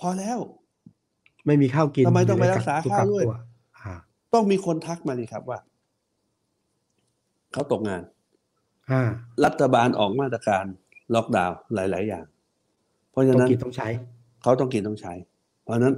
[0.00, 0.38] พอแล้ว
[1.46, 3.34] ไม่มีข้าวกินทำไมต้องไปยู่ในรักษาตุข้าวด้วยกักตั
[3.78, 3.94] อ่า
[4.34, 5.58] ต้องมีคนทักมาเลยครับว่า
[7.52, 8.02] เขาตกงาน
[8.90, 9.02] อ่า
[9.44, 10.64] รัฐบาลออกมาตรการ
[11.14, 12.24] ล็อกดาวน์หลาย ๆ อย่าง
[13.10, 13.88] เพราะฉะต้องนั้นกินต้องใช้
[14.42, 15.14] เขาต้องกินต้องใช้
[15.62, 15.94] เพราะฉะนั้น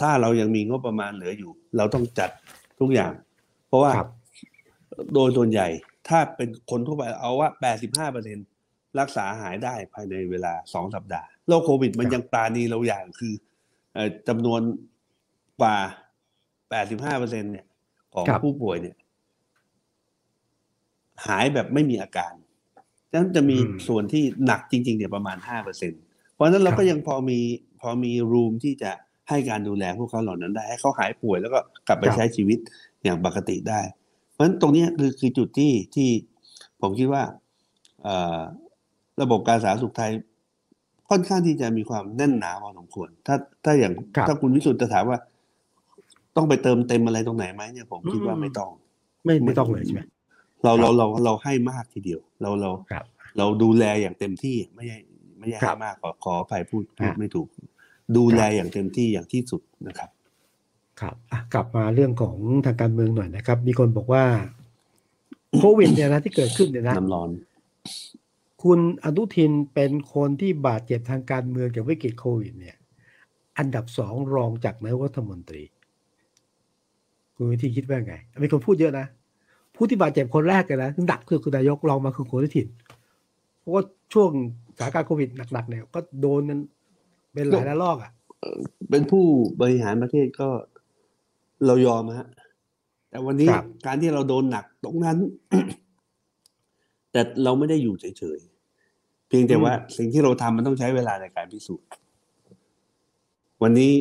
[0.00, 2.30] ถ้าเรายังมีงบประมาณเหลืออยู่ เราต้องจัด
[2.80, 3.12] ทุกอย่าง
[3.68, 4.10] เพราะว่าครับ
[5.14, 5.68] โดยส่วนใหญ่
[6.08, 7.48] ถ้าเป็นคนทั่วไปเอาว่า
[7.80, 8.38] 85เปอร์เซ็น
[9.00, 13.34] รักษาหายได้ภายในเวลาสองสัปดาห์ โรคโควิดมันครับยังปราณีเราอย่างคือ
[13.94, 14.60] เอ่อจำนวน
[15.60, 15.76] กว่า
[16.48, 17.66] 85เปอร์เซ็นเนี่ย
[18.14, 18.96] ของครับผู้ป่วยเนี่ย
[21.26, 22.32] หายแบบไม่มีอาการ
[23.10, 25.92] ฉะนั้นจะมีอืมส่วนที่หนักจริง ๆ เนี่ยประมาณ 5เปอร์เซ็น
[26.32, 27.40] เพราะฉะนั้นเราครับก็ยังพอมี
[27.80, 28.90] พอมีรูมที่จะ
[29.28, 32.58] ให้การดูแลพวกเขาเหล่านั้นได้ ให้เขาหายป่วยแล้วก็กลับไปครับใช้ชีวิต
[33.02, 34.01] อย่างปกติได้เพ
[34.42, 36.08] ราะฉะนั้นตรงเนี้ยคือคือจุดที่ที่
[36.80, 37.22] ผมคิดว่า
[38.02, 38.40] เอ่อ
[39.22, 40.10] ระบบการสาธารณสุขไทย
[41.10, 45.18] ค่อนข้างที่จะมีความแน่นหนาพอสมควร ถ้าถ้าอย่างครับถ้าคุณวิสุทธ์จะถามว่า
[46.36, 48.70] ต้องไปเติมเต็มอะไรตรงไหนไหมเนี่ยผมคิดว่าอืมไม่ต้อง
[49.24, 50.02] ไม่ไม่ต้องเลยใช่ไหม
[50.64, 53.04] เราเราเราเราให้มากทีเดียว เราเราครับ
[53.38, 54.98] เราดูแลอย่างเต็มที่ไม่ใช่
[55.38, 57.46] ไม่ใช่ครัให้บมากขอขออภัยพูดพูดฮะไม่ถูก
[58.16, 60.10] ดูแลอย่างเต็มที่อย่างที่สุดนะครับ
[61.02, 62.36] ครับอะกลับมาเรื่องของ
[62.66, 64.24] ทางการเมืองหน่อยนะครับ มีคนบอกว่า
[65.58, 67.30] โควิดเนี่ยนะที่เกิดขึ้นเนี่ยนะน้ำร้อน
[68.62, 72.76] คุณอนุทินเป็นคนที่บาดเจ็บทางการเมืองจากวิกฤตโควิด เนี่ย
[73.58, 75.62] อันดับสองรองจากนายกรัฐมนตรี
[77.34, 79.06] คุณวิธีคิดว่าไงมีคนพูดเยอะนะ
[79.74, 82.68] ผู้ที่บาดเจ็บคนแรกเลยนะหนักคือคุณนายกรองมาคือคุณอนุทิน
[83.58, 83.82] เพราะว่า
[84.12, 84.30] ช่วง
[84.76, 86.60] สถานการณ์โควิดหนักๆเนี่ยก็โดนกัน
[87.32, 88.12] เป็นหลายระลอกอะ
[88.90, 89.24] เป็นผู้
[89.60, 90.48] บริหารประเทศก็
[91.66, 92.28] เรายอมฮะ
[93.10, 95.18] แต่วันนี้ครับการที่เราโดนหนักตรงนั้น
[97.12, 101.86] แต่เราไม่ได้อยู่เฉยๆเพียงแต่ว่าสิ่งที่เราทำมันต้องใช้เวลาในการพิสูจน์
[103.62, 103.92] วันนี้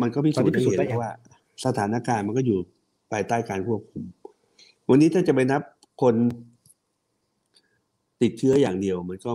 [0.00, 1.12] มันก็พิสูจน์ได้เห็นแล้วว่า
[1.66, 2.58] สถานการณ์มันก็อยู่
[3.12, 4.04] ภายใต้การควบคุม
[4.90, 5.62] วันนี้ถ้าจะไปนับ
[6.02, 6.14] คน
[8.22, 9.30] ติดเชื้ออย่างเดียวมันก็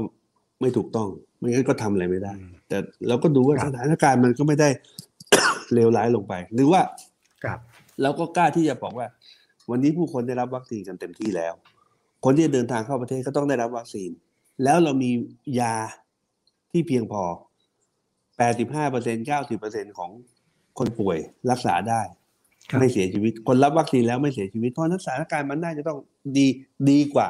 [0.62, 2.34] ไม่ถูกต้องไม่งั้นก็ทำอะไรไม่ได้
[2.68, 4.70] แต่เราก็ดูว่าครับสถานการณ์มันก็ไม่ได้
[5.74, 6.82] เลวร้ายลงไป หรือว่า
[7.44, 7.60] ครับ
[8.02, 9.08] เราก็กล้าที่จะบอกว่า
[9.70, 11.54] วันนี้ผู้คนได้รับวัคซีนกันเต็มที่แล้ว
[12.26, 14.10] คนที่จะเดินทางเข้าประเทศก็ต้องได้รับวัคซีน
[14.64, 15.10] แล้วเรามี
[15.60, 15.76] ยา
[16.72, 17.24] ที่เพียงพอ
[18.08, 20.10] 85เปอร์เซ็น90เปอร์เซ็นของ
[20.80, 21.18] คนป่วย
[21.52, 22.02] รักษาได้
[22.70, 25.98] ครับไม่เสียชีวิต คนรับวัคซีนแล้วไม่เสียชีวิต เพราะฉะนั้นสถานการณ์มันน่าจะต้อง
[26.38, 26.48] ดี
[26.90, 27.30] ดีกว่า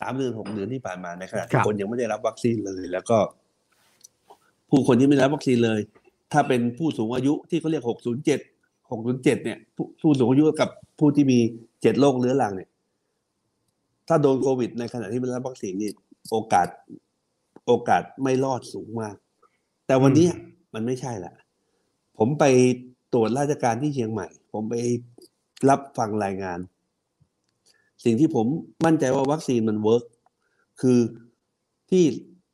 [0.00, 3.18] สามเดือนหกเดือนที่ผ่านมาในขณะคที่รับคนยังไม่ได้รับวัคซีนเลย แล้วก็
[4.70, 5.80] ผู้คนที่ไม่ได้รับวัคซีนเลย
[6.32, 8.40] ถ้าเป็นผู้สูงอายุที่เขาเรียกหกศูนย์เจ็ด
[8.90, 10.68] หกศูนย์เจ็ดเนี่ยผู้ผู้สูงอายุกับ
[10.98, 11.38] ผู้ที่มี
[11.82, 12.70] เจ็ดโรคเรื้อรังเนี่ย
[14.08, 15.90] ถ้าโดนโควิด ในขณะที่ไม่ได้รับวัคซีนนี่
[16.30, 16.68] โอกาส
[17.66, 19.14] โอกาสไม่รอดสูงมาก
[19.86, 20.28] แต่วันนี้
[20.74, 21.32] มันไม่ใช่ละ
[22.18, 22.44] ผมไป
[23.12, 24.74] ตรวจราชการที่เชียงใหม่ ผมไป
[25.68, 26.58] รับฟังรายงาน
[28.04, 28.46] สิ่งที่ผม
[28.84, 30.04] มั่นใจว่าวัคซีนมัน work
[30.80, 30.98] คือ
[31.90, 32.04] ที่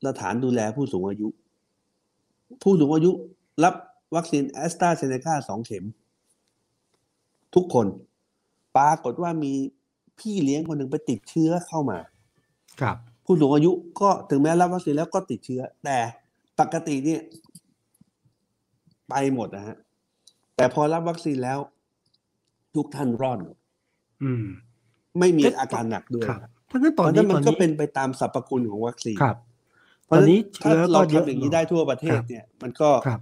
[0.07, 1.28] สถานดูแลผู้สูงอายุ
[2.62, 3.11] ผู้สูงอายุ
[3.64, 3.74] รับ
[4.16, 5.85] วัคซีนแอสตราเซเนกาสองเข็ม
[7.55, 7.86] ทุกคน
[8.76, 9.52] ปรากฏว่ามี
[10.18, 11.98] พี่เลี้ยงคนหนึ่งไปติดเชื้อเข้ามา
[12.80, 15.98] ครับผู้สูงอายุก็ถึงแม้รับวัคซีนแล้วก็ติดเชื้อ แต่
[16.61, 17.20] ปกติเนี่ย
[19.09, 19.76] ไปหมดนะฮะ
[20.57, 21.59] แต่พอรับวัคซีนแล้ว
[22.74, 23.57] ทุกท่านรอดหมด
[24.22, 24.44] อืม
[25.18, 26.40] ไม่มีเอ๊ะอาการหนักด้วยครับ
[26.70, 29.36] ทั้งนั้นเพตอนราะฉะนี้นั้นตมัอนนก็นี้เป็นไปตามสรรพคุณของวัคซีนครับ
[30.05, 33.20] เพราะฉะตอนนี้ถ้าเชื้อเราก็เยอะทำอย่างนี้ได้ทั่วประเทศครับเนี่ย มันก็ครับ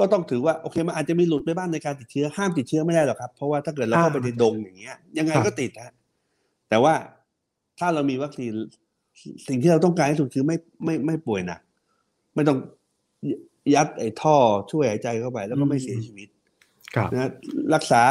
[0.00, 5.94] ก็ต้องถือว่าโอเคมันอาจจะมีหลุดไปบ้างในการติดเชื้อห้ามติดเชื้อไม่ได้หรอกครับเพราะว่าถ้าเกิดเราเข้าไปในดงอย่างเงี้ย ยังไงครับก็ติดฮะ
[6.68, 6.94] แต่ว่า
[7.78, 8.52] ถ้าเรามีวัคซีน
[9.48, 11.60] สิ่งที่เราต้องการที่สุดคือไม่ไม่ไม่ป่วยหนัก
[12.34, 12.58] ไม่ต้อง
[13.74, 14.36] ยัดไอ้ท่อ
[14.70, 16.28] ช่วยหายใจเข้าไป แล้วก็ไม่เสียชีวิต
[16.94, 17.30] ครับนะ
[17.74, 18.02] รักษา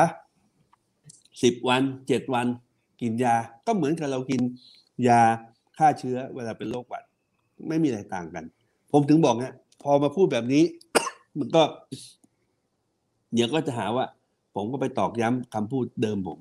[1.44, 2.48] สิบวันเจ็ดวัน
[3.02, 3.36] กินยา
[3.68, 4.42] ก็เหมือนกับเรากิน
[5.08, 5.22] ยา
[5.78, 7.04] ฆ่าเชื้อเวลาเป็นโรคหวัด
[7.70, 8.44] ไม่มีอะไรต่างกัน
[8.92, 10.64] ผมถึงบอกเนี่ยพอมาพูดแบบนี้
[11.38, 11.64] มันก็
[13.34, 14.06] เดี๋ยวก็จะหาว่า
[14.56, 16.40] ผมก็ไปตอกย้ำคำพูดเดิมผม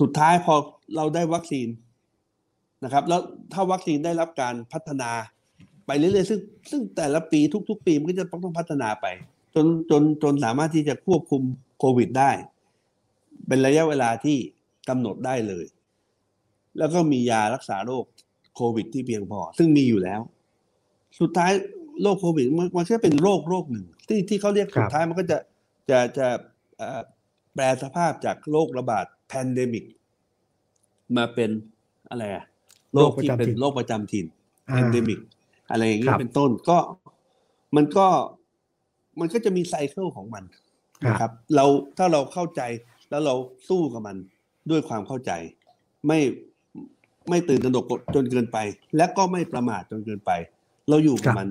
[0.00, 0.54] สุดท้ายพอ
[0.96, 1.68] เราได้วัคซีน
[2.84, 3.20] นะครับ แล้ว
[3.52, 5.10] ถ้าวัคซีนได้รับการพัฒนา
[5.86, 6.40] ไปเรื่อยๆซึ่ง
[6.70, 9.06] ซึ่งแต่ละปีทุก ๆ ปีมันก็จะต้องพัฒนาไป
[9.54, 11.42] จนจนจนสามารถที่จะควบคุม
[11.78, 12.30] โควิดได้
[13.46, 14.36] เป็นระยะเวลาที่
[14.88, 15.66] กำหนดได้เลย
[16.78, 18.04] แล้วก็มียารักษาโรค
[18.54, 20.20] โควิดที่เพียงพอ ซึ่งมีอยู่แล้ว
[21.20, 21.52] สุดท้าย
[22.02, 25.38] โรคโควิดมันมันแค่เป็นโรคโรคหนึ่ง ที่ที่เขาเรียกครับสุดท้ายมันก็จะ
[25.90, 26.28] จะจะ
[26.78, 27.00] เอ่อ
[27.54, 29.84] แปลสภาพจากโรคระบาด pandemic
[31.16, 31.50] มาเป็น
[32.10, 32.44] อะไรอะ
[32.94, 34.26] โรคที่เป็นโรคประจำถิ่น
[34.68, 35.20] อ่า endemic
[35.70, 36.78] อะไรอย่างเงี้ครับเป็นต้นก็
[37.76, 38.06] มันก็
[39.20, 40.44] มันก็จะมี cycle ของมัน
[41.04, 41.64] ครับนะครับ เรา
[41.98, 42.62] ถ้าเราเข้าใจ
[43.10, 43.34] แล้วเรา
[43.68, 44.16] สู้กับมัน
[44.70, 45.32] ด้วยความเข้าใจ
[46.06, 46.20] ไม่
[47.28, 47.84] ไม่ตื่นตระหนก
[48.14, 48.58] จนเกินไป
[48.96, 50.30] และก็ไม่ประมาทจนเกินไป
[50.88, 51.48] เราอยู่กับมัน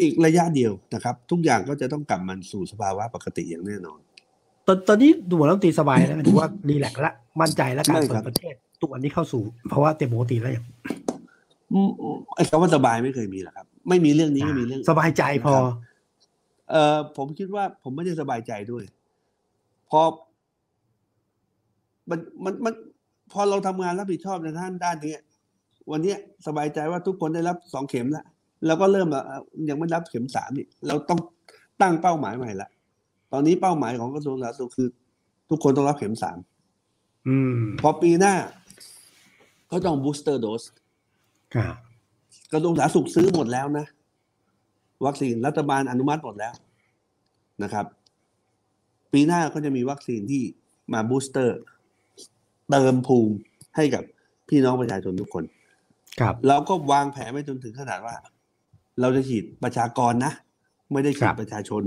[0.00, 4.00] อีกระยะเดียวนะครับ ทุกอย่างก็จะต้องกลับมันสู่สภาวะปกติอย่างแน่นอน
[4.66, 9.42] ตอนตอนนี้ดูเหมือนรัฐมนตรีสบายแล้วถือว่ารีแลกซ์ละมั่นใจแล้วการไม่เปิครัดบประเทศทุกวันนี้เข้าสู่
[9.72, 10.66] ภาวะเต็มปกติแล้วอย่าง
[11.72, 11.90] อืม
[12.36, 15.64] ไอ้คำว่าสบายไม่เคยมีหรอกครับ ไม่มีเรื่องนี้ก็มีเรื่อง สบายใจพอนะครับ
[16.70, 18.84] เอ่อผมคิดว่าผมไม่ได้สบายใจด้วย
[19.90, 20.00] พอ
[22.10, 22.74] มันมันมัน
[23.32, 25.14] พอเราทำงานรับผิดชอบในด้านด้านนี้
[25.90, 28.26] วันเนี้ยสบายใจว่าทุกคนได้รับสองเข็มแล้ว
[28.66, 29.24] เราก็เริ่มแล้ว
[29.68, 31.20] ยังไม่รับเข็มสามนี่เราต้อง
[31.80, 32.68] ตั้งเป้าหมายใหม่ละ
[33.32, 34.88] ตอนนี้เป้าหมายของกระทรวงสาธารณสุขคือ
[35.50, 36.38] ทุกคนต้องรับเข็มสาม
[37.28, 38.34] อืมพอปีหน้า
[39.70, 40.62] ก็ต้องบูสเตอร์โดส
[41.54, 41.74] ครับ
[42.52, 43.86] กระทรวงสาธารณสุขซื้อหมดแล้วนะ
[45.06, 46.54] วัคซีนรัฐบาลอนุมัติหมดแล้ว
[47.62, 47.86] นะครับ
[49.12, 50.42] ปีหน้าก็จะมีวัคซีนที่
[50.92, 51.58] มา booster
[52.70, 53.34] เติมภูมิ
[53.76, 54.02] ให้กับ
[54.48, 55.44] พี่น้องประชาชนทุกคน
[56.20, 58.14] ครับ เราก็วางแผนไว้จนถึงขนาดว่า
[59.00, 60.32] เราจะฉีดประชากรนะ
[60.92, 61.82] ไม่ได้ฉีดครับประชาชน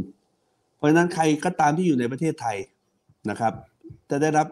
[0.77, 2.57] เพราะฉะนั้นใครก็ตามที่อยู่ในประเทศไทย
[3.29, 3.53] นะครับ
[4.09, 4.47] จะได้รับ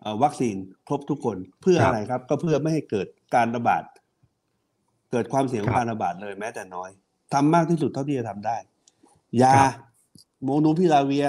[0.00, 0.56] เอ่อวัคซีน
[0.88, 3.82] ครบทุกคนเพื่ออะไรครับ ก็เพื่อไม่ให้เกิดการระบาด
[5.10, 6.90] เกิดความเสี่ยงของการระบาดเลยแม้แต่น้อย
[7.32, 8.56] ทำมากที่สุดเท่าที่จะทำได้
[9.42, 9.54] ยา
[10.42, 11.26] โมนูพิลาเวีย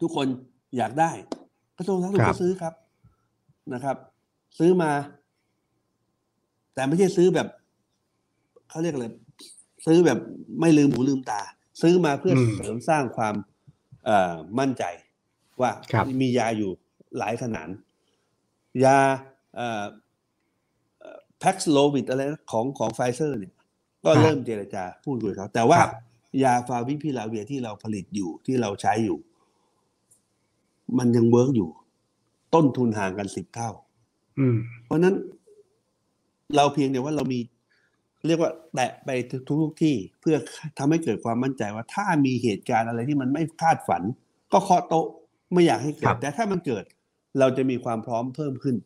[0.00, 0.26] ทุกคน
[0.76, 1.10] อยากได้
[1.76, 2.74] กระทรวงสาธารณสุขก็ซื้อครับ
[3.74, 3.96] นะครับ
[4.58, 4.90] ซื้อมา
[6.74, 7.48] แต่ไม่ใช่ซื้อแบบ
[8.76, 9.06] เขาเรียกอะไร
[9.86, 10.18] ซื้อแบบ
[10.60, 11.40] ไม่ลืมหูลืมตา
[11.82, 13.34] ซื้อมาเพื่ออมเสริมสร้างความ
[14.04, 14.84] เอ่อมั่นใจ
[15.60, 16.70] ว่าครับมียาอยู่
[17.18, 17.68] หลายขนาด
[18.84, 18.98] ยา
[21.38, 23.54] Paxlovid อะไรนะของของไฟเซอร์เนี่ย
[24.04, 25.92] ก็เริ่มเจรจาพูดคุยกับเขาแต่ว่าครับ
[26.42, 29.18] ยาฟาวิพิราเวียร์ที่เราผลิตอยู่ที่เราใช้อยู่
[30.98, 31.70] มันยัง work อยู่
[32.54, 33.70] ต้นทุนห่างกันสิบเท่า
[34.38, 35.14] อืมเพราะฉะนั้น
[36.56, 37.40] เราเพียงแต่ว่าเรามี
[38.28, 40.36] เรียกว่าแตะไปทุกทุกที่เพื่อ
[40.78, 44.02] ทำให้เกิดความมั่นใจว่าถ้ามีเหตุการณ์อะไรที่มันไม่คาดฝัน
[44.52, 45.06] ก็เคาะโต๊ะ
[45.52, 46.84] ไม่อยากให้เกิครัดบแต่ถ้ามันเกิด
[47.38, 48.76] เราจะมีความพร้อมเพิ่มขึ้น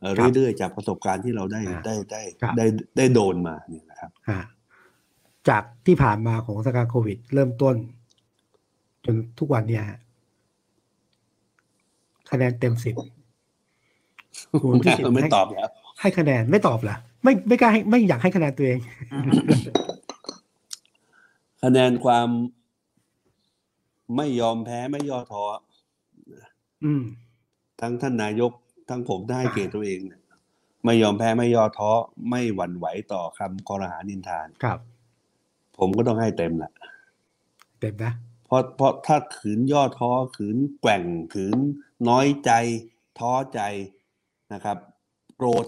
[0.00, 2.66] เอ่อครับเรื่อยๆจากประสบการณ์ที่เราได้อ่าได้ได้ครับได้
[2.96, 4.38] ได้โดนมาเนี่ยนะครับอ่า
[5.48, 7.76] จากที่ผ่านมาของสถานการณ์โควิด เริ่มต้น
[9.04, 10.00] จนทุกวันเนี่ยฮะ
[12.30, 12.94] คะแนนเต็มสิบ
[14.62, 15.68] คุณพิสิทธิ์ไม่ให้ตอบแล้ว
[16.00, 18.78] ให้คะแนนไม่ตอบเหรอ ไม่ไม่กล้าให้ไม่อยากให้คะแนนตัวเอง
[21.62, 22.28] คะแนนความ
[24.16, 25.44] ไม่ยอมแพ้ไม่ย่อท้อ
[26.84, 27.02] อืม
[27.80, 28.52] ทั้งท่านนายก
[28.88, 30.22] ทั้งผมได้ให้อ่าเกียรติตัวเองเนี่ย
[30.84, 31.90] ไม่ยอมแพ้ไม่ย่อท้อ
[32.30, 34.78] ไม่หวั่นไหวต่อคำคอรหานินทานครับ
[35.78, 36.72] ผมก็ต้องให้เต็มแหละ
[37.80, 38.12] เต็มนะ
[38.46, 41.04] เพราะเพราะถ้าขืนย่อท้อขืนแกว่ง
[41.34, 41.58] ขืน
[42.08, 42.50] น้อยใจ
[43.18, 43.60] ท้อใจ
[44.52, 44.78] นะครับ
[45.36, 45.66] โกรธ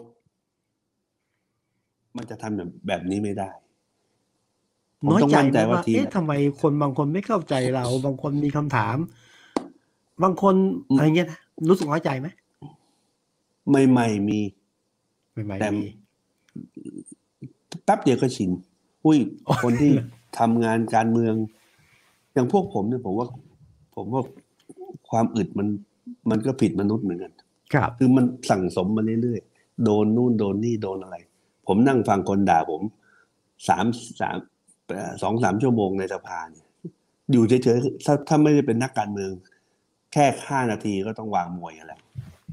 [2.16, 3.48] มันจะทำแบบแบบนี้ไม่ได้
[5.06, 8.96] ผมน้อยต้องใจมั่นใจไหมว่าว่าทีมเอ๊ะทำไมคนบางคนไม่เข้าใจเรา บางคนมีคำถาม
[10.22, 10.54] บางคน
[10.90, 12.28] อืมอะไรเงี้ยนะรู้สึกน้อยใจไหม
[13.90, 14.40] ใหม่ๆมี
[15.32, 15.86] ไม่ไม่แต่มี
[17.84, 18.50] แป๊บเดียวก็ชิน
[19.04, 19.92] อุ้ยอ๋อคนที่
[20.38, 21.34] ทำงานการเมือง
[22.32, 23.26] อย่างพวกผมเนี่ยผมว่า
[23.96, 24.22] ผมว่า
[25.10, 25.68] ความอึดมัน
[26.30, 27.32] มันก็ผิดมนุษย์เหมือนกัน
[27.74, 31.16] ครับ คือมันสั่งสมมาเรื่อยๆ โดนนู่นโดนนี่โดนอะไร
[31.68, 32.82] ผมนั่งฟังคนด่าผม
[33.68, 33.84] สาม
[34.20, 34.36] สาม
[34.90, 36.66] เอ่อสองสามชั่วโมงในสภาเนี่ย
[37.32, 39.30] อยู่เฉยๆถ้าถ้าไม่ได้เป็นนักการเมือง
[40.12, 42.00] แค่ห้านาทีก็ต้องวางมวยกันแล้ว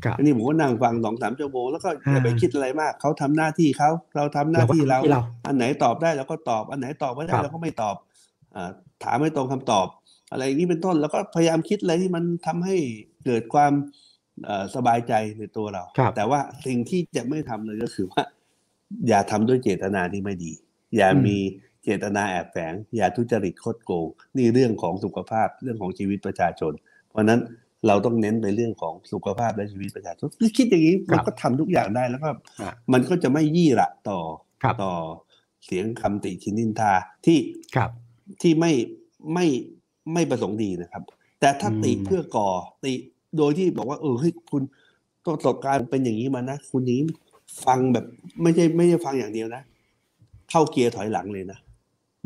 [0.04, 7.96] ครับอันนี้ผมก็นั่งฟังสองสามชั่วโมงแล้วก็อย่าไปอ่าคิดอะไรมาก เขาทำหน้าที่เขาเราทำหน้าที่เราเราก็ทำที่เรา อันไหนตอบได้เราก็ตอบ อันไหนตอบไม่ได้ครับเราก็ไม่ตอบ
[8.56, 8.70] อา
[9.04, 9.88] ถามไม่ตรงคำตอบ
[10.32, 12.76] อะไรอย่างนี้เป็นต้น แล้วก็พยายามคิดอะไรที่มันทำให้
[13.26, 13.72] เกิดความ
[14.46, 18.24] เอ่อสบายใจในตัวเราครับแต่ว่าสิ่งที่จะไม่ทำเลยก็คือว่า
[19.08, 20.52] อย่าทำด้วยเจตนาที่ไม่ดี
[20.98, 21.38] อย่าอืมมี
[21.84, 26.74] เจตนาแอบแฝง อย่าทุจริตคดโกง นี่เรื่องของสุขภาพเรื่องของชีวิตประชาชน
[27.10, 27.40] เพราะฉะนั้น
[27.88, 32.30] เราต้องเน้นไปเรื่องของสุขภาพและชีวิตประชาชนคิดอย่างนี้ครัมันบก็ทำทุกอย่างได้แล้วก็
[32.60, 34.20] อะมันก็จะไม่ยี่หละต่อ
[34.64, 34.92] ครับต่อ
[35.66, 36.94] เสียงคำติชินนินทา
[37.26, 37.40] ที่
[37.76, 37.92] ครับ
[38.42, 38.72] ที่ไม่
[39.34, 39.46] ไม่
[40.14, 41.04] ไม่ประสงค์ดีนะครับ
[41.40, 42.50] แต่ถ้าอืมติเพื่อก่อ
[42.84, 42.94] ติ
[43.38, 44.64] โดยที่บอกว่า เออเฮ้ยคุณ
[45.26, 47.08] ประสบการณ์เป็นอย่างนี้มานะ คุณอย่างนี้
[47.66, 48.06] ฟังแบบ
[48.42, 49.64] ไม่ใช่ไม่ใช่ฟังอย่างเดียวนะ
[50.50, 51.60] เข้าเกียร์ถอยหลังเลยนะ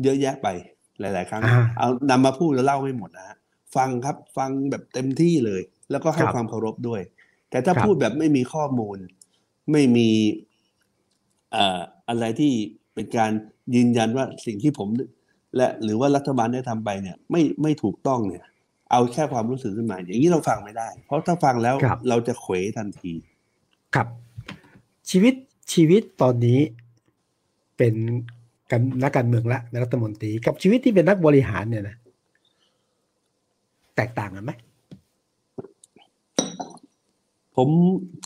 [0.02, 0.48] เยอะแยะไป
[1.00, 3.36] หลาย ๆ ครั้งอ่าเอานำมาพูดแล้วเล่าไม่หมดนะฮะ
[3.76, 7.00] ฟังครับฟังแบบเต็มที่เลย แล้วก็ให้ครับความเคารพด้วย
[7.50, 8.98] แต่ถ้าครับพูดแบบไม่มีข้อมูล
[9.72, 10.08] ไม่มี
[11.52, 12.52] เอ่ออะไรที่
[12.94, 13.30] เป็นการ
[13.74, 14.88] ยืนยันว่าสิ่งที่ผม
[15.56, 18.44] และหรือว่ารัฐบาลได้ทำไปเนี่ยไม่ไม่ถูกต้องเนี่ย
[18.90, 23.12] เอาแค่ความรู้สึกขึ้นมา อย่างนี้เราฟังไม่ได้ เพราะถ้าฟังแล้วครับเราจะเขวทันที
[23.94, 24.08] ครับ
[25.10, 25.34] ชีวิต
[25.72, 26.60] ชีวิตตอนนี้
[27.76, 27.94] เป็น
[28.70, 31.96] กันนักการเมืองละเป็นรัฐมนตรี กับชีวิตที่เป็นนักบริหารเนี่ยนะ
[33.96, 34.52] แตกต่างกันไหม
[37.56, 37.68] ผม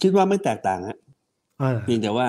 [0.03, 0.99] คิดว่าไม่แตกต่างฮะ
[1.61, 2.27] เออเพียงแต่ว่า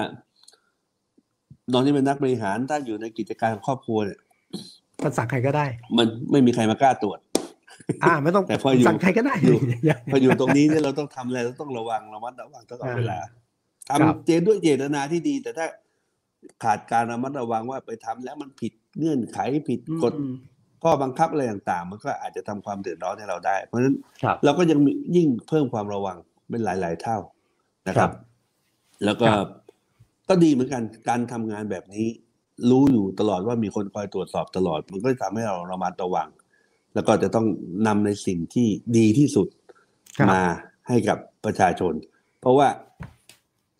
[1.73, 4.19] ตอนที่เป็นนักบริหารถ้าอยู่ในกิจการของครอบครัวเนี่ย
[5.03, 5.65] มันสั่งใครก็ได้
[5.98, 7.19] มันไม่มีใครมากล้าตรวจ
[8.03, 9.60] อ่าไม่ต้องแต่พออยู่สั่งใครก็ได้อยู่
[10.11, 13.40] พออยู่ตรงนี้เนี่ยเราต้องทำอะไรเราต้องระวังระมัดระวังตลอดเวลาครับ
[13.91, 15.68] ทำเจด้วยเจตนาที่ดี แต่ถ้า
[16.63, 19.38] ขาดการระมัดระวังว่าไปทำแล้วมันผิดเงื่อนไข
[19.69, 20.34] ผิดกฎอืม
[20.84, 26.18] ข้อบังคับอะไรต่างๆ มันก็อาจจะทำความเดือดร้อนให้เราได้ เพราะฉะนั้นครับเราก็ยังมียิ่งเพิ่มความระวัง
[26.49, 27.18] เป็นหลาย ๆ เท่า
[27.88, 28.22] นะครับครับ
[29.05, 29.47] แล้วก็ครับ
[30.30, 32.07] ก็ดีเหมือนกันการทำงานแบบนี้
[32.69, 36.30] รู้อยู่ตลอดว่ามีคนคอยตรวจสอบตลอด มันก็จะทำให้เราระมัดระวัง
[36.93, 37.45] แล้วก็จะต้อง
[37.88, 39.47] นำในสิ่งที่ดีที่สุด
[40.18, 40.41] ครับมา
[40.88, 41.93] ให้กับประชาชน
[42.41, 42.68] เพราะว่า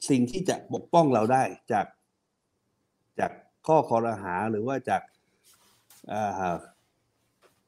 [0.10, 1.86] สิ่งที่จะปกป้องเราได้จาก
[3.20, 3.32] จาก
[3.68, 5.02] ข้อคอรหาหรือว่าจาก
[6.12, 6.56] อ่า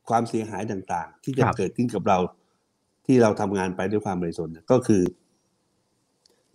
[0.10, 2.18] ความเสียหายต่างๆ ที่จะครับเกิดขึ้นกับเรา
[3.06, 5.02] ที่เราทำงานไปด้วยความบริสุทธิ์เนี่ยก็คือ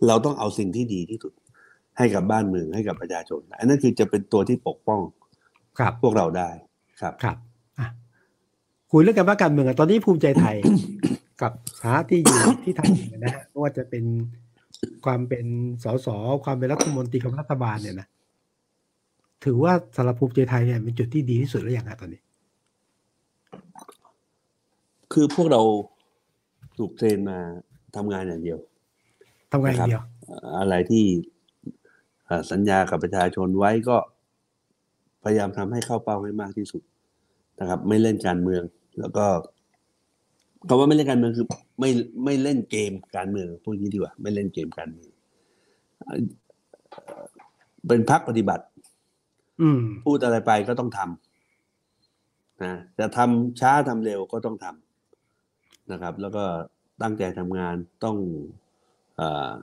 [0.07, 1.33] เราต้องเอาสิ่งที่ดีที่สุด
[1.97, 5.01] ให้กับบ้านเมืองให้กับประชาชน อันนั้นคือจะเป็นตัวที่ปกป้อง
[5.79, 6.49] ครับพวกเราได้
[7.01, 7.37] ครับครับ
[7.79, 7.87] อะ
[8.91, 10.55] คุยเรื่องการว่าการเมืองอะตอนนี้ภูมิใจไทย
[11.41, 11.53] กับ
[11.83, 14.03] หาที่อยู่ที่ไทยนะฮะไม่ว่าจะเป็น
[15.05, 15.45] ความเป็น
[15.83, 16.07] สส
[16.43, 18.07] ความเป็นรัฐมนตรีของรัฐบาลเนี่ยนะ
[19.45, 22.21] ถือว่าสำหรับภูมิใจไทยเนี่ยเป็นจุดที่ดีที่สุดแล้วอย่างไรตอนนี้
[25.13, 25.61] คือพวกเรา
[26.77, 27.39] ถูกเทรนมา
[27.95, 28.59] ทำงานอย่างเดียว
[29.51, 30.03] ทำงานอย่างเดียว
[30.59, 31.05] อะไรที่
[32.25, 33.97] เอ่อสัญญากับประชาชนไว้ก็
[35.23, 36.81] พยายามทำให้เข้าเป้าให้มากที่สุด
[37.59, 38.63] นะครับ ไม่เล่นการเมือง
[38.99, 39.25] แล้วก็
[40.67, 41.47] คำว่าไม่เล่นการเมืองคือ
[41.79, 41.89] ไม่
[42.25, 45.11] ไม่เล่นเกมการเมืองพูดอย่างนี้ดีกว่า ไม่เล่นเกมการเมือง
[45.99, 46.19] เอ่อ
[47.87, 48.65] เป็นพักปฏิบัติ
[49.61, 56.43] อืมพูดอะไรไปก็ต้องทำนะจะทำช้าทำเร็วก็ต้องทำนะครับ แล้วก็
[57.01, 58.17] ตั้งใจทำงานต้อง
[59.17, 59.53] เอ่อ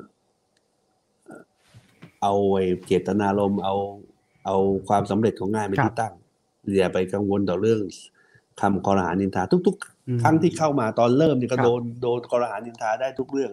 [2.23, 3.75] เอาไอ้เจตนารมณ์เอา
[4.47, 4.57] เอา
[4.89, 6.15] ความสำเร็จของงานเป็นครับที่ตั้ง
[6.77, 7.81] อย่าไปกังวลต่อเรื่อง
[8.61, 13.53] คำคอรหานินทาทุกอืมๆ ครั้งที่เข้ามาตอนเริ่มเนี่ยก็ครับโดนโดนคอรหานินทาได้ทุกเรื่อง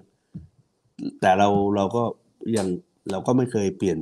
[1.22, 2.04] แต่เราเราก็
[2.58, 2.68] ยัง
[3.12, 3.98] เราก็ไม่เคยเปลี่ยน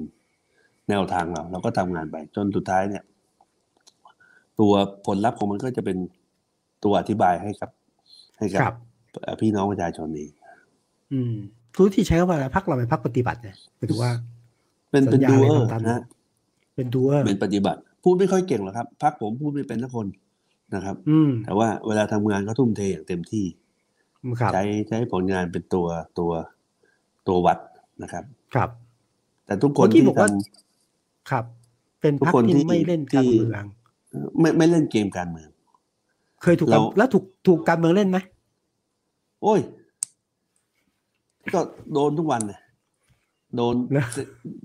[0.90, 3.03] แนวทางเรา เราก็ทำงานไปจนสุดท้ายเนี่ย
[4.60, 4.73] ตัว
[5.06, 5.98] ผลลัพธ์ของมันก็จะเป็น
[6.84, 7.69] ตัวอธิบายให้กับ
[8.38, 8.76] ให้กัครับ
[9.22, 10.32] เอ่อพี่น้องประชาชนเอง
[11.14, 11.34] อืม
[11.76, 14.11] ทุกที่ใช้คำว่าอะไรพักเราเป็นพักปฏิบัติเนี่ยหมายถึงว่า
[14.91, 16.02] เป็นเป็นสัญญาดูอะไรเออร์ต่างๆนะ
[16.76, 20.07] เป็นดูเออร์เป็นปฏิบัติ พูดไม่ค่อยเก่งหรอกครับพักผมพูดไม่เป็นทุกคน
[20.76, 23.45] นะครับ อืมแต่ว่าเวลาทำงานก็ทุ่มเทอย่างเต็มที่
[24.39, 25.88] ครับใช้ใช้ผลงานเป็นตัว
[26.19, 26.31] ตัว
[27.27, 27.57] ตัววัด
[28.03, 28.23] นะครับ
[28.53, 28.69] ครับ
[29.45, 30.34] แต่ทุกคนเมื่อกี้ที่บอกว่าท
[31.31, 31.45] ครับ
[32.02, 35.49] เป็นทุกพักคนที่ที่ไม่เล่นการที่เมืองำไม่ไม่เล่นเกมการเมือง
[36.41, 38.18] เคยถูกการเราแล้วถูกถูกการเมืองเล่นไหม
[39.43, 39.60] โอ้ย
[41.53, 41.60] ก็
[41.93, 42.61] โดนทุกวันเนี่ย
[43.56, 44.03] โดนเหรอ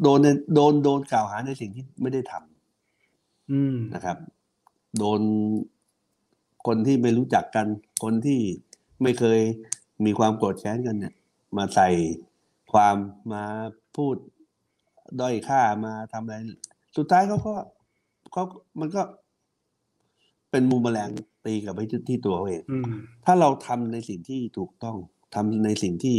[0.02, 4.16] โดนในโดนโดนกล่าวหาในสิ่งที่ไม่ได้ทำอืมนะครับ
[4.98, 5.20] โดน
[6.66, 7.66] คนที่ไม่รู้จักกัน
[8.02, 8.40] คนที่
[9.02, 9.40] ไม่เคย
[10.04, 11.14] มีความโกรธแค้นกันเนี่ย
[11.56, 11.88] มาใส่
[12.72, 12.96] ความ
[13.32, 13.44] มา
[13.96, 14.16] พูด
[15.20, 16.34] ด้อยค่ามาทำอะไร
[16.96, 17.54] สุดท้ายเขาก็
[18.32, 18.44] เขา
[18.80, 19.02] มันก็
[20.50, 21.10] เป็นมูมแมลง
[21.44, 22.84] ตีกลับไปที่ที่ตัวเขาเองอืม
[23.24, 24.96] ถ้าเราทำในสิ่งที่ถูกต้อง
[25.34, 26.16] ทำในสิ่งที่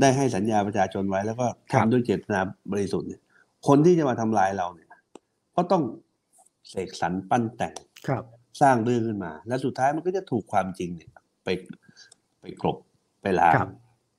[0.00, 2.40] ได้ให้สัญญาประชาชนไว้แล้วก็ครัทำบด้วยเจตนา
[2.72, 3.20] บริสุทธิ์เนี่ย
[3.66, 4.88] คนที่จะมาทำลายเราเนี่ย
[5.56, 5.82] ก็ต้อง
[6.68, 7.74] เสกสรรปั้นแต่ง
[8.06, 8.24] ครับ
[8.60, 11.10] สร้างเรื่องขึ้นมา และสุดท้ายมันก็จะถูกความจริงเนี่ย
[11.44, 11.48] ไป
[12.40, 12.76] ไปกลบ
[13.22, 13.70] ไปล้างครับ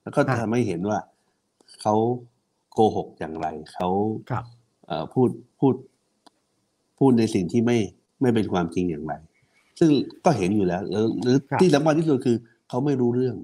[0.03, 0.99] แล้วก็อะทำให้เห็นว่า
[1.81, 1.95] เขา
[2.73, 3.89] โกหกอย่างไรเขา
[4.29, 4.43] ครับ
[4.87, 5.29] เอ่อพูด
[5.59, 5.75] พูด
[6.99, 7.77] พูดในสิ่งที่ไม่
[8.21, 9.13] ไม่เป็นความจริงอย่างไร
[9.79, 9.89] ซึ่ง
[10.25, 12.37] ก็เห็นอยู่แล้วหรือหรือครับที่สำคัญที่สุดคือ
[12.69, 13.35] เขาไม่รู้เรื่อง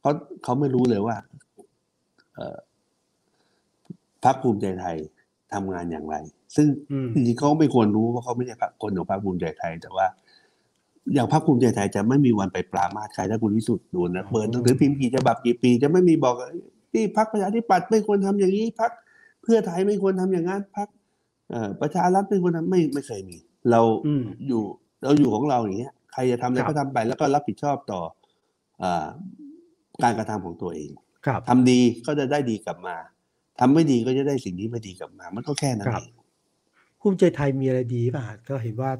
[0.00, 0.10] เขา
[0.44, 1.16] เขาไม่รู้เลยว่า
[2.34, 2.58] เอ่อ
[4.24, 4.96] พรรคภูมิใจไทย
[5.52, 6.16] ทำงานอย่างไร
[6.54, 10.06] ซึ่งอืมจริงๆเขาไม่ควรรู้เพราะเขาไม่ใช่พรรคคนของพรรคภูมิใจไทย แต่ว่า
[11.14, 16.48] อย่างพรรคภูมิใจไทยจะไม่มีวันไปปรามาสใครถ้าคุณวิสุทธ์ดูนะเปิดหนังสือพิมพ์กี่ฉบับกี่ปี จะไม่มีบอกว่า
[16.92, 18.90] ที่พรรคประชาธิปัตย์ไม่ควรทำอย่างนี้พรรค
[19.42, 20.88] เพื่อไทยไม่ควรทำอย่างนั้นพรรค
[21.50, 23.36] เอ่อประชารัฐไม่ควรทำไม่ไม่เคยมี
[23.70, 24.62] เราอืมอยู่
[25.04, 28.00] เราอยู่ของเราอย่างเงี้ยใครจะทำอะไรครับก็ทำไปแล้วก็รับผิดชอบต่อ
[28.82, 29.06] อา
[30.02, 30.90] การกระทำของตัวเอง
[31.26, 32.96] ครับทำดีก็จะได้ดีกลับมา
[33.60, 36.15] ทำไม่ดีก็จะได้สิ่งที่ไม่ดีกลับมา มันก็แค่นั้นครับเอง
[37.08, 38.90] ภูมิใจไทยมีอะไรดีป่ะก็เห็นว่า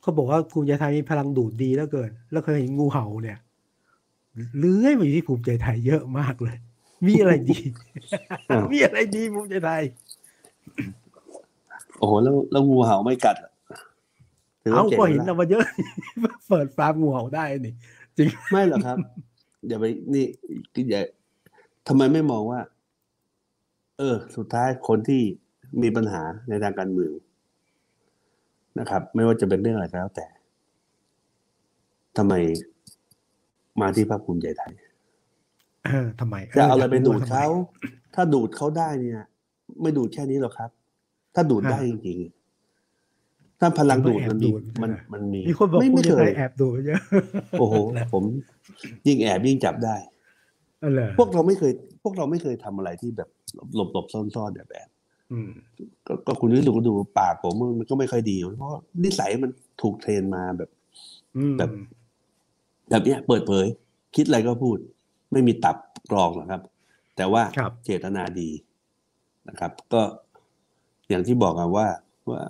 [0.00, 3.38] เขาบอกว่าภูมิใจไทยมีพลังดูดดีแล้วเกิน แล้วเคยเห็นงูเห่าเนี่ย
[4.58, 6.56] เลื้อยมาอยู่ที่ภูมิใจไทยเยอะมากเลย
[7.06, 7.58] มีอะไรดี
[8.72, 9.82] มีอะไรดีภูมิใจไทย
[11.98, 13.50] โอ้โหแล้วแล้วงูเห่าไม่กัดอะ
[14.62, 15.64] ถือว่าเอาเก่งก็เห็นแล้วเอามาเยอะ
[16.48, 17.74] เปิดฟาร์มงูเห่าได้นี่
[18.16, 18.96] จริงไม่หรอกครับ
[19.68, 20.24] อย่าไปนี่
[20.74, 21.02] คืออย่า
[21.88, 22.60] ทำไมไม่มองว่า
[23.98, 25.22] เออ สุดท้ายคนที่
[25.82, 27.12] มีปัญหาในทางการเมือง
[28.80, 30.26] นะครับ ไม่ว่าจะเป็นเรื่องอะไรก็แล้วแต่
[32.16, 32.34] ทำไม
[33.80, 34.72] มาที่พรรคภูมิใจไทย
[35.84, 37.46] เออทำไมจะเอาอะไรไปดูดทำมเขา
[38.14, 39.20] ถ้าดูดเขาได้เนี่ย
[39.82, 40.70] ไม่ดูดแค่นี้หรอกครับ
[41.34, 44.50] ถ้าดูดได้จริงๆถ้าพลังดูดมันมี
[44.82, 47.00] มันมันมีมีคนบอกไม่ภูไม่มิใจเคไทยยแอบดูเยอะ
[47.58, 47.74] โอ้โห
[48.12, 48.22] ผม
[49.06, 49.96] ยิ่งแอบยิ่งจับได้
[50.80, 51.72] เอาเลยพวกเราไม่เคย
[52.02, 53.28] พวกเราไม่เคยทำอะไรที่แบบ
[53.74, 54.95] หลบหลบซ่อนซ่อนแบบแบบอืม
[56.06, 58.70] ก็ก็คุณวิสุทธ์ก็ดูปากผมมันก็ไม่ค่อยดี เพราะ
[59.04, 59.50] นิสัยมัน
[59.82, 60.70] ถูกเทรนมาแบบ
[61.36, 61.70] อืมแบบ
[62.88, 63.66] แบบเนี้ยเปิดเผย
[64.16, 64.76] คิดอะไรก็พูด
[65.32, 65.76] ไม่มีตับ
[66.10, 66.62] กรองหรอกครับ
[67.16, 68.50] แต่ว่าครับเจตนาดี
[69.48, 70.02] นะครับ ก็
[71.08, 71.86] อย่างที่บอกอะว่า
[72.30, 72.40] ว่า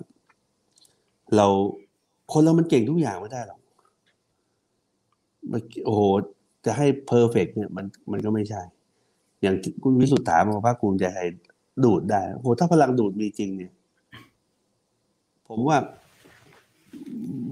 [1.35, 1.47] เรา
[2.31, 3.59] คนเรามันเก่งทุกอย่างไม่ได้หรอก
[5.51, 6.01] มันโอ้โห
[6.65, 8.61] จะให้เพอร์เฟกเนี่ยมันมันก็ไม่ใช่
[9.41, 11.27] อย่างที่คุณวิสุทธ์ถามมาภาคภูมิใจไทย
[11.83, 13.71] ดูดได้โอ้โหถ้าพลังดูดมีจริงเนี่ย
[15.47, 15.77] ผมว่า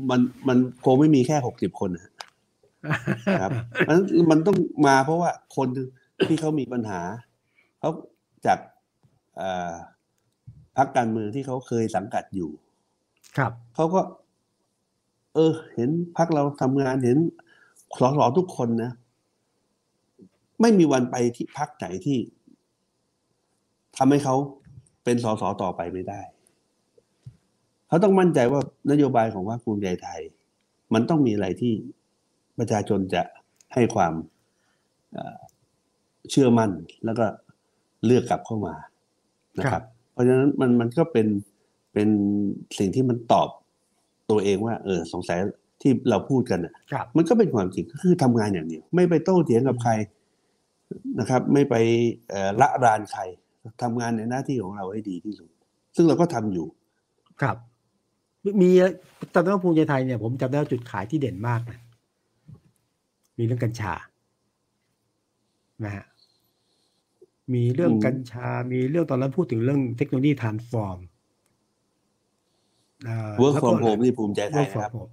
[0.10, 3.52] มันมันคงไม่มีแค่หกสิบคนนะครับ
[3.88, 3.98] มัน
[4.32, 4.58] มันต้อง
[4.88, 5.68] มาเพราะว่าคน
[6.28, 7.02] ที่เขามีปัญหา
[7.80, 7.90] เขา
[8.46, 8.60] จาก
[9.38, 9.74] เอ่อ
[10.78, 12.50] พรรคการเมืองที่เขาเคยสังกัดอยู่
[13.38, 14.02] ครับเขาก็
[15.34, 17.18] เออ เห็นพรรคเราทำงานเห็น
[18.00, 18.92] สสทุกคนนะ
[20.62, 22.18] ไม่มีวันไปที่พรรคไหนที่
[23.98, 24.36] ทำให้เขา
[25.04, 26.22] เป็นสสต่อไปไม่ได้
[27.88, 28.62] เขาต้องมั่นใจว่า
[28.92, 30.22] นโยบายของพรรคภูมิใจไทย
[30.94, 31.74] มันต้องมีอะไรที่
[32.60, 33.22] ประชาชนจะ
[33.74, 34.14] ให้ความ
[35.14, 35.38] เอ่อ
[36.32, 36.72] เชื่อมั่น
[37.06, 37.26] แล้วก็
[38.06, 38.76] เลือกกลับเข้ามา
[39.60, 41.28] นะคครัรับบเพราะฉะนั้นมันมันก็เป็น
[41.94, 42.10] เป็น
[42.78, 43.50] สิ่งที่มันตอบ
[44.30, 45.38] ตัวเองว่า เออสงสัย
[45.82, 49.92] ที่เราพูดกันน่ะครับมันก็เป็นความจริงก็คือทำงานอย่างเดียว ไม่ไปโต้เถียงกับใคร
[51.20, 51.76] นะครับ ไม่ไป
[52.30, 53.22] เอ่อละรานใคร
[53.82, 55.50] ทำงานในหน้าที่ของเราให้ดีที่สุด
[55.96, 56.68] ซึ่งเราก็ทำอยู่
[57.42, 57.58] ครับ
[58.62, 58.70] มี
[59.34, 61.80] ตอนนั้นภูมิใจไทยเนี่ยผมจำได้ว่าจุดขายที่เด่นมากนะ
[63.38, 63.94] มีเรื่องกัญชา
[65.86, 66.06] นะฮะ
[67.54, 71.00] มีเรื่องอืมกัญชา มีเรื่องตอนนั้นพูดถึงเรื่องเทคโนโลยีทรานส์ฟอร์ม
[73.42, 75.12] work from home นี่ภูมิใจไทย work นะครับ from home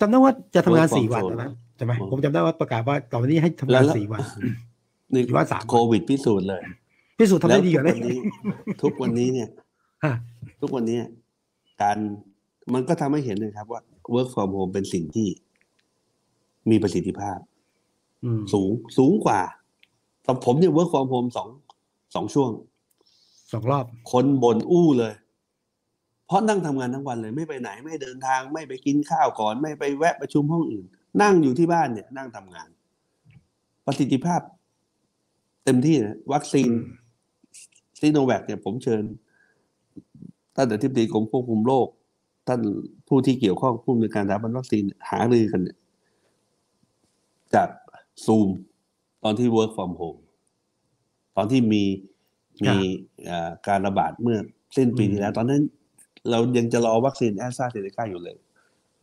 [0.00, 4.20] จำได้ว่าจะทำงาน Work from สี่วัน home ตอนนั้นใช่ไหมอืมผมจำได้ว่าประกาศว่าต่อไปนี้ให้ทำงานแล้วสี่วัน
[5.14, 6.62] นี่หรือว่าสามโควิดพิสูจน์เลย
[7.18, 8.18] พิสูจน์ทำได้ดีกว่าแล้วนี้
[8.82, 9.48] ทุกวันนี้ทุกวันนี้เนี่ย
[10.04, 10.12] ฮะ
[10.60, 10.98] ทุกวันนี้
[11.82, 11.98] การ
[12.74, 13.80] มันก็ทำให้เห็นนะครับว่า
[14.14, 15.28] work from home เป็นสิ่งที่
[16.70, 17.38] มีประสิทธิภาพ
[18.24, 19.40] อืมสูงสูงกว่า
[20.26, 21.48] ตอนผมเนี่ย work from home สอง
[22.14, 22.50] สองช่วง
[23.52, 25.14] สองรอบ คนบ่นอู้เลย
[26.26, 30.84] เพราะนั่งทำงานทั้งวันเลย ไม่ไปไหนไม่เดินทางไม่ไปกินข้าวก่อน ไม่ไปแวะประชุมห้องอื่น
[31.22, 32.68] นั่งอยู่ที่บ้านเนี่ย นั่งทำงาน
[33.86, 34.40] ประสิทธิภาพ
[35.64, 37.07] เต็มที่นะวัคซีนอืม
[37.98, 39.02] ซีโนแวคเนี่ยผมเชิญ
[40.54, 41.88] ท่านอธิบดีกรมควบคุมโรค
[42.48, 42.60] ท่าน
[43.08, 45.78] ผู้ที่เกี่ยวข้องผู้อำนวยการสถาบันวัคซีนหารือกันเนี่ย
[47.54, 47.68] จาก
[48.24, 48.48] ซูม
[49.22, 50.20] ตอนที่ work from home
[51.36, 51.82] ตอนที่มี
[52.64, 52.76] มี
[53.24, 54.38] เอ่อการระบาดเมื่อ
[54.76, 55.62] สิ้นปีที่แล้ว ตอนนั้น
[56.30, 58.36] เรายังจะรอวัคซีนแอสตราเซเนกาอยู่เลย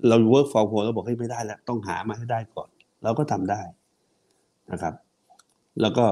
[0.07, 2.69] เรา work from home เราบอกให้ยไม่ได้แล้ว ต้องหามาให้ได้ก่อน
[3.03, 3.61] เราก็ทำได้
[4.71, 4.93] นะครับ
[5.81, 6.05] แล้วก็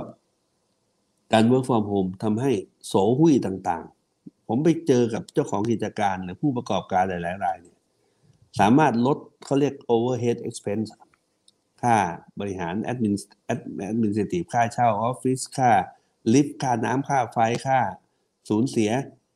[1.33, 2.51] การ work from home ทำให้
[2.87, 7.77] โสหุ้ยต่างๆ ผมไปเจอกับเจ้าของกิจการหรือผู้ประกอบการหลายๆรายเนี่ย
[8.59, 10.89] สามารถลดเขาเรียก overhead expense
[11.81, 11.95] ค่า
[12.39, 13.15] บริหาร admin
[13.91, 15.71] administrative ค่าเช่าออฟฟิศค่า
[16.33, 17.37] ลิฟต์ค่าน้ำค่าไฟ
[17.67, 17.79] ค่า
[18.49, 18.91] สูญเสีย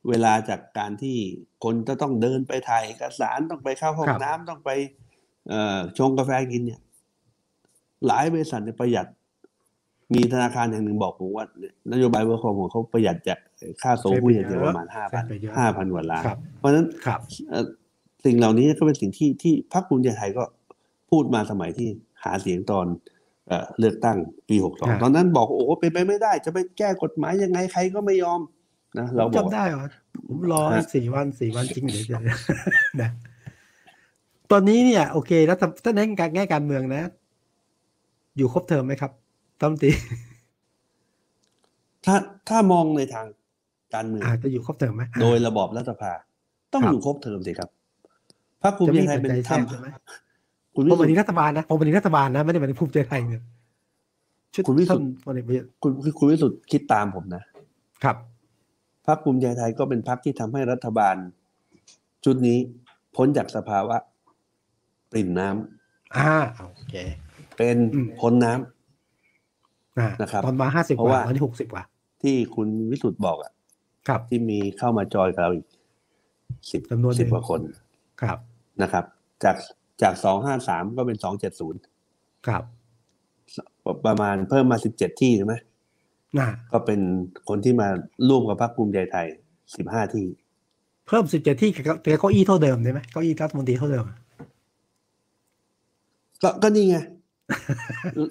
[0.10, 1.18] เวลาจากการที่
[1.64, 4.69] คนจะต้องเดินไปถ่ายเอกสารต้องไปเข้าห้องครับน้ำต้องไป
[5.49, 6.82] เอ่อชงกาแฟกินเนี่ย
[8.07, 9.07] หลายบริษัทเนี่ยประหยัด
[10.13, 11.45] มีธนาคารแห่งหนึ่งบอกผมว่า
[11.93, 13.39] นโยบาย work home ของเขาประหยัดจาก
[13.81, 17.19] ค่าโซหุ้ยอย่างเดียวประมาณห้าพันไปเยอะห้าพันกว่าล้านครับเพราะฉะนั้นครับ
[17.49, 17.65] เอ่อ
[18.25, 20.43] สิ่งเหล่านี้ก็เป็นสิ่งที่ที่พรรคภูมิใจไทยก็
[21.09, 21.88] พูดมาสมัยที่
[22.23, 22.85] หาเสียงตอน
[23.47, 24.17] เอ่อเลือกตั้ง
[24.49, 28.41] ปีหกสองครับตอนนั้นบอกโอ้โหเป็นไปไม่ได้ จะไปแก้กฎหมายยังไงใครก็ไม่ยอม
[28.99, 29.88] นะเราผมบอกจำได้เหรอ
[30.27, 32.19] ผมรอฮะสี่วันสี่วันจริงเดี๋ยวจะ
[33.01, 33.09] นะ
[34.51, 37.03] ตอนนี้เนี่ย โอเคแล้วถ้าในการแง่การเมืองนะ
[38.38, 39.11] อยู่ครบเทอมไหมครับ
[39.61, 39.89] ต้อมตี
[42.05, 42.15] ถ้า
[42.49, 43.25] ถ้ามองในทาง
[43.93, 46.11] การเมืองอาจจะอยู่ครบเทอมไหมโดยระบอบรัฐสภา
[46.73, 47.69] ต้องครับอยู่ครบเทอมสิครับ
[48.61, 53.43] พรรคภูมิจะใจมีไทยปัจเป็นจัยทแทรกใช่ไหมำคุณผมวิวันสุทนี้ธิ์รัฐบาลนะผมวันนี้รัฐบาลนะไม่ได้หมายถึงภูมิใจไทยเนี่ย
[54.53, 57.43] ชุดคุณวิสุทธิ์ท่านพลเอกประยุทธ์คุณคุณวิสุทธิ์คิดตามผมนะ
[58.03, 58.17] ครับ
[59.07, 61.15] พรรคภูมิใจไทยก็เป็นพรรคที่ทำให้รัฐบาล
[62.25, 62.57] ชุดนี้
[63.15, 63.97] พ้นจากสภาวะ
[65.11, 66.34] ปริ่มน้ำอ่า
[66.75, 66.95] โอเค
[67.57, 68.61] เป็นอืมพ้นน้ำอ่า
[70.22, 71.84] นะครับตอนมาห้าสิบเพกราะว่าว่าตอนนี้หกสิบกว่า
[72.22, 73.52] ที่คุณวิสุทธ์บอกอะ
[74.07, 75.65] ครับ ที่มีเข้ามาจอยกับเราอีก
[76.72, 77.61] สิบจำนวนหนึ่งสิบกว่าคน
[78.22, 78.38] ครับ
[78.82, 79.06] นะครับ
[79.44, 79.56] จาก
[80.02, 81.80] จากสองห้าสามก็เป็นสองเจ็ดศูนย์
[82.48, 82.64] ครับ
[84.06, 85.56] ประมาณเพิ่มมาสิบเจ็ดที่ใช่ไหม
[86.38, 86.99] น่าก็เป็น
[87.49, 87.88] คนที่มา
[88.30, 89.28] ร่วมกับพรรคภูมิใจไทย
[89.76, 90.26] สิบห้าที่
[91.07, 91.84] เพิ่มสิบเจ็ดที่กับ
[92.19, 94.06] เก้าอี้เท่าเดิมได้ไหมเก้าอี้รัฐมนตรีเท่าเดิม
[96.44, 96.98] ก็ก็นี่ไง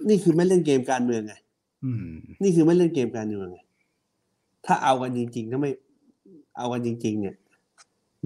[0.08, 1.45] นี่คือไม่เล่นเกมการเมืองไงอืม
[2.42, 3.60] นี่คือไม่เล่นเกมการเมืองไง
[4.66, 5.70] ถ้าเอากันจริงๆถ้าไม่
[6.56, 7.34] เอากันจริง ๆ เนี่ย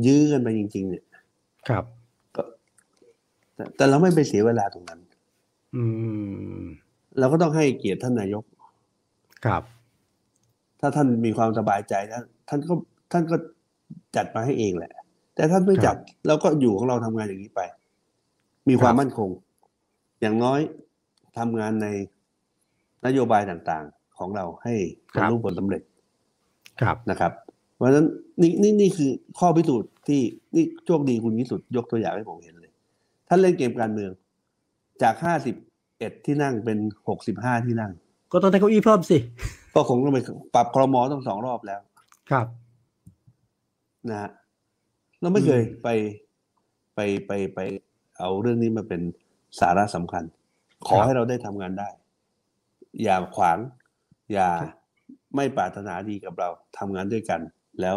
[0.06, 1.04] ยื้อกันไปจริง ๆ เนี่ย
[1.68, 1.84] ครับ
[2.36, 2.42] ก็
[3.54, 5.00] แต่แต่เราไม่ไปเสียเวลาตรงนั้น
[5.76, 5.84] อื
[6.60, 6.62] ม
[7.18, 8.44] เราก็ต้องให้เกียรติท่านนายก
[9.44, 9.62] ครับ
[10.80, 12.74] ถ้าท่านมีความสบายใจท่านท่านก็
[13.12, 13.36] ท่านก็
[14.16, 14.92] จัดมาให้เองแหละ
[15.34, 15.96] แต่ท่านไม่จัด
[16.26, 17.60] เราก็อยู่ของเราทำงานอย่างนี้ไป
[18.68, 19.30] มีความมั่นคง
[20.20, 20.60] อย่างน้อย
[21.38, 21.86] ทำงานใน
[23.06, 24.74] นโยบายต่างๆของเราให้
[25.14, 25.82] บรรลุผลสำเร็จ
[26.82, 27.32] ครับนะครับ
[27.76, 28.06] เพราะฉะนั้น
[28.42, 30.20] นี่นี่นี่คือข้อพิสูจน์ที่
[30.54, 32.72] นี่โชคดีคุณวิสุทธ์ยกตัวอย่างให้ผมเห็นเลย
[33.28, 34.10] ท่านเล่นเกมการเมือง
[35.02, 35.54] จากห้าสิบ
[35.98, 36.78] เอ็ดที่นั่งเป็น
[37.08, 37.92] หกสิบห้าที่นั่ง
[38.32, 39.18] ก็ต้องได้เก้าอี้เพิ่มสิ
[39.74, 40.20] ก็คงต้องไป
[40.54, 41.80] ปรับครมอต้องสองรอบแล้ว
[42.30, 42.46] ครับ
[44.08, 44.30] นะฮะ
[45.20, 45.88] เราไม่เคยอืมไป
[46.94, 47.58] ไปไปไป
[48.18, 49.00] เอาเรื่องนี้มาเป็น
[49.60, 50.24] สาระสำคัญ
[50.86, 51.88] ขอครับให้เราได้ทำงานได้
[53.04, 53.58] อย่าขวาง
[54.32, 54.70] อย่าครับ
[55.36, 56.48] ไม่ปรารถนาดีกับเรา
[56.78, 57.40] ทำงานด้วยกัน
[57.80, 57.96] แล้ว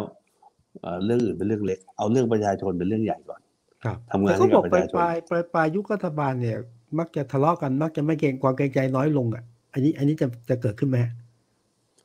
[0.81, 3.41] เอ่อเรื่องอื่นเป็นเรื่องเล็ก เอาเรื่องประชาชนเป็นเรื่องใหญ่ก่อน
[3.83, 6.57] ครับทำงานแต่เขาบอกให้ปกับลายประชาชนปลายปลายปลายยุครัฐบาลเนี่ย
[6.99, 9.43] มักจะทะเลาะกัน มักจะไม่เกรงความเกรงใจน้อยลงอะ
[9.73, 11.11] อันนี้ อันนี้จะจะเกิดขึ้นไหมฮะ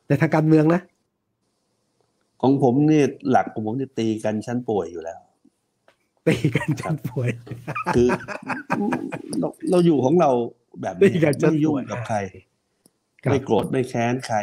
[0.06, 0.81] ในทางการเมืองนะ
[2.43, 5.19] ของผมเนี่ยหลักของผมจะตีกันชั้นป่วยอยู่แล้ว
[6.27, 7.28] ตีกันจนป่วย
[7.97, 8.09] คือ
[9.40, 10.31] เราเราอยู่ของเรา
[10.82, 12.47] แบบตีนี้กันจนไม่ยุ่งป่วยกับใครครับ
[13.30, 14.38] ไม่โกรธไม่แค้นใคร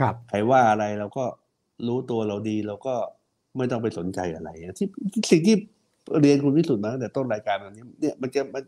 [0.00, 1.24] ครับใครว่าอะไรเราก็
[1.86, 2.94] รู้ตัวเราดีเราก็
[3.56, 4.88] ไม่ต้องไปสนใจอะไรที่
[5.30, 5.56] สิ่งที่
[6.20, 8.62] เรียนคุณวิสุทธ์มาตั้งแต่ต้นรายการวันนี้เนี่ยมันจะมัน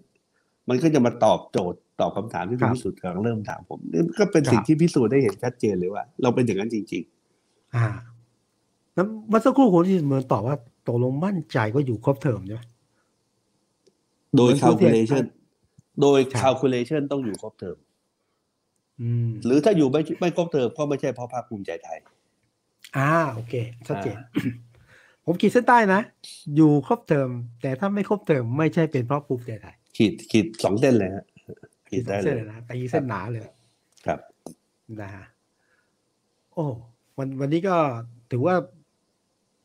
[0.68, 7.02] มันก็จะมาตอบโจทย์ตอบคำถามที่คุณวิสุทธ์กำลังเริ่มถามผมนี่ก็เป็นสิ่งที่พิสูจน์ได้เห็นชัดเจนเลยว่า เราเป็นอย่างนั้นจริง
[7.76, 7.86] อ่า
[8.94, 15.24] แล้วเมื่อสักครู่คุณที่เหมือนตอบว่าตกลงมั่นใจก็อยู่ครบเทอมใช่ไหมๆโดยเหมือนผู้ที่ calculation
[16.00, 17.83] โดยครับ calculation ต้องอยู่ครบเทอมอืม
[19.44, 21.98] หรือถ้าอยู่ไม่ไม่ครบเทอมก็ไม่ใช่เพราะภาคภูมิใจไทย
[22.96, 23.54] อ่าโอเค
[23.86, 24.16] ชัดเจน
[25.24, 26.00] ผมขีดเส้นใต้นะ
[26.56, 27.28] อยู่ครบเทอม
[27.62, 31.24] แต่ถ้าไม่ครบเทอมไม่ใช่เป็นเพราะภูมิใจไทย ขีดขีดสองเส้นเลยฮะ
[31.90, 33.42] ขีดสอได้งเลเส้นยเลยนะตีเส้นหนาเลย
[34.06, 34.20] ครับ
[35.00, 35.24] นะฮะ
[36.52, 36.64] โอ้
[37.18, 37.76] วันวันนี้ก็
[38.30, 38.54] ถือว่า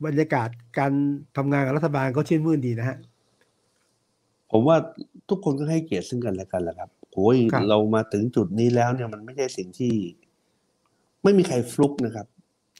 [0.06, 0.49] บรรยากาศ
[0.80, 0.91] การ
[1.38, 2.97] ทำงานกับรัฐบาลก็ชื่นมื่นดีนะฮะ
[4.51, 4.77] ผมว่า
[5.30, 9.94] ทุกคนก็ให้เกียรติซึ่งกันและกันแหละครับ โอ้ยครับเรามาถึงจุดนี้แล้วเนี่ยมันไม่ใช่สิ่งที่
[11.23, 12.27] ไม่มีใครฟลุกนะครับ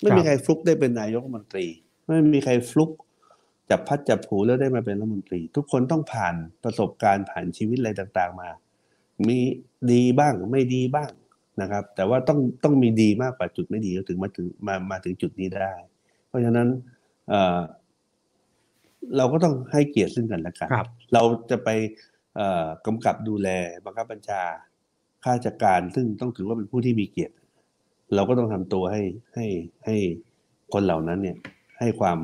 [0.02, 1.66] ไม่มีใครฟลุกได้เป็นนายกรัฐมนตรี
[2.08, 2.92] ไม่มีใครฟลุก
[3.70, 8.50] จับพัดจับผูแล้วได้มาเป็นรัฐมนตรี ทุกคนต้องผ่านประสบการณ์ผ่านชีวิตอะไรต่างๆมา
[9.28, 9.38] มี
[9.92, 11.10] ดีบ้างไม่ดีบ้าง
[11.62, 15.74] นะครับ แต่ว่าต้องต้องมีดีมากกว่าจุดไม่ดีถึงมาถึงมามาถึงจุดนี้ได้
[16.28, 16.68] เพราะฉะนั้น
[17.30, 17.60] เอ่อ
[19.18, 22.09] เราก็ต้องให้เกียรติซึ่งกันและกันครับเราจะไปเอ่อ
[22.86, 23.50] กำกับดูแล
[23.86, 24.42] บังคับบัญชา
[25.24, 27.36] ข้าราชการซึ่งต้องถือว่าเป็นผู้ที่มีเกียรติ
[28.16, 29.02] เราก็ต้องทำตัวให้
[29.36, 29.46] ให้
[29.86, 29.96] ให้
[30.74, 31.38] คนเหล่านั้นเนี่ย
[31.80, 32.20] ให้ความ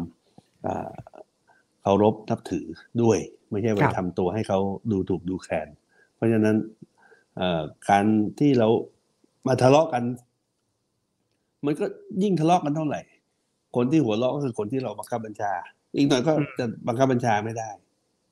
[1.82, 2.66] เคารพนับถือ
[3.02, 3.18] ด้วย
[3.52, 4.60] ไม่ใช่ไปครับทำตัวให้เขา
[4.92, 5.68] ดูถูกดูแคลน
[6.16, 6.58] เพราะฉะนั้น
[7.90, 8.06] การ
[8.40, 8.68] ที่เรา
[9.48, 10.04] มาทะเลาะกัน
[11.66, 11.86] มันก็
[12.24, 13.02] ยิ่งทะเลาะกันเท่าไหร่
[13.76, 15.52] คนที่หัวเราะก็คือคนที่เราบังคับบัญชา
[15.96, 17.70] อีกหน่อยก็จะบังคับบัญชาไม่ได้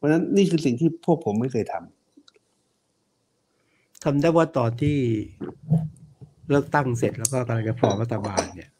[0.03, 4.97] ราะฉะนั้นนี่คือสิ่งที่พวกผมไม่เคยทำทำได้ว่าตอนที่
[6.49, 8.71] เลือกตั้งเสร็จแล้วก็กำลังจะฟอร์มรัฐบาลเนี่ย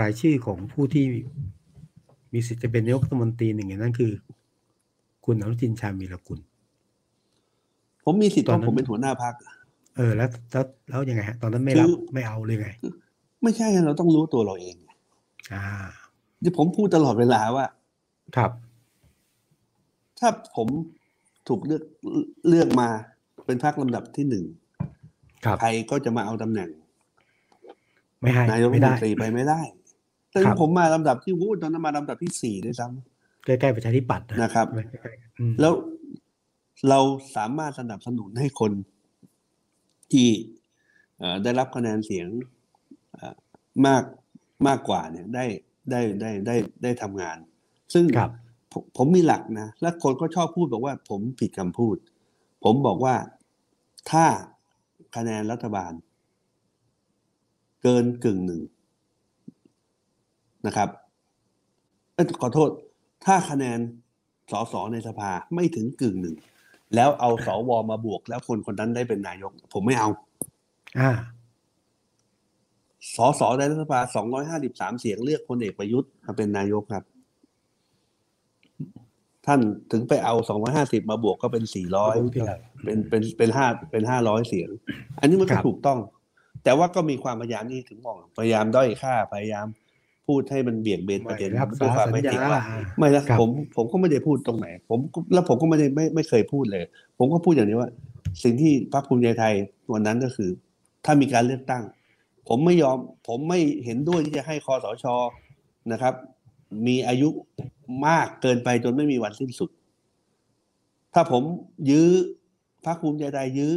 [0.00, 1.04] รายชื่อของผู้ที่
[2.32, 4.12] มีสิทธิ์จะเป็นนายกรัฐมนตรีหนึ่งในนั้นคือ
[5.24, 6.40] คุณอนุทินชาญวีรกุล
[8.04, 9.34] ผมมีสิทธิ์ตเพอนนั้นราะผมเป็นหัวหน้าพัก
[9.96, 12.68] เออแล้วแล้วแล้วยังไงฮะ ตอนนั้นไม่รับคือไม่เอาเลยไง
[13.42, 14.76] ไม่ใช่เราต้องรู้ตัวเราเอง
[15.52, 15.64] อ่า
[16.42, 17.66] ที่ผมพูดตลอดเวลาว่า
[18.36, 18.50] ครับ
[20.20, 20.68] ถ้าผม
[21.48, 21.82] ถูกเลือก
[22.48, 22.88] เลือกมา
[23.46, 24.44] เป็นพักลำดับที่หนึ่ง
[25.44, 26.68] ครับใครก็จะมาเอาตำแหน่ง
[28.20, 29.60] ไม่ให้นายกรัไม่ฐมได้นตรีไปไม่ได้
[30.30, 32.86] แต่ครับผมมาลำดับที่วูดตอนนั้นมาลำดับที่สี่ด้วยซ้
[33.44, 35.72] ใกล้ๆประชาธิปัตย์นะครับใกล้ๆอืมำแล้ว
[36.88, 37.00] เรา
[37.36, 38.72] สามารถสนับสนุนให้คน
[40.12, 40.28] ที่
[41.18, 42.28] เอ่อได้รับคะแนนเสียง
[43.12, 43.34] เอ่อ
[43.86, 44.02] มาก
[44.66, 45.44] มากกว่าเนี่ยได้
[45.90, 47.38] ได้ได้ได้ได้ทำงาน
[47.94, 48.30] ซึ่งครับ
[48.74, 51.96] ผมผมมีหลักนะ และคนก็ชอบพูดบอกว่าผมผิดคำพูด
[52.64, 53.14] ผมบอกว่า
[54.10, 54.26] ถ้า
[55.16, 55.92] คะแนนรัฐบาล
[57.82, 58.62] เกินกึ่งหนึ่ง
[60.66, 60.88] นะครับ
[62.14, 62.70] เอ้ยขอโทษ
[63.24, 63.78] ถ้าคะแนน
[64.50, 66.36] สสในสภาไม่ถึงกึ่งหนึ่ง
[66.94, 70.08] แล้วเอาสวมาบวก แล้วคนคนนั้นได้เป็นนายก ผมไม่เอา
[71.00, 71.10] อ่า
[73.16, 74.00] สสในรัฐสภา
[74.50, 77.04] 253เสียงเลือกพลเอกประยุทธ์มาเป็นนายกครับ
[79.46, 79.60] ท่าน
[79.92, 80.34] ถึงไปเอา
[80.72, 81.64] 250 มาบวกก็เป็น
[82.04, 84.70] 400 เป็นเป็นเป็นห้าเป็นห้าร้อยเสียง
[85.20, 85.98] อันนี้มันคก็รับถูกต้อง
[86.64, 89.66] แต่ว่าก็มีความพยายามนี่ถึงมองพยายามด้อยค่าพยายาม
[90.26, 92.62] พูดให้มันเบี่ยงเบนประเด็นไม่รับด้วยความสัไม่ญจริงญาว่า
[92.98, 96.84] ไม่นะครับผมผมก็ไม่ได้พูดตรงไหน ผมก็แล้วผมก็ไม่ได้ไม่ไม่เคยพูดเลย
[97.18, 97.90] ผมก็พูดอย่างนี้ว่า
[98.42, 99.54] สิ่งที่พรรคภูมิใจไทย
[99.92, 100.50] วันนั้นก็คือ
[101.04, 101.82] ถ้ามีการเลือกตั้ง
[102.48, 102.98] ผมไม่ยอม
[103.28, 105.06] ผมไม่เห็นด้วยที่จะให้คอสช
[105.92, 106.14] นะครับ
[106.86, 107.28] มีอายุ
[108.06, 109.70] มากเกินไปจนไม่มีวันสิ้นสุด
[111.14, 111.42] ถ้าผม
[111.90, 112.08] ยื้อ
[112.86, 113.72] พรรคภูมิใจไทยยื้อ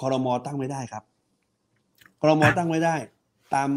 [0.00, 1.04] คอรมอตั้งไม่ได้ครับ
[2.20, 2.94] คอรมอตั้งไม่ได้
[3.54, 3.68] ตาม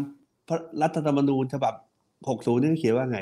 [0.48, 1.74] พระรัฐธรรมนูญฉบับ
[2.18, 3.20] 60 นี่เขียนว่าไง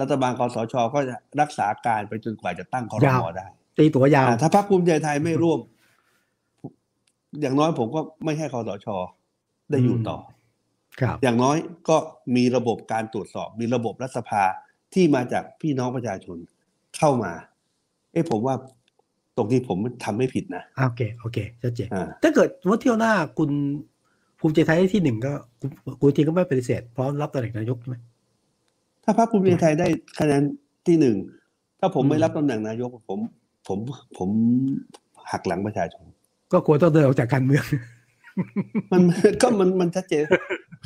[0.00, 3.46] รัฐบาลคอสชก็จะรักษาการไปจนกว่าจะตั้งคอรมอได้
[3.78, 5.60] ตีตัวยาวอ่าถ้าพรรคภูมิใจไทยไม่ร่วม
[7.40, 8.86] อย่างน้อยผมก็ไม่ให้คอสช
[9.70, 10.31] ได้อยู่ต่อครับ
[11.22, 11.56] อย่างน้อย
[11.88, 11.96] ก็
[12.36, 14.42] มีระบบการตรวจสอบ มีระบบรัฐสภา
[14.94, 16.36] ที่มาจากพี่น้องประชาชน
[16.96, 17.32] เข้ามา
[18.12, 18.54] เอ้ผมว่า
[19.36, 23.50] ตรงนี้ผมทำไม่ผิดนะอ่าโอเคโอเคชัดเจนอ่าถ้าเกิดว่าเที่ยวหน้าคุณ
[24.40, 25.70] ภูมิใจไทยได้ที่หนึ่งก็คุณ
[26.00, 27.96] คุณทีก็ไม่ปฏิเสธพร้อมรับตำแหน่งนายกใช่ไหม
[29.04, 29.86] ถ้าพรรคภูมิใจไทยได้
[30.18, 30.42] คะแนน
[30.86, 31.16] ที่หนึ่ง
[31.80, 33.18] ถ้าผมอืมไม่รับตำแหน่งนายกผม
[33.68, 33.78] ผม
[34.18, 34.28] ผม
[35.32, 36.04] หักหลังประชาชน
[36.52, 37.64] ก็ควรต้องเดินออกจากการเมือง
[38.92, 39.02] มัน
[39.42, 40.24] ก็มันมันชัดเจน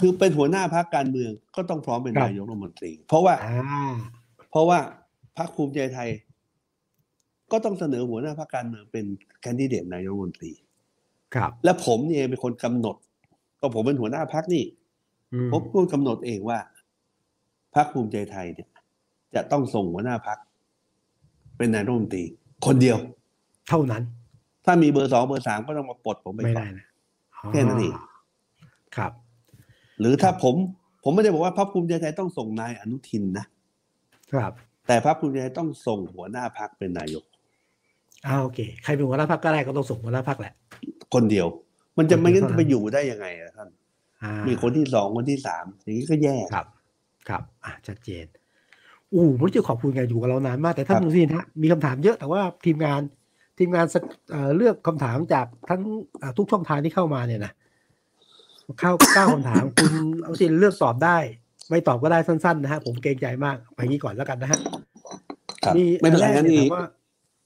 [0.00, 3.94] คือเป็นหัวหน้าพรรคการเมืองก็ต้องพร้อมเป็นครับนายกรัฐมนตรี เพราะว่าอ่า
[4.50, 4.78] เพราะว่า
[5.38, 6.08] พรรคภูมิใจไทย
[7.52, 9.04] ก็ต้องเสนอหัวหน้าพรรคการเมืองเป็น
[9.42, 10.52] แคนดิเดตนายกรัฐมนตรี
[11.34, 12.96] ครับ และผมนี่เองเป็นคนกำหนด
[13.60, 14.64] ก็ผมเป็นหัวหน้าพรรคนี่
[15.32, 16.58] อืมผมพูดกำหนดเองว่า
[17.74, 18.68] พรรคภูมิใจไทยเนี่ย
[19.34, 20.38] จะต้องส่งหัวหน้าพรรค
[21.56, 22.24] เป็นนายกรัฐมนตรี
[22.66, 22.96] คนเดียว
[23.68, 24.02] เท่านั้น
[24.64, 26.95] ถ้ามีเบอร์สองเบอร์สามก็ต้องมาปลดผมไปไม่ก่อได้นนะอ๋อ
[27.50, 27.94] แค่นั้นเอง
[28.96, 29.12] ครับ
[30.00, 30.54] หรือถ้าผม
[31.04, 33.46] ผมไม่ได้บอกว่าพรรคภูมิใจไทยต้องส่งนายอนุทินนะ
[34.32, 34.52] ครับ
[34.86, 37.24] แต่พรรคภูมิใจไทยต้องส่งหัวหน้าพรรคเป็นนายก
[38.26, 40.54] อ่าโอเคใครเป็นหัวหน้าพรรคก็ได้ก็ต้องส่งหัวหน้าพรรคแหละ
[41.14, 41.46] คนเดียว
[41.98, 43.68] มันจะคนเดียวไม่งั้นเท่านั้จะนไปอยู่ได้ยังไงอะท่าน
[44.22, 46.66] อ่ามีคนที่สองคนที่สามอย่างนี้ก็แย่ครับ
[47.28, 48.26] ครับ อะชัดเจน
[49.12, 53.00] อู้ผมจะขอบคุณไงอยู่กับเรานานมากแต่ท่านครับมุสินฮะมีคำถามเยอะแต่ว่าทีมงาน
[53.58, 55.82] ทีมงานสักเอ่อเลือกคำถามจากทั้ง
[56.18, 57.52] เอ่อทุกช่องทางที่เข้ามาเนี่ยนะ
[58.80, 59.92] เข้าเก้าคำถาม คุณ
[60.22, 61.16] เอาสินเลือกตอบได้
[61.70, 64.58] ไม่ตอบก็ได้สั้นๆนะฮะผมเกรงใจมากไปงี้ก่อนแล้วกันนะฮะ
[65.64, 66.84] ครับมีไม่เป็นไรอังั้นแกนี่ถามว่า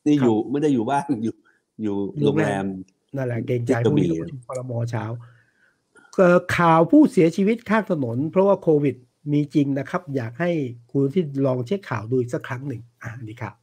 [0.06, 1.34] นี่ครับอยู่ไม่ได้อยู่บ้านอยู่
[1.82, 2.64] อยู่ อยู่โรงแรม
[3.16, 5.04] นั่นแหละเกรงใจที่กพระรุ่งบี่นี้ต้องประชุมครมเช้า
[6.16, 8.96] เอ่อข่าวผู้เสียชีวิตข้างถนน เพราะว่าโควิด
[9.32, 10.50] มีจริงนะครับ อยากให้
[10.90, 13.54] คุณที่ลองเช็คข่าวดูอีกสักครั้งหนึ่งอ่านี่ครับ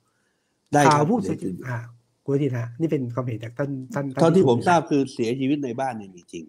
[0.73, 1.77] ได้คข่าวรับผู้เสียชีวิตอ่า
[2.27, 6.45] คุณทินฮะนี่เป็นความเห็นจากท่านท่านเท่าที่ผมทราบคือเสียชีวิตในบ้านเนี่ยมีจริง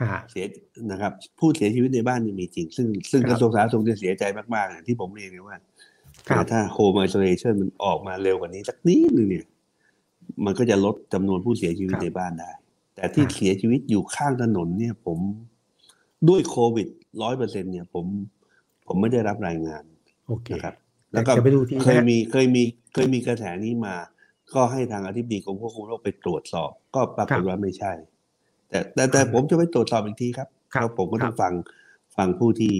[0.00, 0.44] ฮะเสีย
[0.90, 4.24] นะครับ ผู้เสียชีวิตในบ้านเนี่ยมีจริง ซึ่งซึ่งครับกระทรวงสาธารณสุขจะเสียใจ
[4.54, 5.56] มากๆอย่างที่ผมเรียนเนี่ยว่า
[6.28, 9.44] ครับถ้าโฮมไอโซเลชันมันออกมาเร็วกว่านี้สักนิดนึงเนี่ย
[10.44, 12.50] มันก็จะลดจำนวนผู้เสียชีวิตในบ้านได้
[12.94, 15.18] แต่ที่เสียชีวิตอยู่ข้างถนนเนี่ย ผม
[16.28, 16.88] ด้วยโควิด
[17.22, 18.04] ร้อยเปอร์เซ็นเนี่ย ผม
[18.86, 19.82] ผมไม่ได้รับรายงาน
[20.28, 20.74] โอเคนะครับ
[21.10, 22.62] แต่แล้วก็จะไปดูทีนะเคยมีเคยมี
[22.94, 23.94] เคยมีกระแสนี้มา
[24.54, 27.92] ก็ให้ทางอธิบดีกรมควบคุมโรคไปตรวจสอบ ก็ปรากฏว่าไม่ใช่
[28.68, 31.52] แต่แต่แต่ผมจะไปตรวจสอบอีกทีครับครับแล้วผมก็ต้องครับฟัง
[32.16, 32.72] ฟังผู้ที่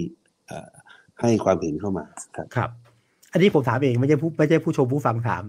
[0.47, 0.69] เอ่อ
[1.21, 2.05] ให้ความเห็นเข้ามา
[2.35, 2.69] ครับครับ
[3.31, 5.43] อันนี้ผมถามเองไม่ใช่ผู้ไม่ใช่ผู้ชมผู้ฟังถาม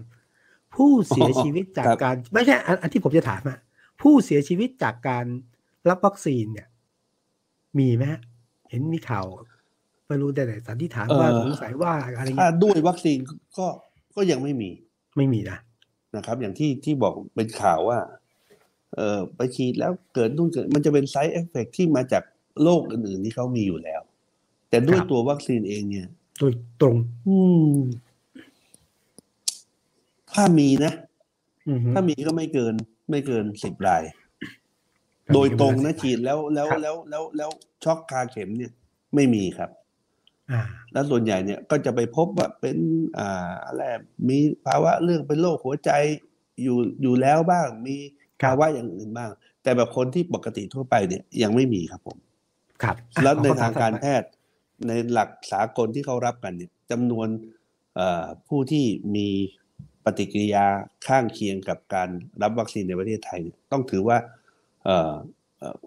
[0.75, 3.59] ผู้เสียชีวิตจากครับการไม่ใช่อันอันที่ผมจะถามอะ
[4.01, 5.25] ผู้เสียชีวิตจากการ
[5.89, 6.67] รับวัคซีนเนี่ย
[7.79, 8.21] มีไหมฮะ
[8.69, 9.25] เห็นมีข่าว
[10.07, 13.17] ไม่รู้แต่ไหนสันนิษฐานว่าสงสัยว่าอะไรถ้าเงี้ยด้วยวัคซีน
[13.57, 13.67] ก็
[14.15, 14.69] ก็ยังไม่มี
[15.17, 15.57] ไม่มีนะ
[16.15, 17.99] นะครับ อย่างที่ที่บอกเป็นข่าวว่า
[18.95, 22.23] เออไปฉีดแล้วเกิดนู่นเกิดมันจะเป็นไซ d ์เอฟเฟกที่มาจาก
[22.63, 24.01] โรคอื่นๆที่เขามีอยู่แล้ว
[24.69, 26.07] แต่ด้วยตัววัคซีนเองเนี่ย
[26.39, 26.95] โดยตรง
[27.27, 27.37] อื
[27.71, 27.75] ม
[30.33, 30.93] ถ้ามีนะ
[31.69, 32.73] อือฮึถ้ามีก็ไม่เกิน
[33.09, 34.03] ไม่เกินสิบราย
[35.33, 37.49] โดยตรงนะฉีดแล้วแล้วครับแล้วแล้วแล้ว
[37.83, 38.71] ช็อกคาเข็มเนี่ย
[39.15, 39.80] ไม่มีครับอ่า
[40.93, 42.77] แล้วส่วนใหญ่เนี่ยก็จะไปพบว่าเป็น
[43.19, 43.81] อ่าอะไร
[44.29, 44.37] มี
[44.67, 45.91] ภาวะเรื่องเป็นโรคหัวใจ
[46.63, 47.95] อยู่อยู่แล้วบ้างมี
[48.41, 49.31] ครับภาวะอย่างอื่นบ้าง
[49.63, 52.17] แต่แบบคนที่ปกติทั่วไปเนี่ยยังไม่มีครับผม
[52.83, 54.29] ครับอะแล้วในเอคำถทางการถัดไปแพทย์
[54.87, 57.27] ในหลักสากลที่เขารับกันเนี่ยจำนวน
[57.95, 59.27] เอ่อผู้ที่มี
[60.05, 60.65] ปฏิกิริยา
[61.07, 62.09] ข้างเคียงกับการ
[62.41, 64.17] รับวัคซีนในประเทศไทยเนี่ยต้องถือว่า
[64.83, 65.13] เอ่อ
[65.59, 65.77] เอ่อ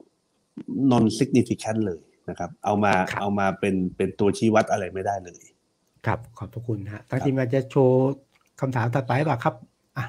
[0.92, 5.42] non significant เลย นะครับ เอามาครับเอามาเป็นเป็นตัวชี้วัดอะไรไม่ได้เลย
[6.06, 8.12] ครับ ขอบพระคุณฮะทางครับทีมงานจะโชว์
[8.60, 9.54] คำถามถัดไปป่ะครับ
[9.96, 10.06] อะ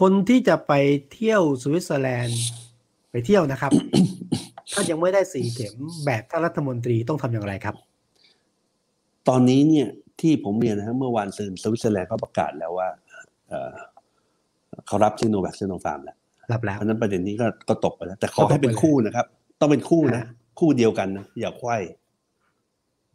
[0.00, 0.72] คนที่จะไป
[1.12, 2.42] เที่ยวสวิตเซอร์แลนด์
[3.10, 3.72] ไปเที่ยวนะครับ
[4.72, 5.74] ถ้ายังไม่ได้สี่เข็ม
[6.04, 7.74] แบบท่านรัฐมนตรีต้องทำอย่างไรครับ
[9.28, 9.88] ตอนนี้เนี่ย
[10.20, 12.88] ที่ผมเรียนนะฮะเมื่อวานซืนสวิตเซอร์แลนด์เขาประกาศแล้วว่า
[13.48, 13.72] เอ่อ
[14.86, 16.16] เขารับซิโนแวคซิโนฟาร์มแล้ว
[16.52, 19.26] รับแล้วเพราะฉะนั้นประเด็นนี้ก็ก็ตกไปแล้ว แต่ขอก็ตกไปให้เป็นคู่นะครับ
[19.60, 20.28] ต้องเป็นคู่นะฮะ
[20.58, 21.76] คู่เดียวกันนะอย่าไขว้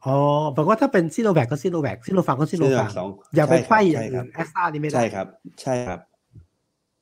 [0.05, 0.15] อ๋อ
[0.53, 5.27] แปลว่าถ้าเป็นซิโนแวคก็ซิโนแวคซิโนฟาร์มก็ซิโนซิโนฟาแวร์คมสองอย่าไปใช่ไขว้อใช่ย่างคอื่รับนแอสตรานี่ไม่ได้ใช่ครับ
[5.61, 5.99] ใช่ครับ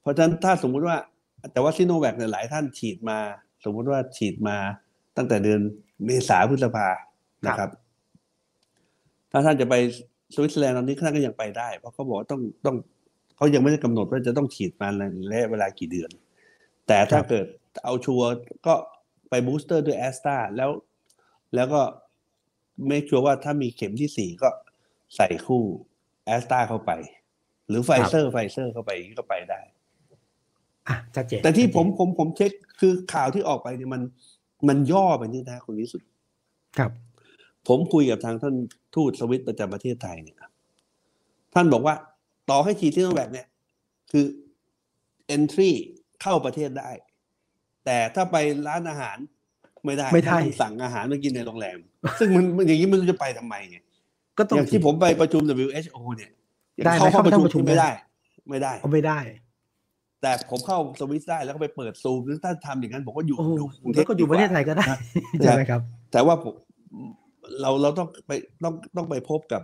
[0.02, 0.98] เพราะฉะนั้นถ้าสมมุติว่า
[1.54, 3.20] แต่ว่าซิโนแวคเนี่ยหลายท่านฉีดมา
[3.64, 4.58] สมมติว่าฉีดมา
[5.18, 5.62] ตั้งแต่เดือน
[6.06, 6.88] เมษาพฤษภา
[7.48, 7.70] นะครับ
[9.32, 9.76] ถ้าท่านจะไป
[10.34, 12.76] สวิตเซอร์แลนด์ตอนนี้ท่านก็ยังไปได้ เพราะเขาบอกว่าต้องต้อง
[13.36, 16.10] เขายังไม่ได้กำหนดว่าจะต้องฉีดมาในระยะเวลากี่เดือน
[16.88, 17.46] แต่ถ้าครับเกิด
[17.84, 18.30] เอาชัวร์
[18.68, 18.74] ก็
[19.30, 20.72] ไป booster ด้วยแอสตราแล้ว
[21.56, 21.82] แล้วก็
[22.88, 24.50] ไม่ชัวร์ว่าถ้ามีเข็มที่สี่ก็
[25.16, 25.64] ใส่คู่
[26.26, 26.92] แอสตราเข้าไป
[27.68, 29.60] หรือไฟเซอร์ไฟเซอร์เข้าไปอย่างนี้ก็ไปได้
[30.88, 34.02] อะชัดเจนแต่ที่ชัดเจนผมผมผมเช็คคือข่าวที่ออกไปเนี่ยมัน
[34.68, 36.10] มันย่อไปนี่นะคุณวิสุทธ์
[36.78, 36.92] ครับ
[37.68, 38.56] ผมคุยกับทางท่าน
[38.96, 40.38] ทูตสวิตประจำประเทศไทยเนี่ย
[41.54, 41.96] ท่านบอกว่า
[42.50, 43.48] ต่อให้ฉีดซิโนแวคเนี่ย
[44.12, 44.26] คือ
[45.36, 45.72] entry
[46.22, 46.90] เข้าประเทศได้
[47.92, 48.38] แต่ถ้าไป
[48.68, 49.18] ร้านอาหาร
[49.86, 51.80] ไม่ได้ไม่ได้ท่านต้องสั่งอาหารมากินในโรงแรม
[52.20, 53.78] ซึ่งมันมันอย่างนี้มันจะไปทำไมไง
[54.38, 56.32] ก็ต้องอย่างที่ผมไปประชุม WHO เนี่ย
[56.78, 57.90] ยังได้ไหมเข้าห้องประเข้าไปประชุชุมมไม่ได้
[58.50, 59.20] ไม่ได้เอาไม่ได้
[60.22, 65.00] แต่ผมเข้าสวิตได้แล้วก็ไปเปิดซูมหรือถ้าทำอย่างนั้นผมก็อยู่โอ้อยู่กรุงเทแล้พวก็อยู่ประเทศไทยก็ได้นะ
[65.44, 66.54] ใช่ไหมครับ แต่ว่าผม
[67.62, 68.32] เราเราต้องไป
[68.64, 69.62] ต้องต้องไปพบกับ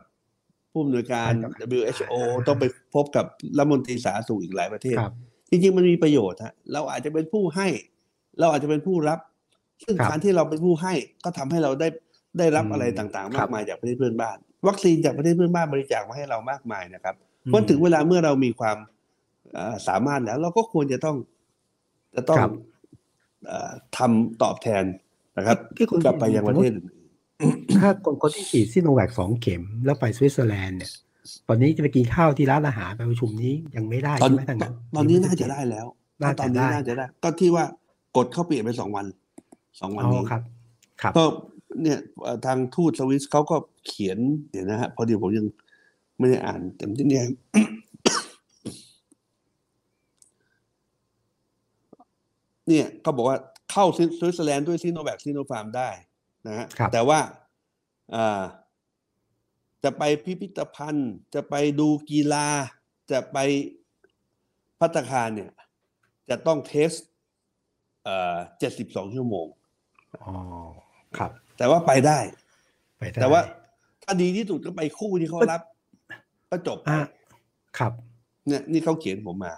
[0.71, 2.13] ผู้อำนวยการครับ WHO
[2.47, 2.65] ต้องไป
[2.95, 3.25] พบกับ
[3.57, 5.13] รัฐมนตรีสาธารณสุขอีกหลายประเทศครับ
[5.49, 7.67] จริงๆมันมีประโยชน์ฮะเราอาจจะเป็นผู้ให้
[8.39, 9.19] เราอาจจะเป็นผู้รับ
[9.83, 10.93] ซึ่งครับการที่เราเป็นผู้ให้
[11.23, 11.87] ก็ทำให้เราได้
[12.37, 14.37] ได้รับอืมอะไรต่างๆครัมากบมายจากประเทศเพื่อนบ้าน
[14.67, 18.77] วัคซีนจากประเทศเพื่อนบ้านบริจาคมาให้เรามากมายนะครับอืมเพราะถึงเวลาเมื่อเรามีความ
[19.53, 21.17] เอ่อสามารถแล้ว เราก็ควรจะต้อง
[22.15, 22.51] จะต้องครับ
[23.47, 24.83] เอ่อทำตอบแทน
[25.37, 26.87] นะครับที่คุณกลับไปยังประเทศอื่น
[27.75, 30.91] ถ้าคนคนที่ฉีดซิโนแวคสองเข็มแล้วไปสวิตเซอร์แลนด์เนี่ย
[31.47, 35.85] ตอนนี้จะไปกินข้าวที่ร้านอาหารไปประชุมนี้ยังไม่ได้ตอนใช่ไหมทางตนั้อนนตอนนี้น่าจะได้แล้ว
[36.21, 37.65] น่าตอจะนนี้ได้น่าจะได้ ก็ที่ว่า
[38.15, 39.05] กฎเขาเปลี่ยนไปสองวัน
[39.79, 40.41] สองวันอ๋อนี้ครับ
[41.01, 41.23] ครับ ก็
[41.81, 43.55] เนี่ยเอ่อทางทูตสวิสเขาก็
[43.87, 44.17] เขียน
[44.49, 45.45] เดี๋ยวนะฮะพอดีผมยัง
[46.17, 47.25] ไม่ได้อ่านเต็มที่เนี่ย
[52.67, 53.37] เนี่ยก็บอกว่า
[53.71, 55.89] เข้าสวิตเซอร์แลนด์ด้วยซีโนแวคซีโนฟาร์มได้
[56.47, 57.19] นะฮะครับแต่ว่า
[58.15, 58.43] อ่า
[59.83, 62.47] จะไปพิพิธภัณฑ์ จะไปดูกีฬา
[63.11, 63.37] จะไป
[64.79, 65.51] พัตตาคารเนี่ย
[66.29, 66.91] จะต้องเทส
[68.05, 69.47] เอ่อเจ็ดสิบสองชั่วโมง
[70.23, 70.33] อ๋อ
[71.17, 72.19] ครับ แต่ว่าไปได้
[72.99, 73.41] ไปได้แต่ว่า
[74.03, 75.61] ถ้าดีที่สุดก็ไปคู่ที่เขารับ
[76.49, 77.09] ก็จบไปอะ
[77.77, 77.93] ครับ
[78.47, 79.53] เนี่ยนี่เขาเขียนผมมา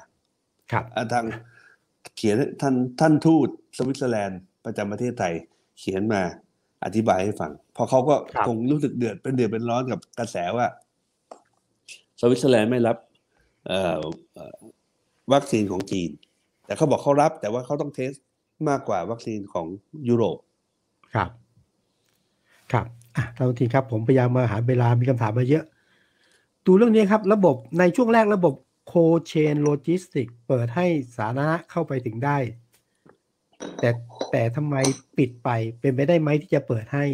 [0.71, 1.25] ครับอะทาง
[2.17, 5.33] เขียนท่านท่านทูตสวิตเซอร์แลนด์ประจำประเทศไทย
[5.79, 6.21] เขียนมา
[6.85, 10.67] อธิบายให้ฟังเพอเขาก็ครับคงรู้สึกเดือดเป็นเดือดเป็นร้อนกับกระแสว่า
[12.19, 12.97] สวิตเซอร์แลนด์ไม่รับ
[13.67, 14.01] เอ่อ
[14.33, 14.57] เอ่อ
[15.33, 16.09] วัคซีนของจีน
[16.65, 18.11] แต่เขาบอกเขารับ แต่ว่าเขาต้อง test
[18.69, 19.67] มากกว่าวัคซีนของ
[20.07, 20.38] ยุโรป
[21.13, 21.29] ครับ
[22.71, 22.85] ครับ
[23.15, 25.63] อะท่านทีครับ ผมพยายามมาหาเวลามีคำถามมาเยอะ
[26.65, 28.53] ดูเรื่องนี้ครับ ระบบในช่วงแรกระบบ
[28.88, 28.93] cold
[29.25, 30.85] chain logistic เปิดให้
[31.17, 32.38] สาธารณะเข้าไปถึงได้
[33.79, 33.89] แต่
[34.31, 34.75] แต่ทำไม
[35.17, 37.05] ปิดไปเป็นไปได้ไหมที่จะเปิดให้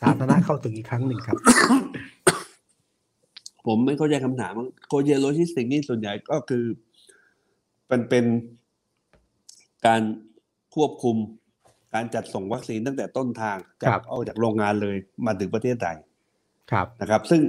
[0.00, 1.36] สาธารณะเข้าถึงอีกครั้งหนึ่งครับ
[3.66, 4.54] ผมไม่เข้าใจคำถาม
[4.86, 6.64] cold chain logistic นี่ส่วนใหญ่ก็คือ
[7.90, 8.24] มันเป็น
[9.86, 10.02] การ
[10.74, 11.16] ควบคุม
[11.94, 14.96] การจัดส่งวัคซีนตั้งแต่ต้นทางจากครับออกจากโรงงานเลย
[15.26, 15.96] มาถึงประเทศไทย
[16.72, 17.40] ครับนะครับ ซึ่ง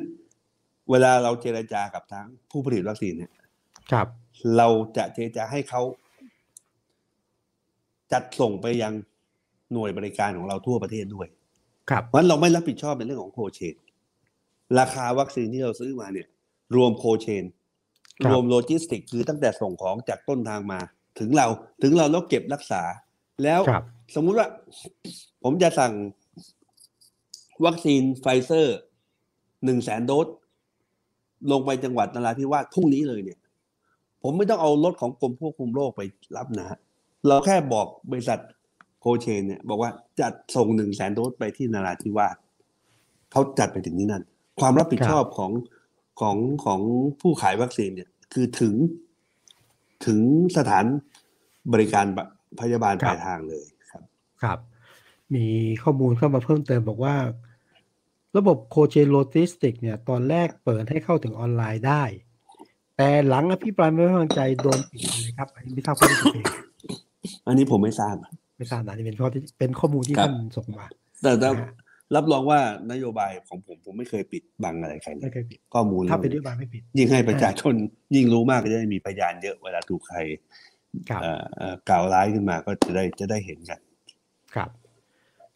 [0.90, 3.32] เวลาเราเจรจากับทางผู้ผลิตวัคซีนเนี่ย
[3.92, 4.08] ครับ
[4.58, 4.68] เรา
[4.98, 5.82] จะเจรจาให้เขา
[8.12, 8.94] จัดส่งไปยัง
[9.74, 11.28] หน่วยบริการของเราทั่วประเทศด้วย
[11.90, 13.76] ครับเพราะฉะนั้นเราไม่รับผิดชอบในเรื่องของ cold chain
[14.80, 16.28] ราคาวัคซีนที่เราซื้อมาเนี่ย
[16.76, 17.44] รวม cold chain
[18.24, 20.80] ครับรวมโลจิสติกคือตั้งแต่ส่งของจากต้นทางมา
[21.20, 21.48] ถึงเรา
[21.82, 22.84] ถึงเราแล้วเก็บรักษา
[23.44, 23.84] แล้วครับ
[24.16, 24.48] สมมุติว่า
[25.44, 25.94] ผมจะสั่ง
[27.66, 28.78] วัคซีนไฟเซอร์
[29.66, 30.28] หนึ่งแสนโดส
[31.52, 33.40] ลงไปจังหวัดนราธิวาสพรุ่งนี้เลยเนี่ย
[34.24, 36.02] ผมไม่ต้องเอารถของกรมควบคุมโรคไป
[36.38, 36.80] รับนะฮะ
[37.28, 38.40] เราแค่บอกบริษัท
[39.00, 39.92] cold chain เนี่ย บอกว่า
[40.22, 42.36] จัดส่งหนึ่งแสนโดสไปที่นราธิวาส
[43.32, 44.24] เขาจัดไปถึงที่นั่น
[44.60, 45.52] ความรับผิดชอบของ
[46.22, 46.80] ของของ
[47.22, 48.74] ผู้ขายวัคซีนเนี่ย คือถึง
[50.06, 50.20] ถึง
[50.58, 50.86] สถาน
[51.74, 52.06] บริการ
[52.62, 54.04] พยาบาลครับลายทางเลยครับ
[54.44, 54.60] ครับ
[55.36, 55.46] มี
[55.84, 57.16] ข้อมูลเข้ามาเพิ่มเติมบอกว่า
[58.38, 62.04] ระบบ cold chain logistic เนี่ย ตอนแรกเปิดให้เข้าถึงออนไลน์ได้
[62.98, 66.44] แต่หลังอภิปรายไม่ไว้วางใจโดนปิดเลยครับอันนี้ไม่ทราบข้อเท็จจริง
[67.48, 68.16] อันนี้ผมไม่ทราบ
[68.58, 70.86] ไม่ทราบนะนี่เป็นข้อที่เป็นข้อมูลที่ครับท่านส่งมา
[71.22, 71.72] แต่แต่นะฮะ
[72.16, 72.60] รับรองว่า
[72.92, 77.74] นโยบายของผมผมไม่เคยปิดบังอะไรใครเลไม่ยเคยปิดข้อมูลถ้าเป็นนโยบายไม่ผิด ยิ่งให้ประชาชน
[78.16, 80.18] ยิ่งรู้มากก็จะได้มีพยานเยอะเวลาถูกใคร
[81.10, 83.80] ครับเอ่อเอ่อกล่าวร้ายขึ้นมาก็จะได้จะได้เห็นกัน
[84.56, 84.70] ครับ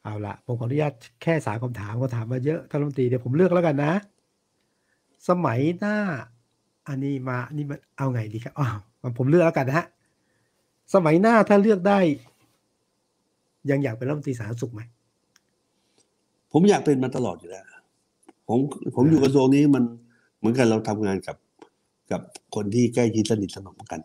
[0.03, 0.93] เอาละผมขออนุญาต
[1.23, 3.93] แค่สามคำถามก็ถามมาเยอะท่านรัฐมนตรีเดี๋ยวผมเลือกแล้วกันนะ
[5.29, 5.97] สมัยหน้า
[6.87, 8.77] อันนี้มาอันนี่มันเอาไงดีครับอ้าว
[9.17, 9.85] ผมเลือกแล้วกันนะฮะ
[10.93, 11.99] สมัยหน้าถ้าเลือกได้
[13.69, 14.81] ยังอยากเป็นรัฐมนตรีสาธารณสุขไหม
[16.51, 17.65] ผมอยากเป็นมาตลอดอยู่แล้ว
[18.47, 18.59] ผม
[18.95, 19.83] ผมอยู่กระทรวงนี้มัน
[20.37, 21.37] เหมือนกันเราทำงานกับ
[22.11, 22.21] กับ
[22.55, 24.01] คนที่ใกล้ชิดสนิทสนมกัน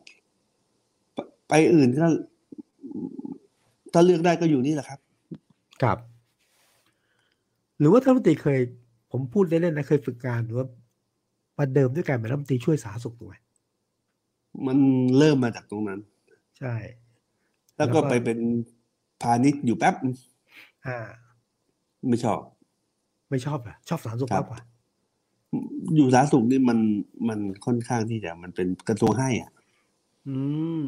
[1.53, 2.07] ไปไปอื่นก็
[3.93, 5.01] ถ้าเลือกได้ก็อยู่นี่แหละครับ
[5.83, 5.99] ครับ
[7.79, 8.59] หรือว่าท่านรัฐมนตรีเคย
[9.11, 10.67] ผมพูดเล่นๆนะเคยฝึกงานหรือว่า
[11.57, 13.35] ประเดิมด้วยการเป็นรัฐมนตรีช่วยสาธารณสุขถูกไหม
[14.67, 14.79] มัน
[15.19, 16.01] เริ่มมาจากตรงนั้น
[16.59, 16.75] ใช่
[17.77, 18.39] แล้วก็ไปเป็น
[19.23, 19.95] พาณิชย์อยู่แป๊บ
[20.87, 20.99] อ่า
[22.09, 22.41] ไม่ชอบ
[23.31, 24.61] ไม่ชอบเหรอะ ชอบสาธารณสุขครัมาบกกว่า
[25.97, 26.79] อยู่สาธารณสุขนี่มัน
[27.29, 29.51] มันค่อนข้างที่จะมันเป็นกระทรวงให้อะ
[30.29, 30.37] อื
[30.81, 30.83] ม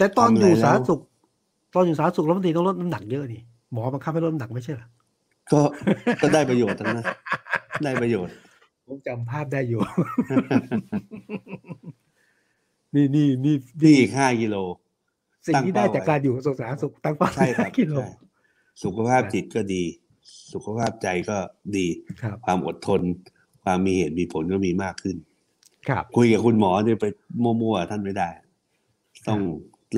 [0.00, 1.00] แต่ตอนทำอะไรอยู่แล้วสาธารณสุข
[1.74, 4.88] ตอนอยู่สาธารณสุขรัฐมนตรีต้องลดน้ำหนักเยอะนี่หมอบังคับให้ลดน้ำหนักไม่ใช่เหรอ
[5.52, 5.60] ก็
[6.22, 7.06] ก็ได้ประโยชน์ทั้งนั้น
[7.84, 8.34] ได้ประโยชน์
[8.86, 9.80] ผมจำภาพได้อยู่
[12.94, 14.56] นี่นี่นี่นี่อีกห้ากิโล
[15.46, 18.08] สิ่งที่ได้ตั้งเป้าจากการอยู่กระทรวงสาธารณสุขตั้งเป้าใช่ครับกิโลใช่
[18.82, 19.82] สุขภาพจิตก็ดี
[20.52, 21.38] สุขภาพใจก็
[21.76, 21.86] ดี
[22.22, 23.00] ครับความอดทน
[23.64, 25.16] ความมีเหตุมีผลก็มีมากขึ้น
[25.88, 27.06] ครับ คุยกับคุณหมอเนี่ยไป
[27.42, 28.30] มั่วๆท่านไม่ได้
[29.28, 29.40] ต้อง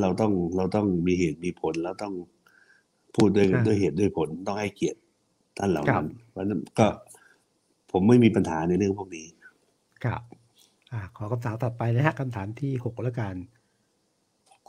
[0.00, 2.14] เราต้องเราต้องมีเหตุมีผลแล้วต้อง
[3.14, 4.98] พูดด้วยครับด้วยเหตุด้วยผลต้องให้เกียรติ
[5.58, 6.86] ท่านเหล่าครันั้บนเพราะฉะนั้นก็
[7.90, 9.26] ผมไม่มีปัญหาในเรื่องพวกนี้
[10.04, 10.22] ครับ
[10.92, 13.34] อ่าขอคำถามต่อไปนะฮะคำถามที่หกแล้วกัน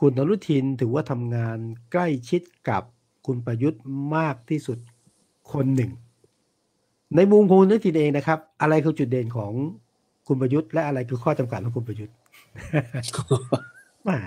[0.00, 1.58] คุณอนุทินถือว่าทำงาน
[1.92, 2.82] ใกล้ชิดกับ
[3.26, 3.82] คุณประยุทธ์
[4.16, 4.78] มากที่สุด
[5.52, 5.92] คนหนึ่ง
[7.16, 9.52] ในมุมคุณอนุทินเองนะครับ อะไรคือจุดเด่นของ
[10.26, 12.14] คุณประยุทธ์และอะไรคือข้อจำกัดของคุณประยุทธ์
[14.08, 14.18] มา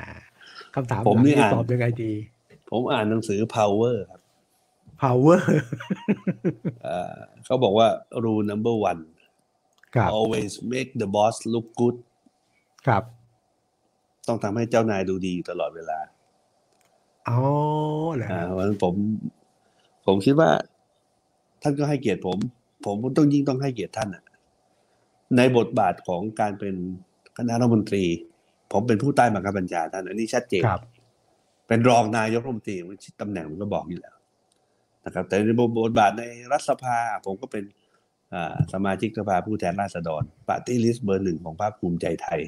[0.78, 2.14] คำถามผมนี่แบบอ่านตอบยังไงดี
[2.70, 4.22] ผมอ่านหนังสือ power ครับ
[5.04, 5.40] power
[6.84, 7.88] เอ่อเขาบอกว่า
[8.24, 9.02] rule number one
[9.95, 11.98] ครับ always make the boss look good
[12.88, 13.04] ครับ
[14.28, 15.99] ต้องทำให้เจ้านายดูดีอยู่ตลอดเวลา
[17.28, 17.40] อ๋อ
[18.16, 18.94] เหรออ่าเพราะฉะนั้นผม
[20.06, 20.49] ผมคิดว่า
[21.62, 22.38] ท่านก็ให้เกียรติผม
[22.86, 24.24] ผมต้องยิ่งต้องให้เกียรติท่านอะ
[25.38, 26.76] ในบทบาทของการเป็น
[27.38, 28.06] คณะรัฐมนตรี
[28.72, 30.81] ผมเป็นผู้ใต้บังคับบัญชาท่านอันนี้ชัดเจนครับ
[31.68, 32.77] เป็นรองนายกรัฐมนตรี
[33.22, 34.15] ตำแหน่งมันก็บอกอยู่แล้ว
[35.06, 35.49] นะครับ แต่ใน
[35.85, 37.64] บทบาทในรัฐสภา ผมก็เป็น
[38.34, 42.39] อ่าสมาชิกสภาผู้แทนราษฎรปาร์ตี้ลิสต์เบอร์หนึ่งของพรรคภูมิใจไทย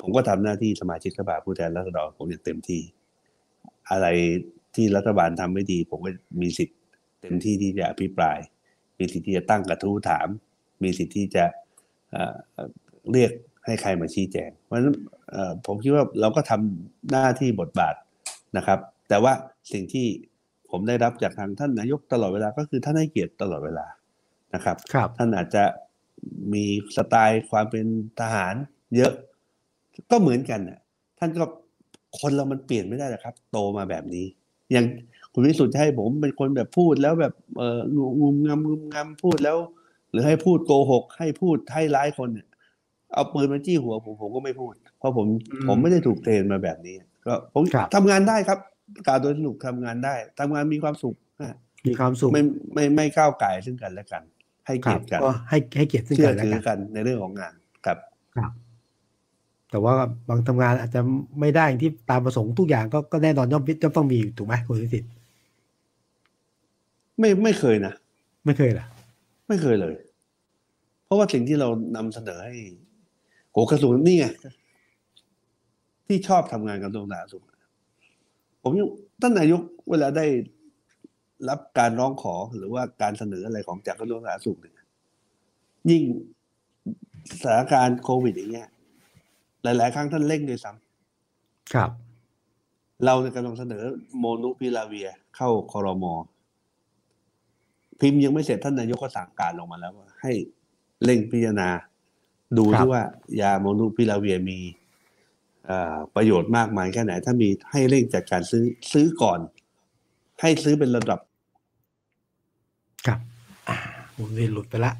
[0.00, 2.82] ผมก็ทำหน้าที่สมาชิกสภาผู้แทนราษฎรผมอย่างเต็มที่
[3.90, 4.06] อะไร
[4.74, 6.10] ที่รัฐบาลทำไม่ดี ผมก็
[6.42, 6.78] มีสิทธิ์
[7.20, 8.38] เต็มที่ที่จะอภิปราย
[8.98, 10.28] มีสิทธิ์ที่จะตั้งกระทู้ถาม
[10.82, 11.44] มีสิทธิ์ที่จะ
[12.10, 12.34] เอ่อ
[13.12, 13.32] เรียก
[13.64, 14.94] ให้ใครมาชี้แจง เพราะฉะนั้น
[15.30, 17.94] เอ่อผมคิดว่าเราก็ทำหน้าที่บทบาท
[18.56, 18.78] นะครับ
[19.08, 19.32] แต่ว่า
[19.72, 20.06] สิ่งที่
[20.70, 23.86] ผมได้รับจากทางท่านนายกตลอดเวลาก็คือท่านให้เกียรติตลอดเวลา
[24.54, 25.64] นะครับครับท่านอาจจะ
[26.52, 26.64] มี
[26.96, 27.86] สไตล์ความเป็น
[28.20, 28.54] ทหาร
[28.96, 29.12] เยอะ
[30.10, 30.78] ก็เหมือนกันน่ะ
[31.18, 31.44] ท่านก็
[32.20, 34.26] คนเรามันเปลี่ยนไม่ได้หรอกครับ โตมาแบบนี้
[34.72, 34.86] อย่าง
[35.32, 37.78] คุณวิสุทธิ์จะให้ผมเป็นคนแบบพูดแล้วแบบเออ
[38.20, 39.58] งุมงำงุมงำพูดแล้ว
[40.10, 42.46] หรือให้พูดโกหก ให้พูดให้ร้ายคนเนี่ย
[43.12, 48.58] เอาปืนมาจี้หัวผมผมก็ไม่พูด เพราะผมอืมผมไม่ได้ถูกเทรนมาแบบนี้ ก็ผมครับทำงานได้ครับ
[49.08, 51.54] การโดยสนุกทำงานได้ทำงานมีความสุขอะ
[51.86, 52.42] มีความสุขไม่
[52.74, 54.22] ไม่ไม่ก้าวไก่ายซึ่งกันและกัน
[54.66, 57.52] ให้ครัเกียบรติกันก็ให้ให้เกียรติซึ่งเชื่กัอนและถือกันกันในเรื่องของงาน
[57.86, 57.98] ครับ
[58.36, 58.50] ครับ
[59.70, 59.94] แต่ว่า
[60.28, 61.00] บางทำงานอาจจะ
[61.40, 65.04] ไม่ได้อย่างที่ตามประสงค์ทุกอย่างก็ก็แน่นอนย่อมย่อมต้องมีถูกไหมคุณนิสิต
[67.18, 67.94] ไม่ไม่เคยนะ
[68.44, 68.86] ไม่เคยเหรอ
[69.48, 69.94] ไม่เคยเลย
[71.04, 72.54] เพราะว่าสิ่งที่เรานำเสนอให้
[73.54, 74.26] โหกระทรวงนี่ไง
[76.06, 77.44] ที่ชอบทำงานกับกระทรวงสาธารณสุข
[78.62, 78.88] ผมยัง
[79.20, 79.60] ท่านนายก
[79.90, 80.26] เวลาได้
[81.48, 84.76] รับการร้องขอหรือว่าการเสนออะไรของจากกระทรวงสาธารณสุขเนี่ย
[85.90, 86.02] ยิ่ง
[87.40, 88.68] สถานการณ์โควิดอย่างเงี้ย
[89.62, 91.90] หลาย ๆ ครั้งท่านเร่งด้วยซ้ำครับ
[93.04, 93.84] เราเนี่ยกำลังเสนอ
[94.18, 96.14] โมนูพิลาเวียเข้าคอรมอ
[98.00, 100.32] พิมพ์ยังไม่เสร็จท่านนายกก็สั่งการลงมาแล้วว่าให้
[101.04, 101.68] เร่งพิจารณา
[102.58, 103.02] ดูครับที่ว่า
[103.40, 104.58] ยาโมนูพิลาเวียมี
[105.66, 109.40] เอ่อประโยชน์มากมายแค่ไหน ถ้ามีให้เร่งจัดการซื้อซื้อก่อน
[110.40, 111.20] ให้ซื้อเป็นระดับ
[113.06, 113.18] ครับ
[113.68, 113.76] อ่า
[114.16, 114.92] ผมเรียนหลุดไปละ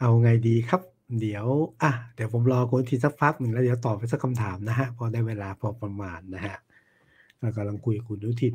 [0.00, 0.82] เอาไงดีครับ
[1.20, 1.46] เดี๋ยว
[1.82, 6.56] อะ เดี๋ยวผมรอคุณทีสักพักหนึ่งแล้วเดี๋ยวตอบไปสักคำถามนะฮะ พอได้เวลาพอประมาณนะฮะ
[7.40, 8.54] เรากำลังคุยกับคุณอนุทิน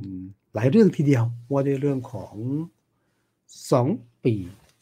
[0.56, 2.36] หลายเรื่องทีเดียวว่าในเรื่องของ
[3.72, 3.88] สอง
[4.26, 4.36] ปี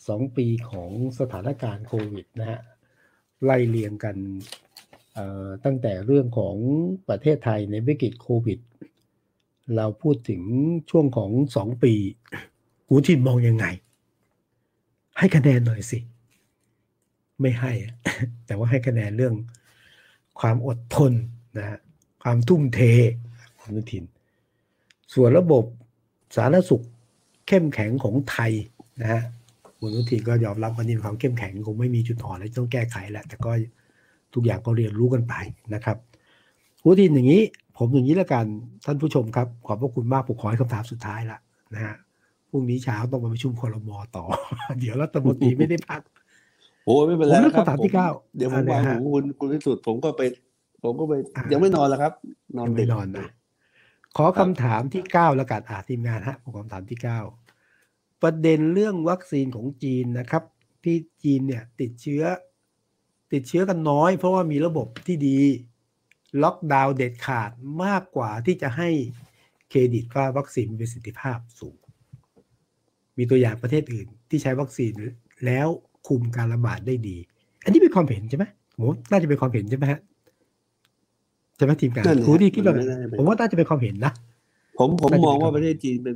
[0.07, 2.59] สองปีของสถานการณ์โควิดนะฮะ
[3.43, 4.15] ไล่เรียงกัน
[5.13, 6.55] เอ่อตั้งแต่เรื่องของ
[7.09, 8.59] ประเทศไทยในวิกฤตโควิด
[9.75, 10.41] เราพูดถึง
[10.89, 11.93] ช่วงของสองปี
[12.87, 13.65] คุณอนุทินมองยังไง
[15.17, 15.99] ให้คะแนนหน่อยสิ
[17.41, 17.95] ไม่ให้อะ
[18.45, 19.35] แต่ว่าให้คะแนนเรื่อง
[20.39, 21.13] ความอดทน
[21.57, 21.79] นะฮะ
[22.23, 22.79] ความทุ่มเท
[23.59, 24.03] คุณอนุทิน
[25.13, 25.63] ส่วนระบบ
[26.35, 26.83] สาธารณสุข
[27.47, 28.51] เข้มแข็งของไทย
[29.01, 29.21] นะฮะ
[29.85, 33.51] คุณอนุทินก็ยอมรับว่านี่เป็นความเข้มแข็งคงไม่มีจุดอ่อนอะไรที่ต้องแก้ไขแหละ แต่ก็
[34.33, 35.33] ทุกอย่างก็เรียนรู้กันไป
[35.73, 35.97] นะครับ
[36.81, 37.41] คุณอนุทินอย่างนี้
[37.77, 38.45] ผมอย่างนี้แล้วกัน
[38.85, 41.39] ท่านผู้ชมครับ ขอบพระคุณมากผมขอให้คำถามสุดท้ายละ
[41.73, 41.95] นะฮะ
[42.49, 44.25] พรุ่งนี้เช้าต้องมาประชุมคอรมอต่อ
[44.79, 46.01] เดี๋ยวรัฐมนตรีไม่ได้พัก
[46.85, 50.21] โอ้ไม่เป็นไรผมเลือกครับคำถามที่เก้าเดี๋ยวผมอะไรวางฮะหูคุณคุณที่สุด ผมก็ไป
[50.83, 52.13] ผมก็ไปอ่ายัยังไม่นอนแล้วครับ
[52.57, 53.27] นอนยังดึไม่กนอนนะ
[54.17, 57.19] ขอคำถามที่เก้าแล้วกันอ่าทีมงานฮะผมคำถามที่เก้า
[58.21, 60.43] ประเด็นเรื่องวัคซีนของจีนนะครับ
[60.83, 62.23] ที่จีนเนี่ยติดเชื้อ
[63.33, 65.39] ติดเชื้อกันน้อย เพราะว่ามีระบบที่ดี
[66.43, 67.51] ล็อกดาวน์เด็ดขาด
[67.83, 68.89] มากกว่าที่จะให้
[69.69, 71.77] เครดิตว่าวัคซีนมีประสิทธิภาพสูง
[73.17, 74.93] มีตัวอย่างประเทศอื่นที่ใช้วัคซีน
[75.45, 75.67] แล้ว
[76.07, 77.17] คุมการระบาดได้ดี
[77.63, 78.45] อันนี้เป็นความเห็นใช่ไหม
[78.77, 79.99] ผมว่าน่าจะเป็นความเห็นใช่ไหมฮะ
[81.57, 84.13] ใช่ไหมทีมงานนั่นแหละครูที่คิดว่ามันน่าจะเป็นผมว่าน่าจะเป็นความเห็นนะ
[84.79, 86.15] ผมผมน่าจะมองเป็นว่าความประเทศจีนเป็น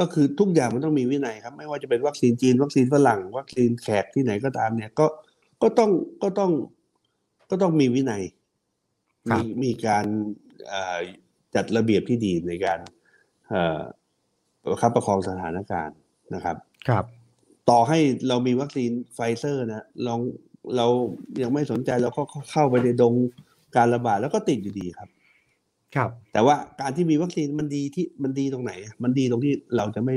[0.00, 5.06] ก็คือทุกอย่างมันต้องมีวินัยครับ ไม่ว่าจะเป็นวัคซีนจีน วัคซีนฝรั่ง วัคซีนแขกที่ไหนก็ตามเนี่ย ก็
[5.62, 5.90] ก็ต้อง
[6.22, 6.52] ก็ต้อง
[7.50, 8.22] ก็ต้องมีวินัย
[9.30, 10.06] ครับมีมีการ
[10.68, 10.98] เอ่อ
[11.54, 12.78] จัดระเบียบที่ดีในการ
[13.48, 13.80] เอ่อ
[14.70, 15.96] ประคับประคองสถานการณ์
[16.34, 16.56] นะครับ
[16.88, 17.04] ครับ
[17.70, 17.98] ต่อให้
[18.28, 20.20] เรามีวัคซีนไฟเซอร์นะลอง
[20.76, 20.86] เรา
[21.42, 23.14] ยังไม่สนใจเราก็เข้าไปในดง
[23.76, 25.08] การระบาดแล้วก็ติดอยู่ดีครับ
[25.94, 28.72] ครับ แต่ว่าการที่มีวัคซีนมันดีที่มันดีตรงไหน
[29.02, 30.14] มันดีตรงที่เราจะไม่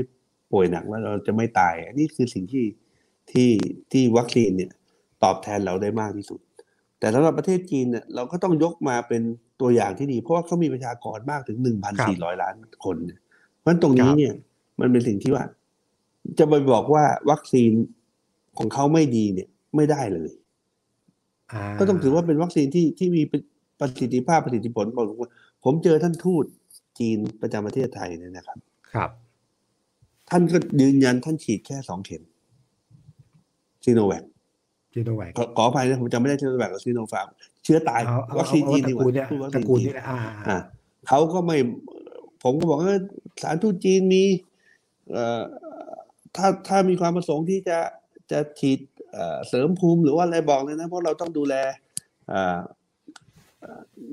[0.52, 2.64] ป่วยหนักแล้วเราจะไม่ตายอันนี้คือสิ่งที่
[3.32, 3.50] ที่
[3.92, 4.70] ที่วัคซีนเนี่ย
[5.22, 6.40] ตอบแทนเราได้มากที่สุด
[6.98, 9.22] แต่สำหรับประเทศจีนเนี่ยเราก็ต้องยกมาเป็น
[9.60, 13.20] ตัวอย่างที่ดี เพราะว่าเขามีประชากรมากถึงหนึ่งพันสี่ร้อยล้านคนเนี่ย
[13.60, 14.34] เพราะฉะนั้นตรงนี้เนี่ย
[14.80, 15.44] มันเป็นสิ่งที่ว่า
[16.38, 17.72] จะไปบอกว่าวัคซีน
[18.58, 23.22] ของเขาไม่ดีเนี่ย ไม่ได้เลยาก็ต้องถือว่าเป็นวัคซีนที่ที่มี
[23.80, 25.30] ประสิทธิภาพประสิทธิผลพอสมควร
[25.64, 26.44] ผมเจอท่านทูต
[26.98, 28.58] จีนประจำประเทศไทยเนี่ยนะครับ
[28.94, 29.10] ครับ
[30.30, 32.22] ท่านก็ยืนยันท่านฉีดแค่สองเข็ม
[33.84, 34.24] ซีโนแวค
[34.94, 37.28] จีโนแวคขอขออภัยนะผมจำไม่ได้ซีโนแวคกับซีโนฟาร์ม
[37.64, 40.18] เชื้อตายเอาเอาวัคซีนเอาจีนตดีระกว่ากูลเนี่ยพูดวัคตซีระนกูลจีนี่นแหละอ่า
[40.48, 40.58] อ่า
[41.08, 41.56] เขาก็ไม่
[42.42, 42.98] ผมก็บอกว่า
[43.40, 44.24] สถารทูตจีนมี
[45.12, 45.42] เอ่อ
[46.36, 47.78] ถ้าถ้ามีความประสงค์ที่จะ
[48.30, 48.78] จะฉีด
[49.12, 51.54] เอ่อเสริมภูมิหรือว่าอะไรบอกเลยนะ เพราะเราต้องดูแล
[52.28, 52.60] เอ่อเอ่อ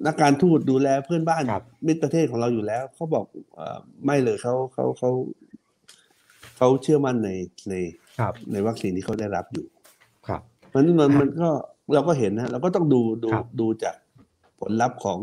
[0.06, 3.26] นักการทูตดูแลเพื่อนบ้านครับมิตรประเทศของเราอยู่แล้วเขาบอก
[3.56, 5.10] เอ่อไม่เลยเขาเขาเขา
[6.58, 7.30] เขาเชื่อมั่นใน
[7.70, 7.74] ใน
[8.20, 9.66] ครับในวัคซีนที่เขาได้รับอยู่
[10.28, 11.50] ครับเพราะฉะนั้นมันครับมันก็
[11.94, 13.96] เราก็เห็นนะเราก็ต้องดูดูครับดูจาก
[14.60, 15.20] ผลลัพธ์ของ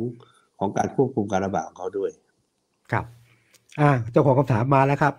[0.58, 2.10] ของการควบคุมการระบาดของเขาด้วย
[2.92, 3.04] ครับ
[3.80, 5.14] อ่าเจ้าของคำถามมาแล้วครับ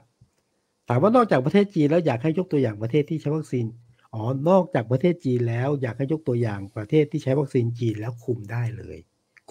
[0.89, 3.65] ถามว่านอกจากประเทศจีนแล้วอยากให้ยกตัวอย่างประเทศที่ใช้วัคซีน
[4.13, 8.97] อ๋อนอกจากประเทศจีนแล้วอยากให้ยกตัวอย่างประเทศที่ใช้วัคซีนจีนแล้วคุมได้เลย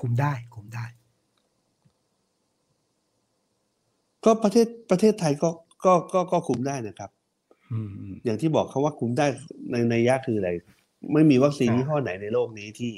[0.01, 0.86] คุมได้คุมได้
[4.24, 5.51] ก็ประเทศประเทศไทยก็
[5.85, 7.10] ก็ก็ก็คุมได้นะครับ
[7.72, 9.26] อืมอืมอย่างที่บอกเขาว่าคุมได้
[9.70, 10.51] ในในยะคืออะไร
[11.12, 12.94] ไม่มีวัคซีนครับยี่ห้อไหนในโลกนี้ที่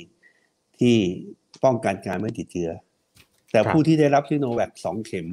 [0.78, 0.94] ที่
[1.64, 2.70] ป้องกันการไม่ติดเชื้อ
[3.50, 5.26] แต่ครับผู้ที่ได้รับซิโนแวคสองเข็ม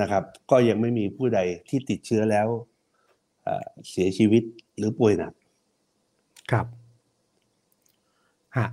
[0.00, 2.48] นะครับ ก็ยังไม่มีผู้ใดที่ติดเชื้อแล้ว
[3.48, 4.42] เอ่อเสียชีวิต
[4.76, 5.32] หรือป่วยหนัก
[6.50, 6.66] ครับ
[8.56, 8.66] ฮะ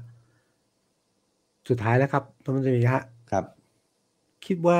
[1.70, 3.46] สุดท้ายแล้วครับท่านรัฐมนตรีฮะครับ
[4.46, 4.76] คิดว่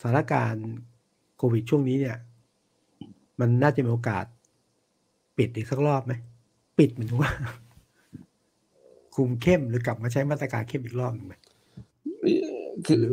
[0.00, 0.68] สถานการณ์
[1.36, 2.18] โควิดช่วงนี้เนี่ย
[3.40, 4.24] มันน่าจะมีโอกาส
[5.38, 6.12] ปิดอีกสักรอบไหม
[6.78, 7.32] ปิดเหมือนว่า
[9.14, 11.34] คุมเข้มหรือกลับมาใช้มาตรการเข้มอีกรอบหนึ่งไหม
[12.86, 13.04] คือ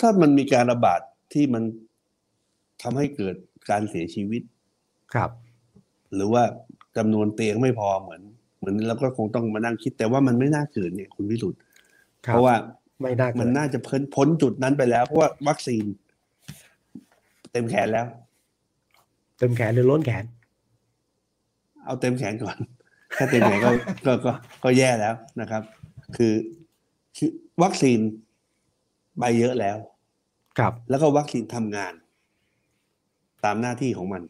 [0.00, 1.00] ถ้ามันมีการระบาด
[1.32, 1.62] ที่มัน
[2.82, 3.36] ทำให้เกิด
[3.70, 4.42] การเสียชีวิต
[5.14, 5.30] ครับ
[6.14, 6.42] หรือว่า
[6.96, 8.22] จำนวนเตียงไม่พอเหมือน
[8.58, 11.56] เหมือนเราก็คงต้องมานั่งคิด แต่ว่ามันไม่น่าเกิดเนี่ยคุณวิรุธ
[12.26, 12.54] คบเพราะว่า
[13.00, 15.84] ไม่น่าเกิมันดน่าจะพ้นพ้นจุดนั้นไปแล้ว เพราะว่าวัคซีน
[17.52, 18.06] เต็มแขนแล้ว
[19.38, 20.24] เต็มแขนหรือล้นแขน
[21.84, 22.56] เอาเต็มแขนก่อน
[23.16, 23.70] ถ้าเต็มแขนก็
[24.06, 24.32] ก็ก็
[24.64, 25.62] ก็แย่แล้วนะครับ
[26.16, 26.34] คือ
[27.16, 27.30] คือ
[27.62, 27.98] วัคซีน
[29.18, 29.76] ไปเยอะแล้ว
[30.58, 31.92] ครับ แล้วก็วัคซีนทำงาน
[33.44, 34.22] ตามหน้าที่ของมัน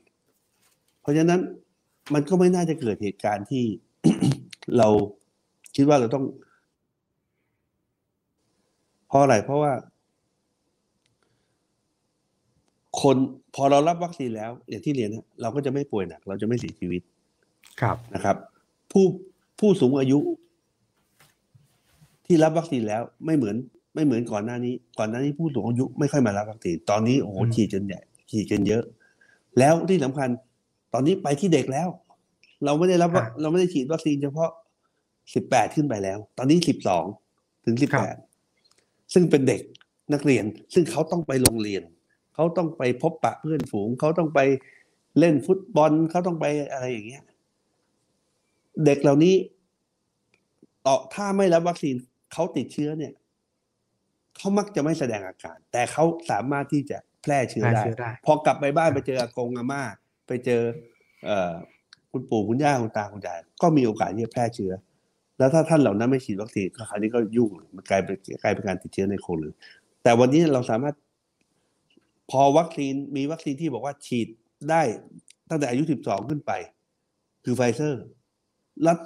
[1.01, 1.41] เพราะฉะนั้น
[2.15, 3.65] มันก็ไม่น่าจะเกิดเหตุการณ์ที่
[4.79, 4.89] เรา
[5.75, 6.25] คิดว่าเราต้อง
[9.09, 9.73] เพราะอะไรเพราะว่า
[13.03, 13.17] คน
[13.55, 17.03] พอเรารับวัคซีนแล้วอย่างที่เรียนนะเราก็จะไม่ป่วยหนัก เราจะไม่เสียชีวิต
[17.81, 18.37] ครับนะครับ
[18.93, 19.05] ผู้
[19.61, 20.19] ผู้สูงอายุ
[22.27, 23.57] ที่รับวัคซีนแล้วไม่เหมือน
[23.95, 28.01] ไม่เหมือนก่อนหน้านี้ ก่อนหน้านี้ผู้สูงอายุไม่ค่อยมารับวัคซีนตอนนี้โอ้โหอืมฉีดจนใหญ่
[28.31, 28.83] ฉีดกันเยอะ
[29.59, 30.29] แล้วที่สำคัญ
[30.93, 31.89] ตอนนี้ไปที่เด็กแล้ว
[32.65, 34.51] เราไม่ได้รับว่าเราไม่ได้ฉีดวัคซีนเฉพาะ
[35.35, 37.05] สิบแปดขึ้นไปแล้ว ตอนนี้สิบสอง
[37.65, 38.17] ถึงสิบแปด
[39.15, 39.61] ซึ่งเป็นเด็ก
[40.13, 40.45] นักเรียน
[40.75, 41.83] ซึ่งเขาต้องไปโรงเรียน
[42.35, 44.41] เขาต้องไปพบปะเพื่อนฝูง เขาต้องไป
[45.19, 47.25] เล่นฟุตบอลเขาต้องไปอะไรอย่างเงี้ย
[48.85, 49.35] เด็กเหล่านี้
[50.87, 51.95] ต่อถ้าไม่รับวัคซีน
[52.33, 53.13] เขาติดเชื้อเนี่ย
[54.37, 59.83] เขามักจะไม่แสดงอาการ แต่เขาสามารถที่จะ แพร่เชื้อแพร่ได้เชื้อได้ พอกลับไปบ้านไปเจออากงอาม่า
[60.27, 60.63] ไปเจอ
[61.25, 61.53] เอ่อ
[62.11, 64.73] คุณปู่คุณย่าคุณตาคุณยายก็มีโอกาสที่จะแพร่เชื้อ
[65.39, 69.55] แล้วถ้าท่านเหล่านั้นไม่ฉีดวัคซีนก็คราวนี้ก็ยุ่งมันกลายเป็นกลายเป็นการติดเชื้อในโควิด
[70.03, 70.95] แต่วันนี้เราสามารถ
[72.31, 74.29] พอวัคซีนมีวัคซีนที่บอกว่าฉีด
[74.71, 74.83] ได้
[75.51, 76.53] ตั้งแต่อายุ 12 ขึ้นไป
[77.45, 78.03] คือไฟเซอร์
[78.87, 78.99] รัฐ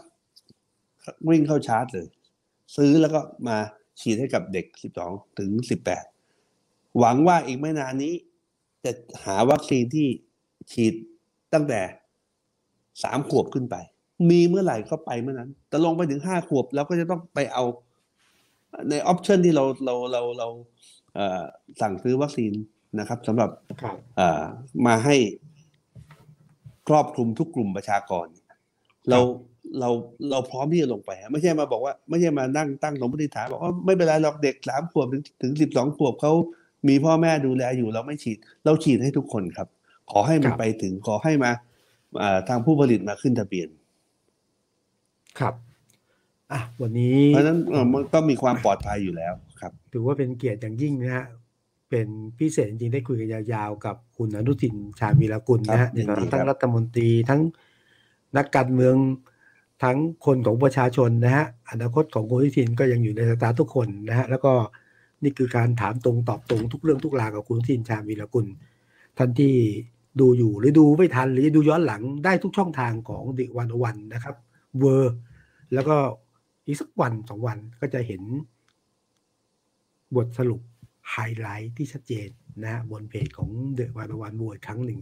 [1.29, 2.07] วิ่งเข้าชาร์จเลย
[2.77, 3.57] ซื้อแล้วก็มา
[4.01, 4.67] ฉีดให้กับเด็ก
[5.03, 5.51] 12 ถึง
[5.91, 6.18] 18
[6.99, 8.15] หวังว่าอีกไม่นานนี้
[8.85, 8.93] จะ
[9.25, 10.09] หาวัคซีนที่
[10.73, 10.95] ฉีด
[11.53, 11.81] ตั้งแต่
[13.03, 13.77] สามขวบขึ้นไป
[14.31, 17.65] มีเมื่อไหร่ก็ไปเมื่อนั้น แต่ลงไปถึงห้าขวบเราก็จะต้องไปเอา
[18.89, 20.49] ในออปชันที่เราเราเราเรา
[21.15, 21.43] เอ่อ
[21.81, 22.53] สั่งซื้อวัคซีน
[22.99, 23.51] นะครับสำหรับ
[23.83, 24.45] ครับเอ่อ
[24.87, 25.17] มาให้
[26.89, 28.27] ครอบคลุมทุกกลุ่มประชากร
[29.11, 29.19] เรา
[29.81, 29.91] เรา
[30.31, 36.33] เราพร้อมที่จะลงไปฮะไม่ใช่มาบอกว่า ไม่ใช่มานั่งตั้งสมมติฐานบอกว่าไม่เป็นไรหรอกเด็กสามขวบถึงถึงสิบสองขวบเขา
[36.89, 39.69] มีพ่อแม่ดูแลอยู่เราไม่ฉีด เราฉีดให้ทุกคนครับ
[40.11, 41.51] ขอให้มันไปถึงขอให้มา
[42.23, 43.69] อ่าทางผู้ผลิตมาขึ้นทะเบียน
[45.41, 45.55] ครับ
[46.53, 51.27] อะวันนี้เพราะฉะนั้นเอ่อมันก็มีความปลอดภัยอยู่แล้วครับ ถือว่าเป็นเกียรติอย่างยิ่งนะฮะ
[51.91, 57.41] เป็นพิเศษจริงๆได้คุยกันยาวๆ กับคุณอนุทินชาญวีรกุลนะครัฮะบยินดีทั้งครับรัฐมนตรีทั้ง
[58.37, 58.95] นักการเมือง
[59.83, 59.97] ทั้ง
[60.27, 64.53] คนของประชาชนนะฮะอนาคตของคุณอนุทินก็ยังอยู่ในสายตาทุกคนนะฮะแล้วก็
[65.23, 68.47] นี่คือการถามตรงตอบตรงทุกเรื่องทุกราวกับคุณทินชาญวีรกุล
[69.19, 69.55] ท่านที่
[70.21, 74.35] ดูอยู่หรือดูไม่ทันหรือดูย้อนหลังได้ทุกช่องทางของดิวันวันนะครับ
[74.79, 75.15] เวอร์
[75.75, 75.97] แล้วก็
[76.67, 78.23] อีกสักวันสองวันก็จะเห็น
[80.17, 80.61] บทสรุป
[81.11, 82.29] ไฮไลท์ที่ชัดเจน
[82.63, 84.99] นะฮะบนเพจของเดอะวันวันบวยครั้งหนึ่ง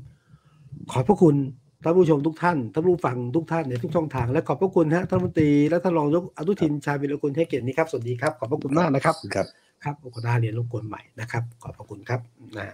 [0.92, 1.36] ขอบพระคุณ
[1.82, 9.46] ท่านผู้ชมทุกท่านท่านผู้ฟังทุกท่านในทุกช่องทาง และขอบพระคุณฮะท่านรัฐมนตรีและท่านรองยกอนุทินชาญวิรกุลให้เกียรตินี้ครับสวัสดีครับขอบพระคุณมากนะครับครับ
[9.86, 12.20] ครับโอกาสเรียนรบกวนใหม่นะครับ ขอบพระคุณครับ
[12.58, 12.68] นะ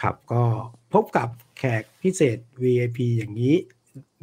[0.00, 0.42] ครับก็
[0.92, 1.28] พบกับ
[1.58, 3.56] แขกพิเศษ VIP อย่างนี้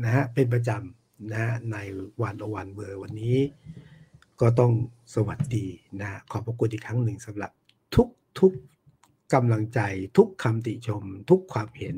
[0.03, 1.77] นะฮะเป็นประจำนะฮะใน
[2.21, 3.37] วันอวันเบอร์วันนี้
[4.41, 4.71] ก็ต้อง
[5.15, 5.65] สวัสดี
[6.01, 7.51] นะขอบพระคุณอีกครั้งหนึ่งสำหรับ
[7.95, 8.07] ทุก
[8.39, 8.51] ทุก
[9.33, 9.79] กำลังใจ
[10.17, 11.95] ทุกคำติชม ทุกความเห็น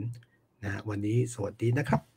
[0.64, 2.13] นะฮะวันนี้สวัสดีนะครับ